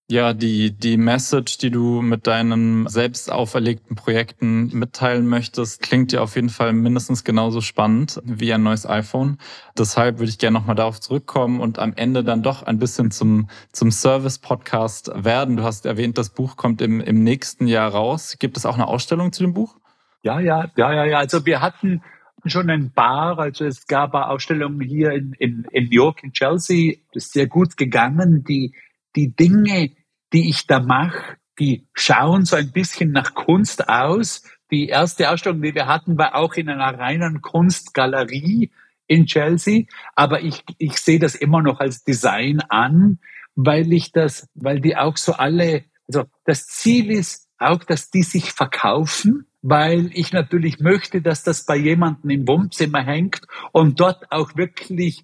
Ja, 0.07 0.33
die, 0.33 0.71
die 0.71 0.97
Message, 0.97 1.57
die 1.57 1.71
du 1.71 2.03
mit 2.03 2.27
deinen 2.27 2.87
selbst 2.87 3.31
auferlegten 3.31 3.95
Projekten 3.95 4.67
mitteilen 4.67 5.25
möchtest, 5.25 5.81
klingt 5.81 6.11
ja 6.11 6.21
auf 6.21 6.35
jeden 6.35 6.49
Fall 6.49 6.73
mindestens 6.73 7.23
genauso 7.23 7.59
spannend 7.59 8.21
wie 8.23 8.53
ein 8.53 8.61
neues 8.61 8.87
iPhone. 8.87 9.39
Deshalb 9.75 10.19
würde 10.19 10.29
ich 10.29 10.37
gerne 10.37 10.59
nochmal 10.59 10.75
darauf 10.75 11.01
zurückkommen 11.01 11.59
und 11.59 11.79
am 11.79 11.93
Ende 11.95 12.23
dann 12.23 12.43
doch 12.43 12.61
ein 12.61 12.77
bisschen 12.77 13.09
zum, 13.09 13.49
zum 13.71 13.89
Service-Podcast 13.89 15.11
werden. 15.15 15.57
Du 15.57 15.63
hast 15.63 15.87
erwähnt, 15.87 16.19
das 16.19 16.29
Buch 16.29 16.55
kommt 16.55 16.83
im, 16.83 17.01
im 17.01 17.23
nächsten 17.23 17.65
Jahr 17.65 17.89
raus. 17.89 18.35
Gibt 18.37 18.57
es 18.57 18.67
auch 18.67 18.75
eine 18.75 18.87
Ausstellung 18.87 19.31
zu 19.31 19.41
dem 19.41 19.55
Buch? 19.55 19.75
Ja, 20.21 20.39
ja, 20.39 20.69
ja, 20.75 20.93
ja, 20.93 21.05
ja. 21.05 21.17
Also 21.17 21.47
wir 21.47 21.61
hatten 21.61 22.03
schon 22.45 22.69
ein 22.69 22.91
paar, 22.91 23.39
also 23.39 23.65
es 23.65 23.87
gab 23.87 24.13
Ausstellungen 24.13 24.81
hier 24.81 25.13
in, 25.13 25.33
in, 25.39 25.65
in 25.71 25.85
New 25.85 25.95
York, 25.95 26.23
in 26.23 26.31
Chelsea. 26.31 26.97
Das 27.11 27.25
ist 27.25 27.33
sehr 27.33 27.47
gut 27.47 27.75
gegangen. 27.75 28.43
Die 28.43 28.75
die 29.15 29.35
Dinge, 29.35 29.91
die 30.33 30.49
ich 30.49 30.67
da 30.67 30.79
mache, 30.79 31.37
die 31.59 31.87
schauen 31.93 32.45
so 32.45 32.55
ein 32.55 32.71
bisschen 32.71 33.11
nach 33.11 33.33
Kunst 33.33 33.87
aus. 33.87 34.43
Die 34.71 34.87
erste 34.87 35.29
Ausstellung, 35.29 35.61
die 35.61 35.75
wir 35.75 35.87
hatten, 35.87 36.17
war 36.17 36.35
auch 36.35 36.53
in 36.55 36.69
einer 36.69 36.97
reinen 36.97 37.41
Kunstgalerie 37.41 38.71
in 39.07 39.25
Chelsea. 39.25 39.83
Aber 40.15 40.41
ich, 40.41 40.63
ich 40.77 40.97
sehe 40.97 41.19
das 41.19 41.35
immer 41.35 41.61
noch 41.61 41.79
als 41.79 42.03
Design 42.03 42.61
an, 42.69 43.19
weil 43.55 43.93
ich 43.93 44.11
das, 44.11 44.49
weil 44.53 44.81
die 44.81 44.97
auch 44.97 45.17
so 45.17 45.33
alle, 45.33 45.85
also 46.07 46.25
das 46.43 46.67
Ziel 46.67 47.11
ist 47.11 47.47
auch, 47.57 47.83
dass 47.83 48.09
die 48.09 48.23
sich 48.23 48.51
verkaufen, 48.51 49.45
weil 49.61 50.09
ich 50.13 50.33
natürlich 50.33 50.79
möchte, 50.79 51.21
dass 51.21 51.43
das 51.43 51.65
bei 51.65 51.77
jemandem 51.77 52.29
im 52.31 52.47
Wohnzimmer 52.47 53.03
hängt 53.03 53.41
und 53.71 53.99
dort 53.99 54.31
auch 54.31 54.55
wirklich 54.55 55.23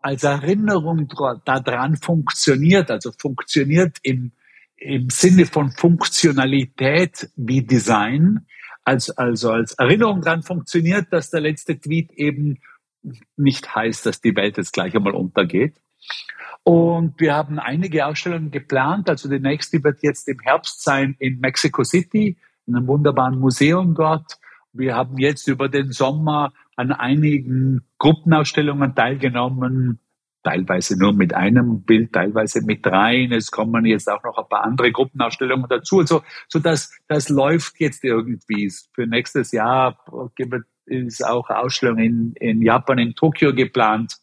als 0.00 0.24
Erinnerung 0.24 1.08
daran 1.44 1.96
funktioniert, 1.96 2.90
also 2.90 3.12
funktioniert 3.18 3.98
im, 4.02 4.32
im 4.76 5.10
Sinne 5.10 5.46
von 5.46 5.70
Funktionalität 5.72 7.30
wie 7.36 7.62
Design, 7.62 8.46
als, 8.84 9.10
also 9.10 9.50
als 9.50 9.74
Erinnerung 9.74 10.22
daran 10.22 10.42
funktioniert, 10.42 11.12
dass 11.12 11.30
der 11.30 11.40
letzte 11.40 11.78
Tweet 11.78 12.12
eben 12.12 12.58
nicht 13.36 13.74
heißt, 13.74 14.06
dass 14.06 14.20
die 14.20 14.34
Welt 14.36 14.56
jetzt 14.56 14.72
gleich 14.72 14.94
einmal 14.94 15.14
untergeht. 15.14 15.76
Und 16.62 17.18
wir 17.18 17.34
haben 17.34 17.58
einige 17.58 18.06
Ausstellungen 18.06 18.50
geplant. 18.50 19.08
Also 19.08 19.28
die 19.28 19.40
nächste 19.40 19.82
wird 19.82 20.02
jetzt 20.02 20.28
im 20.28 20.38
Herbst 20.40 20.82
sein 20.82 21.16
in 21.18 21.40
Mexico 21.40 21.84
City, 21.84 22.36
in 22.66 22.76
einem 22.76 22.86
wunderbaren 22.86 23.38
Museum 23.38 23.94
dort. 23.94 24.38
Wir 24.72 24.94
haben 24.94 25.18
jetzt 25.18 25.48
über 25.48 25.68
den 25.68 25.92
Sommer 25.92 26.52
an 26.76 26.92
einigen 26.92 27.82
Gruppenausstellungen 27.98 28.94
teilgenommen, 28.94 30.00
teilweise 30.42 30.98
nur 30.98 31.12
mit 31.12 31.34
einem 31.34 31.82
Bild, 31.82 32.12
teilweise 32.12 32.64
mit 32.64 32.86
dreien. 32.86 33.32
Es 33.32 33.50
kommen 33.50 33.84
jetzt 33.84 34.08
auch 34.08 34.22
noch 34.22 34.38
ein 34.38 34.48
paar 34.48 34.64
andere 34.64 34.92
Gruppenausstellungen 34.92 35.66
dazu. 35.68 36.00
Also, 36.00 36.22
so 36.48 36.58
dass 36.58 36.92
das 37.08 37.28
läuft 37.28 37.80
jetzt 37.80 38.04
irgendwie. 38.04 38.72
Für 38.94 39.06
nächstes 39.06 39.52
Jahr 39.52 39.98
ist 40.86 41.24
auch 41.24 41.50
Ausstellung 41.50 41.98
in, 41.98 42.32
in 42.34 42.62
Japan, 42.62 42.98
in 42.98 43.14
Tokio 43.14 43.54
geplant. 43.54 44.16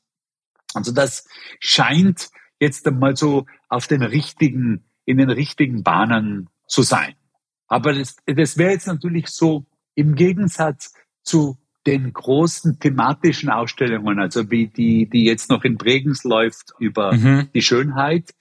Also 0.73 0.93
das 0.93 1.27
scheint 1.59 2.29
jetzt 2.59 2.87
einmal 2.87 3.15
so 3.15 3.45
auf 3.69 3.87
den 3.87 4.03
richtigen, 4.03 4.85
in 5.05 5.17
den 5.17 5.29
richtigen 5.29 5.83
Bahnen 5.83 6.49
zu 6.67 6.81
sein. 6.81 7.13
Aber 7.67 7.93
das, 7.93 8.15
das 8.25 8.57
wäre 8.57 8.71
jetzt 8.71 8.87
natürlich 8.87 9.27
so 9.27 9.65
im 9.97 10.15
Gegensatz 10.15 10.93
zu 11.23 11.57
den 11.87 12.13
großen 12.13 12.79
thematischen 12.79 13.49
Ausstellungen, 13.49 14.19
also 14.19 14.51
wie 14.51 14.67
die, 14.67 15.09
die 15.09 15.25
jetzt 15.25 15.49
noch 15.49 15.63
in 15.63 15.77
Bregenz 15.77 16.23
läuft 16.23 16.73
über 16.79 17.13
mhm. 17.13 17.49
die 17.53 17.61
Schönheit, 17.61 18.33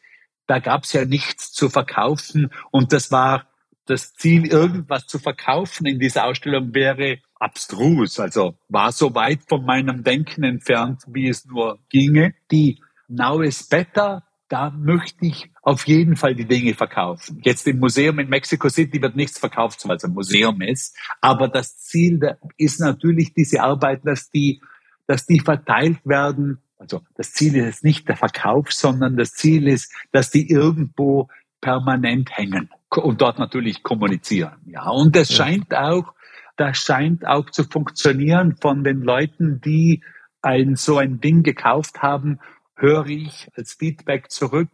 da 0.47 0.59
gab 0.59 0.85
es 0.85 0.93
ja 0.93 1.05
nichts 1.05 1.53
zu 1.53 1.69
verkaufen 1.69 2.51
und 2.71 2.93
das 2.93 3.11
war 3.11 3.47
das 3.87 4.15
Ziel, 4.15 4.47
irgendwas 4.47 5.07
zu 5.07 5.19
verkaufen 5.19 5.87
in 5.87 5.99
dieser 5.99 6.25
Ausstellung 6.25 6.75
wäre 6.75 7.19
abstrus, 7.37 8.21
also 8.21 8.59
war 8.69 8.93
so 8.93 9.15
weit 9.15 9.41
von 9.49 9.65
meinem 9.65 10.03
Denken 10.03 10.43
entfernt, 10.43 11.03
wie 11.07 11.29
es 11.29 11.47
nur 11.47 11.79
ginge. 11.89 12.35
Die 12.51 12.83
Now 13.09 13.41
is 13.41 13.69
Better, 13.69 14.25
da 14.49 14.70
möchte 14.70 15.26
ich 15.26 15.51
auf 15.62 15.86
jeden 15.86 16.16
Fall 16.16 16.34
die 16.34 16.47
Dinge 16.47 16.74
verkaufen. 16.74 17.40
Jetzt 17.42 17.66
im 17.66 17.78
Museum 17.78 18.18
in 18.18 18.28
Mexico 18.28 18.68
City 18.68 19.03
wird 19.03 19.16
nichts 19.16 19.38
verkauft, 19.38 19.86
weil 19.88 19.97
es 19.97 20.05
ein 20.05 20.12
Museum 20.12 20.61
ist. 20.61 20.97
Aber 21.20 21.49
das 21.49 21.78
Ziel 21.78 22.36
ist 22.57 22.80
natürlich 22.80 23.34
diese 23.34 23.62
Arbeit, 23.62 24.03
dass 24.05 24.30
die, 24.30 24.61
dass 25.07 25.26
die 25.26 25.40
verteilt 25.40 25.99
werden. 26.05 26.59
Also 26.78 27.03
das 27.16 27.32
Ziel 27.32 27.57
ist 27.57 27.82
nicht 27.82 28.09
der 28.09 28.16
Verkauf, 28.16 28.72
sondern 28.72 29.16
das 29.16 29.32
Ziel 29.32 29.66
ist, 29.66 29.92
dass 30.12 30.30
die 30.30 30.49
irgendwo 30.49 31.28
permanent 31.61 32.36
hängen 32.36 32.70
und 32.94 33.20
dort 33.20 33.38
natürlich 33.38 33.82
kommunizieren. 33.82 34.59
Ja, 34.66 34.88
und 34.90 35.16
das 35.16 35.30
ja. 35.30 35.44
scheint 35.44 35.74
auch, 35.74 36.12
das 36.57 36.78
scheint 36.78 37.26
auch 37.26 37.51
zu 37.51 37.64
funktionieren 37.64 38.57
von 38.61 38.84
den 38.84 39.03
Leuten, 39.03 39.61
die 39.61 40.03
ein 40.42 40.76
so 40.76 40.99
ein 40.99 41.20
Ding 41.20 41.42
gekauft 41.42 42.03
haben, 42.03 42.38
höre 42.77 43.07
ich 43.07 43.49
als 43.57 43.74
Feedback 43.74 44.31
zurück, 44.31 44.70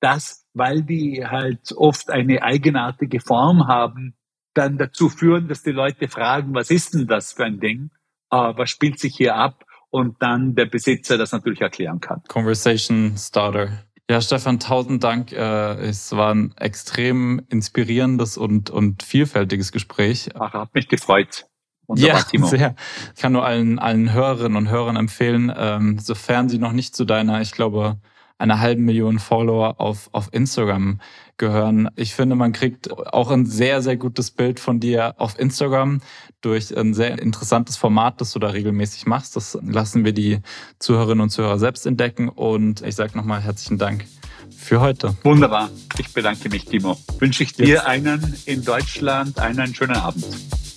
dass, 0.00 0.46
weil 0.54 0.82
die 0.82 1.24
halt 1.26 1.72
oft 1.76 2.10
eine 2.10 2.42
eigenartige 2.42 3.20
Form 3.20 3.66
haben, 3.66 4.14
dann 4.54 4.78
dazu 4.78 5.08
führen, 5.08 5.48
dass 5.48 5.62
die 5.62 5.72
Leute 5.72 6.08
fragen, 6.08 6.54
was 6.54 6.70
ist 6.70 6.94
denn 6.94 7.06
das 7.06 7.32
für 7.32 7.44
ein 7.44 7.60
Ding? 7.60 7.90
Uh, 8.32 8.52
was 8.56 8.70
spielt 8.70 8.98
sich 8.98 9.16
hier 9.16 9.36
ab? 9.36 9.64
Und 9.90 10.20
dann 10.20 10.54
der 10.54 10.66
Besitzer 10.66 11.16
das 11.16 11.32
natürlich 11.32 11.62
erklären 11.62 12.00
kann. 12.00 12.22
Conversation 12.28 13.16
Starter. 13.16 13.84
Ja, 14.10 14.20
Stefan, 14.20 14.58
tausend 14.58 15.02
Dank. 15.02 15.32
Äh, 15.32 15.74
es 15.86 16.12
war 16.12 16.34
ein 16.34 16.54
extrem 16.58 17.40
inspirierendes 17.48 18.36
und, 18.36 18.68
und 18.68 19.02
vielfältiges 19.02 19.72
Gespräch. 19.72 20.28
Ach, 20.34 20.52
hat 20.52 20.74
mich 20.74 20.88
gefreut. 20.88 21.46
Ja, 21.94 22.20
sehr. 22.46 22.74
Ich 23.14 23.22
kann 23.22 23.32
nur 23.32 23.44
allen, 23.44 23.78
allen 23.78 24.12
Hörerinnen 24.12 24.56
und 24.56 24.68
Hörern 24.68 24.96
empfehlen, 24.96 25.52
ähm, 25.56 25.98
sofern 25.98 26.48
sie 26.48 26.58
noch 26.58 26.72
nicht 26.72 26.94
zu 26.94 27.04
deiner, 27.04 27.40
ich 27.40 27.52
glaube, 27.52 27.98
einer 28.38 28.60
halben 28.60 28.84
Million 28.84 29.18
Follower 29.18 29.80
auf, 29.80 30.08
auf 30.12 30.28
Instagram 30.32 31.00
gehören. 31.38 31.88
Ich 31.96 32.14
finde, 32.14 32.36
man 32.36 32.52
kriegt 32.52 32.90
auch 32.90 33.30
ein 33.30 33.46
sehr, 33.46 33.82
sehr 33.82 33.96
gutes 33.96 34.30
Bild 34.30 34.60
von 34.60 34.80
dir 34.80 35.14
auf 35.18 35.38
Instagram 35.38 36.00
durch 36.40 36.76
ein 36.76 36.94
sehr 36.94 37.18
interessantes 37.18 37.76
Format, 37.76 38.20
das 38.20 38.32
du 38.32 38.38
da 38.38 38.48
regelmäßig 38.48 39.06
machst. 39.06 39.36
Das 39.36 39.58
lassen 39.62 40.04
wir 40.04 40.12
die 40.12 40.40
Zuhörerinnen 40.78 41.22
und 41.22 41.30
Zuhörer 41.30 41.58
selbst 41.58 41.86
entdecken. 41.86 42.28
Und 42.28 42.82
ich 42.82 42.94
sage 42.94 43.16
nochmal 43.16 43.40
herzlichen 43.40 43.78
Dank 43.78 44.04
für 44.56 44.80
heute. 44.80 45.16
Wunderbar. 45.22 45.70
Ich 45.98 46.12
bedanke 46.12 46.48
mich, 46.48 46.64
Timo. 46.64 46.96
Wünsche 47.18 47.42
ich 47.42 47.54
dir 47.54 47.66
Jetzt. 47.66 47.86
einen 47.86 48.36
in 48.44 48.64
Deutschland 48.64 49.38
einen 49.38 49.74
schönen 49.74 49.96
Abend. 49.96 50.26